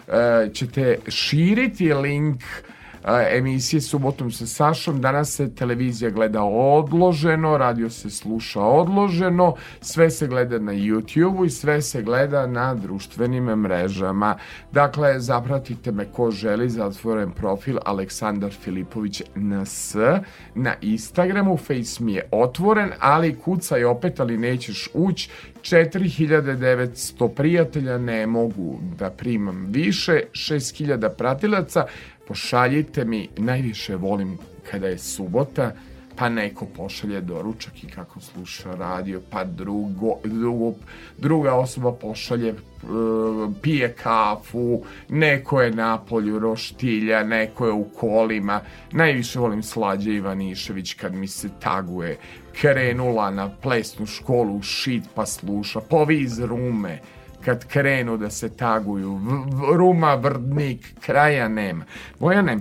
ćete 0.52 0.98
širiti 1.08 1.92
link 1.94 2.42
emisije 3.30 3.80
subotom 3.80 4.30
sa 4.30 4.46
Sašom. 4.46 5.00
Danas 5.00 5.30
se 5.30 5.54
televizija 5.54 6.10
gleda 6.10 6.42
odloženo, 6.42 7.58
radio 7.58 7.90
se 7.90 8.10
sluša 8.10 8.60
odloženo, 8.60 9.54
sve 9.80 10.10
se 10.10 10.26
gleda 10.26 10.58
na 10.58 10.72
YouTube-u 10.72 11.44
i 11.44 11.50
sve 11.50 11.82
se 11.82 12.02
gleda 12.02 12.46
na 12.46 12.74
društvenim 12.74 13.44
mrežama. 13.44 14.36
Dakle, 14.72 15.20
zapratite 15.20 15.92
me 15.92 16.04
ko 16.04 16.30
želi, 16.30 16.70
zatvoren 16.70 17.30
profil 17.30 17.78
Aleksandar 17.84 18.52
Filipović 18.52 19.22
NS 19.34 19.96
na 20.54 20.74
Instagramu, 20.80 21.56
Face 21.56 22.04
mi 22.04 22.12
je 22.12 22.28
otvoren, 22.30 22.90
ali 23.00 23.38
kucaj 23.38 23.84
opet, 23.84 24.20
ali 24.20 24.38
nećeš 24.38 24.88
ući. 24.94 25.30
4900 25.62 27.34
prijatelja 27.34 27.98
ne 27.98 28.26
mogu 28.26 28.78
da 28.98 29.10
primam 29.10 29.66
više, 29.68 30.20
6000 30.32 31.08
pratilaca, 31.08 31.86
pošaljite 32.28 33.04
mi, 33.04 33.28
najviše 33.36 33.96
volim 33.96 34.38
kada 34.70 34.86
je 34.86 34.98
subota, 34.98 35.72
pa 36.16 36.28
neko 36.28 36.66
pošalje 36.76 37.20
doručak 37.20 37.84
i 37.84 37.86
kako 37.86 38.20
sluša 38.20 38.74
radio, 38.74 39.20
pa 39.30 39.44
drugo, 39.44 40.14
drugo, 40.24 40.72
druga 41.18 41.54
osoba 41.54 41.92
pošalje, 41.92 42.48
e, 42.48 42.56
pije 43.62 43.92
kafu, 43.92 44.82
neko 45.08 45.62
je 45.62 45.70
na 45.70 45.98
polju 45.98 46.38
roštilja, 46.38 47.22
neko 47.24 47.66
je 47.66 47.72
u 47.72 47.84
kolima. 47.84 48.60
Najviše 48.92 49.38
volim 49.38 49.62
Slađe 49.62 50.14
Ivanišević 50.14 50.94
kad 50.94 51.14
mi 51.14 51.28
se 51.28 51.48
taguje, 51.60 52.18
krenula 52.60 53.30
na 53.30 53.50
plesnu 53.62 54.06
školu 54.06 54.56
u 54.56 54.62
šit 54.62 55.04
pa 55.14 55.26
sluša, 55.26 55.80
poviz 55.80 56.38
rume, 56.38 57.00
kad 57.44 57.64
krenu 57.64 58.16
da 58.16 58.30
se 58.30 58.48
taguju, 58.48 59.14
v, 59.14 59.34
v, 59.50 59.76
Ruma, 59.76 60.14
Vrdnik, 60.14 60.94
kraja 61.00 61.48
nema. 61.48 61.84
Bojane, 62.20 62.58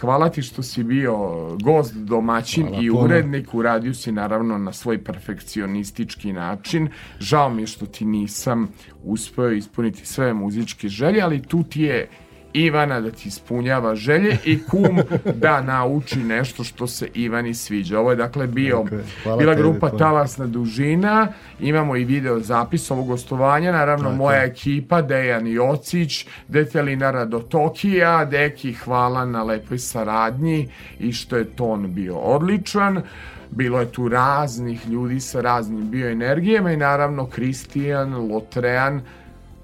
hvala 0.00 0.28
ti 0.28 0.42
što 0.42 0.62
si 0.62 0.84
bio 0.84 1.16
gost, 1.62 1.94
domaćin 1.94 2.66
Hvala 2.66 2.82
i 2.82 2.90
urednik, 2.90 3.54
uradio 3.54 3.94
si 3.94 4.12
naravno 4.12 4.58
na 4.58 4.72
svoj 4.72 5.04
perfekcionistički 5.04 6.32
način. 6.32 6.88
Žao 7.20 7.50
mi 7.50 7.62
je 7.62 7.66
što 7.66 7.86
ti 7.86 8.04
nisam 8.04 8.68
uspeo 9.02 9.50
ispuniti 9.50 10.06
sve 10.06 10.34
muzičke 10.34 10.88
želje, 10.88 11.20
ali 11.22 11.42
tu 11.42 11.62
ti 11.62 11.82
je 11.82 12.08
Ivana 12.52 13.00
da 13.00 13.10
ti 13.10 13.28
ispunjava 13.28 13.94
želje 13.94 14.38
i 14.44 14.62
kum 14.62 15.00
da 15.34 15.62
nauči 15.62 16.18
nešto 16.18 16.64
što 16.64 16.86
se 16.86 17.08
Ivani 17.14 17.54
sviđa. 17.54 17.98
Ovo 18.00 18.10
je 18.10 18.16
dakle 18.16 18.46
bio. 18.46 18.84
Hvala 19.22 19.38
bila 19.38 19.54
tebi 19.54 19.62
grupa. 19.62 19.90
Talasna 19.90 20.46
dužina, 20.46 21.28
imamo 21.60 21.96
i 21.96 22.04
video 22.04 22.40
zapis 22.40 22.90
ovog 22.90 23.06
gostovanja, 23.06 23.72
naravno 23.72 24.04
Tako 24.04 24.16
moja 24.16 24.44
ekipa, 24.44 25.02
Dejan 25.02 25.46
Jocić, 25.46 26.26
Detelinara 26.48 27.24
do 27.24 27.38
Tokija, 27.38 28.24
Deki 28.24 28.72
hvala 28.72 29.24
na 29.24 29.42
lepoj 29.42 29.78
saradnji 29.78 30.68
i 30.98 31.12
što 31.12 31.36
je 31.36 31.44
ton 31.44 31.94
bio 31.94 32.16
odličan. 32.16 33.02
Bilo 33.50 33.80
je 33.80 33.92
tu 33.92 34.08
raznih 34.08 34.88
ljudi 34.88 35.20
sa 35.20 35.40
raznim 35.40 35.90
bioenergijama 35.90 36.72
i 36.72 36.76
naravno 36.76 37.26
Kristijan, 37.26 38.14
Lotrean, 38.14 39.02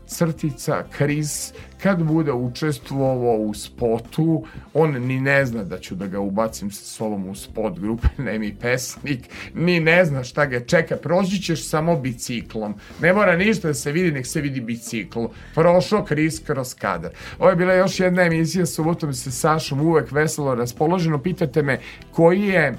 crtica 0.09 0.85
Kris 0.91 1.53
kad 1.83 2.03
bude 2.03 2.33
učestvovao 2.33 3.37
u 3.37 3.55
spotu 3.55 4.45
on 4.75 5.07
ni 5.07 5.21
ne 5.21 5.47
zna 5.47 5.65
da 5.65 5.79
ću 5.79 5.95
da 5.95 6.07
ga 6.07 6.21
ubacim 6.21 6.71
sa 6.71 6.85
sobom 6.85 7.29
u 7.29 7.35
spot 7.35 7.79
grupe 7.79 8.09
Nemi 8.23 8.57
pesnik 8.61 9.21
ni 9.55 9.81
ne 9.81 10.05
zna 10.05 10.25
šta 10.25 10.47
ga 10.47 10.61
čeka 10.61 10.97
proći 10.97 11.43
ćeš 11.43 11.69
samo 11.69 11.97
biciklom. 11.97 12.75
Ne 13.01 13.13
mora 13.13 13.37
ništa 13.37 13.69
da 13.69 13.75
se 13.75 13.93
vidi 13.93 14.13
nek 14.13 14.27
se 14.27 14.41
vidi 14.41 14.61
bicikl. 14.61 15.25
Prošao 15.55 16.05
Kris 16.05 16.39
kroz 16.39 16.75
kadar. 16.75 17.11
Ovo 17.39 17.51
je 17.51 17.57
bila 17.57 17.75
još 17.75 18.01
jedna 18.01 18.23
emisija 18.23 18.67
subotom 18.67 19.15
sa 19.15 19.31
Sašom 19.31 19.81
uvek 19.81 20.13
veselo 20.13 20.55
raspoloženo. 20.55 21.23
Pitate 21.23 21.63
me 21.63 21.81
koji 22.13 22.41
je 22.41 22.75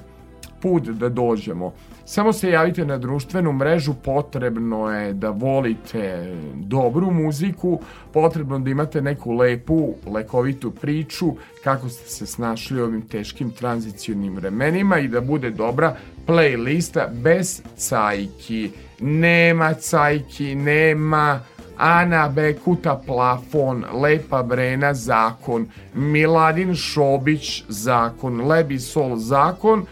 put 0.61 0.83
da 0.83 1.09
dođemo. 1.09 1.73
Samo 2.05 2.33
se 2.33 2.49
javite 2.49 2.85
na 2.85 2.97
društvenu 2.97 3.51
mrežu, 3.53 3.93
potrebno 3.93 4.91
je 4.91 5.13
da 5.13 5.29
volite 5.29 6.35
dobru 6.55 7.11
muziku, 7.11 7.79
potrebno 8.13 8.59
da 8.59 8.69
imate 8.69 9.01
neku 9.01 9.33
lepu, 9.33 9.93
lekovitu 10.07 10.71
priču 10.71 11.33
kako 11.63 11.89
ste 11.89 12.09
se 12.09 12.25
snašli 12.25 12.81
u 12.81 12.83
ovim 12.83 13.01
teškim 13.01 13.51
tranzicionim 13.51 14.35
vremenima 14.35 14.99
i 14.99 15.07
da 15.07 15.21
bude 15.21 15.49
dobra 15.49 15.95
playlista 16.27 17.07
bez 17.13 17.61
cajki. 17.75 18.71
Nema 18.99 19.73
cajki, 19.73 20.55
nema 20.55 21.39
Ana 21.77 22.29
Bekuta 22.29 23.01
plafon, 23.05 23.85
Lepa 23.93 24.43
Brena 24.43 24.93
zakon, 24.93 25.67
Miladin 25.93 26.75
Šobić 26.75 27.63
zakon, 27.67 28.47
Lebi 28.47 28.79
Sol 28.79 29.15
zakon, 29.15 29.85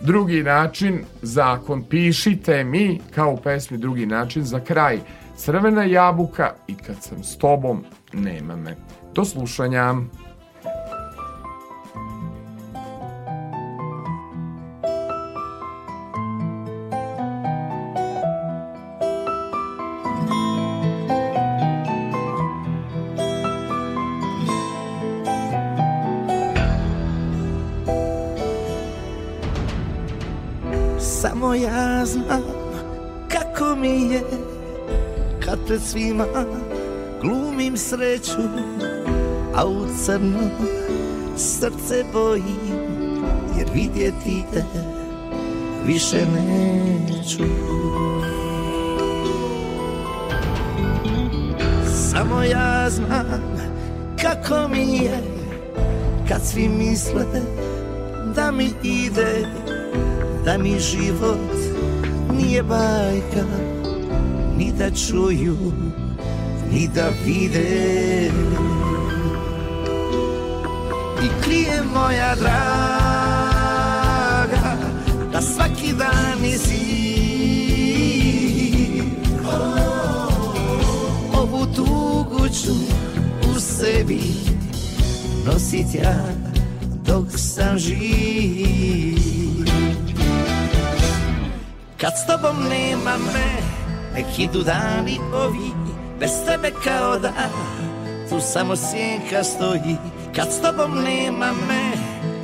drugi 0.00 0.42
način 0.42 1.04
zakon. 1.22 1.84
Pišite 1.84 2.64
mi 2.64 3.00
kao 3.14 3.32
u 3.32 3.36
pesmi 3.36 3.78
drugi 3.78 4.06
način 4.06 4.44
za 4.44 4.60
kraj. 4.60 4.98
Crvena 5.36 5.84
jabuka 5.84 6.52
i 6.66 6.74
kad 6.74 6.96
sam 7.00 7.24
s 7.24 7.38
tobom 7.38 7.84
nema 8.12 8.56
me. 8.56 8.76
Do 9.14 9.24
slušanja. 9.24 9.94
Pred 35.70 35.82
svima 35.82 36.26
glumim 37.22 37.76
sreću 37.76 38.42
A 39.54 39.66
u 39.66 39.86
crno 40.04 40.50
srce 41.36 42.04
boji 42.12 42.56
Jer 43.58 43.68
vidjeti 43.74 44.44
te 44.52 44.64
više 45.86 46.16
neću. 46.16 47.44
Samo 52.10 52.42
ja 52.42 52.90
znam 52.90 53.42
kako 54.22 54.68
mi 54.68 54.96
je 54.96 55.22
Kad 56.28 56.46
svi 56.46 56.68
misle 56.68 57.24
da 58.34 58.50
mi 58.50 58.70
ide 58.82 59.46
da 60.44 60.58
mi 60.58 60.78
život 60.78 61.50
nije 62.32 62.62
bajka 62.62 63.69
ni 64.60 64.72
da 64.78 64.90
čuju 64.90 65.56
ni 66.72 66.88
da 66.94 67.08
vide. 67.24 68.30
I 71.22 71.28
krije 71.42 71.82
moja 71.94 72.34
draga 72.34 72.56
da 75.32 75.42
svaki 75.42 75.92
dan 75.98 76.38
zim 76.56 77.00
ovu 81.34 81.66
tugu 81.76 82.48
ću 82.48 82.72
u 83.56 83.60
sebi 83.60 84.20
nosit 85.46 85.94
ja 85.94 86.16
dok 87.06 87.26
sam 87.36 87.78
živ. 87.78 89.20
Kad 92.00 92.12
s 92.12 92.26
tobom 92.26 92.56
nema 92.68 93.18
me, 93.18 93.79
nek 94.20 94.38
idu 94.38 94.62
dani 94.62 95.18
ovi, 95.32 95.72
bez 96.18 96.30
tebe 96.46 96.70
kao 96.84 97.18
da 97.18 97.32
tu 98.28 98.40
samo 98.40 98.76
sjenka 98.76 99.44
stoji. 99.44 99.96
Kad 100.36 100.52
s 100.52 100.60
tobom 100.60 100.94
nema 101.04 101.52
me 101.68 101.92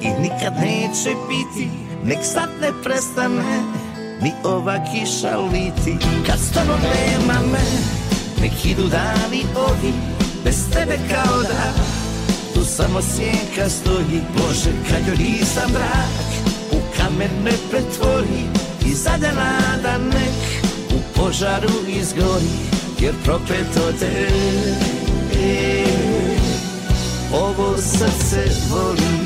i 0.02 0.08
nikad 0.22 0.54
neće 0.60 1.10
biti, 1.28 1.68
nek 2.04 2.18
sad 2.22 2.48
ne 2.60 2.70
prestane 2.84 3.62
ni 4.22 4.32
ova 4.44 4.78
kiša 4.92 5.38
liti. 5.38 5.96
Kad 6.26 6.38
s 6.38 6.52
tobom 6.52 6.80
nema 6.80 7.40
me, 7.52 7.66
nek 8.40 8.64
idu 8.64 8.82
dani 8.82 9.44
ovi, 9.56 9.92
bez 10.44 10.70
tebe 10.72 10.98
kao 11.10 11.42
da 11.42 11.72
tu 12.54 12.64
samo 12.64 13.00
sjenka 13.02 13.68
stoji. 13.70 14.20
Bože, 14.36 14.70
kad 14.90 15.06
joj 15.08 15.16
nisam 15.16 15.72
drag, 15.72 16.12
u 16.72 16.76
kamen 16.96 17.42
me 17.44 17.52
pretvori 17.70 18.42
i 18.86 18.94
zada 18.94 19.32
nada 19.32 19.98
nek 19.98 20.45
požaru 21.16 21.72
izgori 21.88 22.52
jer 23.00 23.14
prokleto 23.24 23.92
te 24.00 24.28
ovo 27.32 27.76
srce 27.76 28.44
voli 28.70 29.25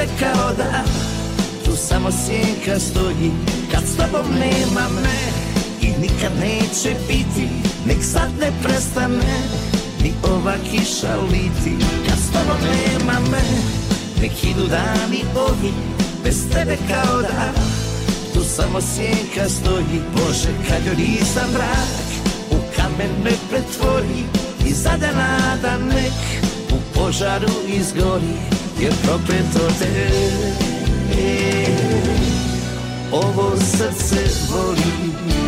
tebe 0.00 0.12
kao 0.20 0.52
da 0.56 0.84
Tu 1.64 1.76
samo 1.76 2.10
sjenka 2.10 2.80
stoji. 2.80 3.30
Kad 3.72 3.82
s 3.84 3.96
tobom 3.96 4.32
nema 4.32 4.88
me 5.02 5.18
I 5.80 5.86
nikad 5.86 6.32
neće 6.40 6.94
biti 7.08 7.48
Nek 7.86 7.96
sad 8.02 8.30
ne 8.40 8.52
prestane 8.62 9.40
Ni 10.02 10.12
ova 10.22 10.54
kiša 10.70 11.16
liti. 11.32 11.84
Kad 12.08 12.18
s 12.18 12.32
tobom 12.32 12.60
nema 12.62 13.20
me 13.30 13.42
Nek 14.22 14.44
idu 14.44 14.66
dani 14.66 15.24
ovi 15.34 15.72
Bez 16.24 16.36
tebe 16.52 16.76
kao 16.76 17.22
da 17.22 17.52
Tu 18.34 18.44
samo 18.44 18.80
sjenka 18.80 19.48
stoji. 19.48 20.00
Bože 20.14 20.52
kad 20.68 20.86
joj 20.86 20.96
nisam 20.96 21.50
vrak 21.52 22.08
U 22.50 22.56
kamen 22.76 23.10
me 23.24 23.30
pretvori 23.50 24.24
I 24.66 24.72
zade 24.72 25.08
nada 25.16 25.78
nek 25.78 26.42
U 26.72 26.76
požaru 26.94 27.52
izgori 27.68 28.59
Jer 28.80 28.92
propeto 29.02 29.68
te 29.78 30.10
Ovo 33.12 33.56
srce 33.56 34.24
voli 34.50 35.39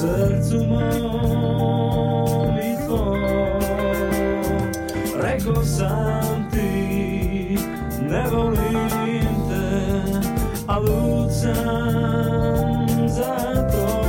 u 0.00 0.02
srcu 0.02 0.64
mom 0.64 2.58
i 2.58 2.86
tvom. 2.86 3.18
Rekao 5.22 5.64
sam 5.64 6.50
ti, 6.52 7.58
ne 8.10 8.24
volim 8.32 9.34
te, 9.48 9.82
a 10.66 10.78
lud 10.78 11.30
sam 11.32 13.08
za 13.08 13.68
to. 13.72 13.99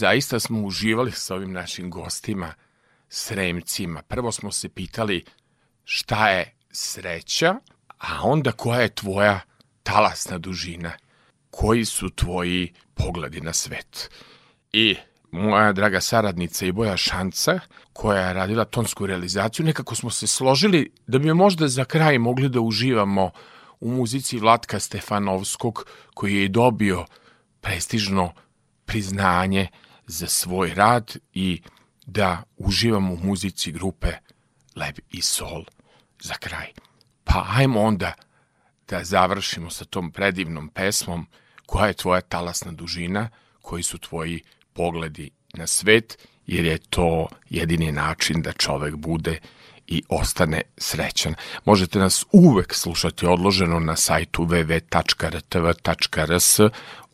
Zaista 0.00 0.40
smo 0.40 0.62
uživali 0.62 1.12
sa 1.12 1.34
ovim 1.34 1.52
našim 1.52 1.90
gostima, 1.90 2.54
sremcima. 3.08 4.02
Prvo 4.02 4.32
smo 4.32 4.52
se 4.52 4.68
pitali 4.68 5.24
šta 5.84 6.28
je 6.28 6.54
sreća, 6.70 7.54
a 7.98 8.20
onda 8.22 8.52
koja 8.52 8.80
je 8.80 8.94
tvoja 8.94 9.40
talasna 9.82 10.38
dužina, 10.38 10.92
koji 11.50 11.84
su 11.84 12.10
tvoji 12.10 12.72
pogledi 12.94 13.40
na 13.40 13.52
svet. 13.52 14.10
I 14.72 14.96
moja 15.30 15.72
draga 15.72 16.00
saradnica 16.00 16.66
i 16.66 16.72
Boja 16.72 16.96
Šanca, 16.96 17.60
koja 17.92 18.26
je 18.26 18.34
radila 18.34 18.64
tonsku 18.64 19.06
realizaciju, 19.06 19.66
nekako 19.66 19.94
smo 19.94 20.10
se 20.10 20.26
složili 20.26 20.92
da 21.06 21.18
bi 21.18 21.34
možda 21.34 21.68
za 21.68 21.84
kraj 21.84 22.18
mogli 22.18 22.48
da 22.48 22.60
uživamo 22.60 23.30
u 23.80 23.90
muzici 23.90 24.38
Vlatka 24.38 24.80
Stefanovskog, 24.80 25.86
koji 26.14 26.34
je 26.34 26.48
dobio 26.48 27.06
prestižno 27.60 28.32
priznanje 28.84 29.68
za 30.10 30.26
svoj 30.26 30.74
rad 30.74 31.16
i 31.34 31.62
da 32.06 32.42
uživamo 32.56 33.14
u 33.14 33.16
muzici 33.16 33.72
grupe 33.72 34.08
Leb 34.76 34.98
i 35.10 35.22
Sol 35.22 35.64
za 36.20 36.34
kraj. 36.34 36.66
Pa 37.24 37.46
ajmo 37.48 37.80
onda 37.80 38.12
da 38.88 39.04
završimo 39.04 39.70
sa 39.70 39.84
tom 39.84 40.12
predivnom 40.12 40.68
pesmom 40.68 41.26
koja 41.66 41.86
je 41.86 41.94
tvoja 41.94 42.20
talasna 42.20 42.72
dužina, 42.72 43.28
koji 43.62 43.82
su 43.82 43.98
tvoji 43.98 44.42
pogledi 44.72 45.30
na 45.54 45.66
svet, 45.66 46.18
jer 46.46 46.64
je 46.64 46.78
to 46.78 47.28
jedini 47.50 47.92
način 47.92 48.42
da 48.42 48.52
čovek 48.52 48.96
bude 48.96 49.38
i 49.86 50.02
ostane 50.08 50.62
srećan. 50.78 51.34
Možete 51.64 51.98
nas 51.98 52.24
uvek 52.32 52.74
slušati 52.74 53.26
odloženo 53.26 53.78
na 53.80 53.96
sajtu 53.96 54.44
www.rtv.rs, 54.44 55.40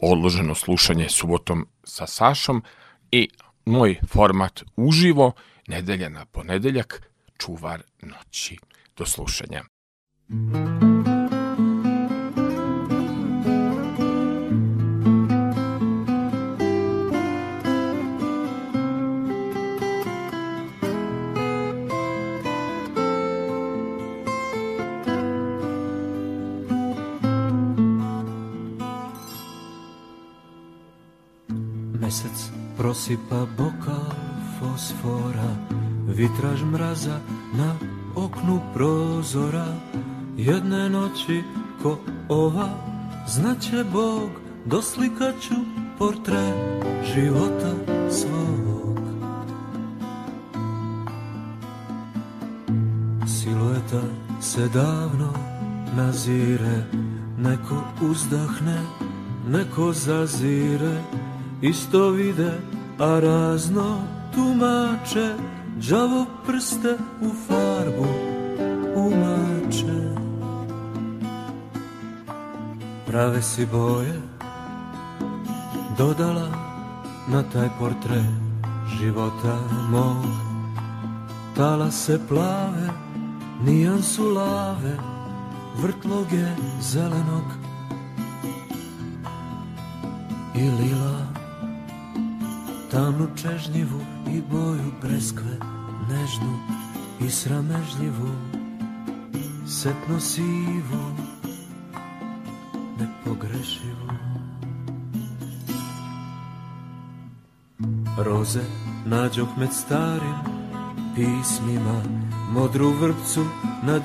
odloženo 0.01 0.55
slušanje 0.55 1.09
subotom 1.09 1.67
sa 1.85 2.07
Sašom 2.07 2.63
i 3.11 3.29
moj 3.65 3.99
format 4.09 4.63
uživo, 4.77 5.33
nedelja 5.69 6.09
na 6.09 6.25
ponedeljak, 6.25 7.03
čuvar 7.39 7.83
noći. 8.03 8.59
Do 8.97 9.07
slušanja. 9.07 9.65
Prosipa 32.77 33.47
bokal 33.57 34.13
fosfora 34.59 35.51
Vitraž 36.07 36.63
mraza 36.63 37.21
na 37.53 37.75
oknu 38.15 38.61
prozora. 38.75 39.67
Jedne 40.37 40.91
noći 40.91 41.43
ko 41.83 41.99
ova 42.29 42.69
Znaće 43.29 43.85
Bog 43.93 44.31
doslikaću 44.65 45.55
portret 45.99 46.85
života 47.15 47.73
svog. 48.11 48.99
Silueta 53.27 54.03
se 54.41 54.69
davno 54.69 55.33
nazire 55.97 56.85
Neko 57.39 57.83
uzdahne, 58.03 58.81
neko 59.49 59.93
zazire 59.93 61.03
Isto 61.63 62.11
vide, 62.11 62.61
a 62.99 63.21
razno 63.21 64.03
tumače 64.35 65.35
Đavo 65.77 66.27
prste 66.47 66.97
u 67.21 67.29
farbu 67.49 68.07
umače. 68.97 70.15
Prave 73.07 73.43
si 73.43 73.67
boje 73.67 74.23
Dodala 75.99 76.49
na 77.29 77.43
taj 77.53 77.69
portret 77.79 78.25
života 79.01 79.59
mog. 79.91 80.25
Tala 81.57 81.91
se 81.91 82.21
plave, 82.29 82.89
nijansu 83.65 84.25
lave 84.31 84.97
Vrtloge 85.83 86.47
zelenog 86.81 87.45
i 90.55 90.61
lila 90.61 91.36
Tamnu 92.97 93.29
čežnjivu 93.37 94.01
i 94.31 94.43
boju 94.51 94.93
breskve 95.03 95.57
Nežnu 96.11 96.59
i 97.21 97.31
sramežljivu 97.31 98.29
Setno 99.69 100.21
sivu 100.21 101.05
Nepogrešivu. 102.99 104.09
Roze 108.19 108.63
nađoh 109.07 109.59
med 109.59 109.73
starim 109.73 110.37
pismima 111.15 112.03
Modru 112.51 112.91
vrpcu 112.91 113.45
nad 113.83 114.03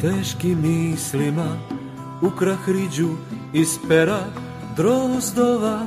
teškim 0.00 0.60
mislima 0.62 1.56
Ukrah 2.22 2.68
riđu 2.68 3.08
iz 3.52 3.78
pera 3.88 4.20
drozdova 4.76 5.86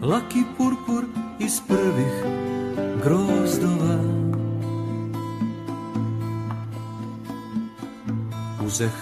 Laki 0.00 0.42
purpur 0.58 1.11
iz 1.44 1.60
prvih 1.68 2.12
grozdova. 3.04 3.98
Uzeh 8.66 8.92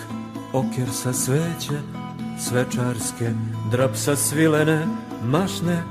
okjer 0.52 0.88
sa 0.92 1.12
sveće 1.12 1.80
svečarske 2.38 3.32
Drap 3.70 3.96
sa 3.96 4.16
svilene 4.16 4.86
mašne 5.24 5.82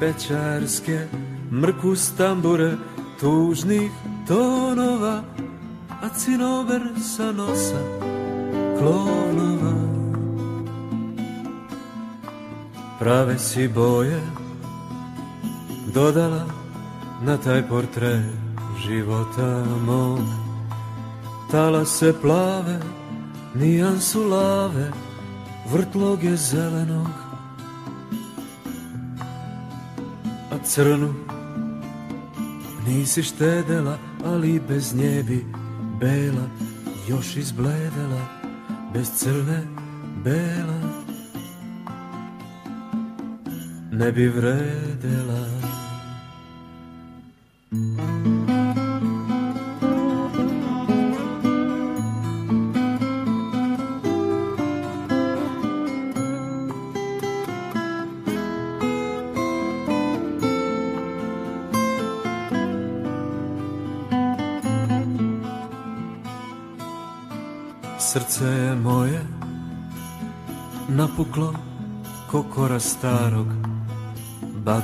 bećarske 0.00 1.06
Mrku 1.52 1.96
stambure 1.96 2.72
tužnih 3.20 3.90
tonova 4.28 5.22
A 6.02 6.08
cinober 6.18 6.82
sa 6.98 7.32
nosa 7.32 7.78
klovnova. 8.78 9.72
Prave 12.98 13.38
si 13.38 13.68
boje 13.68 14.41
dodala 15.94 16.46
na 17.22 17.36
taj 17.36 17.68
portret 17.68 18.24
života 18.86 19.64
mog. 19.86 20.20
Tala 21.50 21.84
se 21.84 22.14
plave, 22.22 22.80
nijansu 23.54 24.28
lave, 24.28 24.90
vrtloge 25.72 26.36
zelenog. 26.36 27.10
A 30.50 30.64
crnu 30.64 31.14
nisi 32.86 33.22
štedela, 33.22 33.98
ali 34.24 34.60
bez 34.68 34.94
nje 34.94 35.22
bi 35.22 35.46
bela 36.00 36.46
još 37.08 37.36
izbledela 37.36 38.42
Bez 38.92 39.10
crne 39.16 39.62
bela. 40.24 40.80
Ne 43.92 44.12
bi 44.12 44.28
vredela 44.28 45.61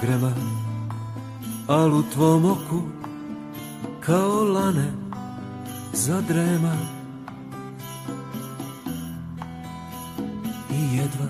bagrema 0.01 0.33
Al 1.67 1.95
u 1.95 2.03
tvom 2.03 2.45
oku 2.45 2.83
kao 4.01 4.45
lane 4.45 4.93
zadrema 5.93 6.77
I 10.71 10.97
jedva 10.97 11.29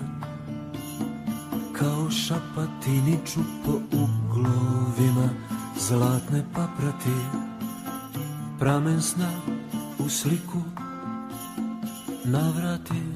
kao 1.73 2.11
šapatiniču 2.11 3.39
po 3.65 3.71
uglovima 3.91 5.29
Zlatne 5.79 6.45
paprati 6.53 7.15
pramen 8.59 9.01
sna 9.01 9.31
u 9.99 10.09
sliku 10.09 10.57
navrati 12.25 13.08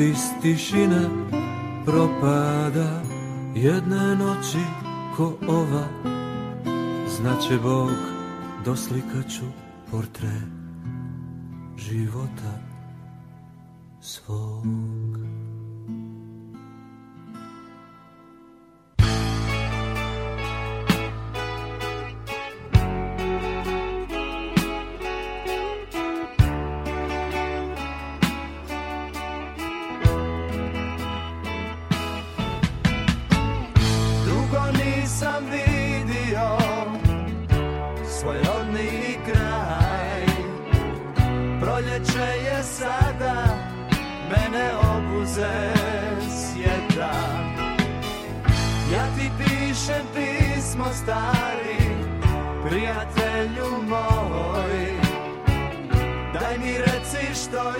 u 0.00 0.02
ambis 0.02 0.20
tišine 0.42 1.08
propada 1.84 3.02
Jedne 3.54 4.16
noći 4.16 4.58
ko 5.16 5.34
ova. 5.48 5.88
Znaće 7.16 7.58
Bog 7.62 7.90
doslikaću 8.64 9.44
portret 9.90 10.48
života 11.76 12.60
svog 14.00 15.19
smo 50.80 50.92
stari, 50.92 51.76
prijatelju 52.68 53.82
moj. 53.88 55.00
Daj 56.32 56.58
mi 56.58 56.78
reci 56.78 57.34
što 57.34 57.79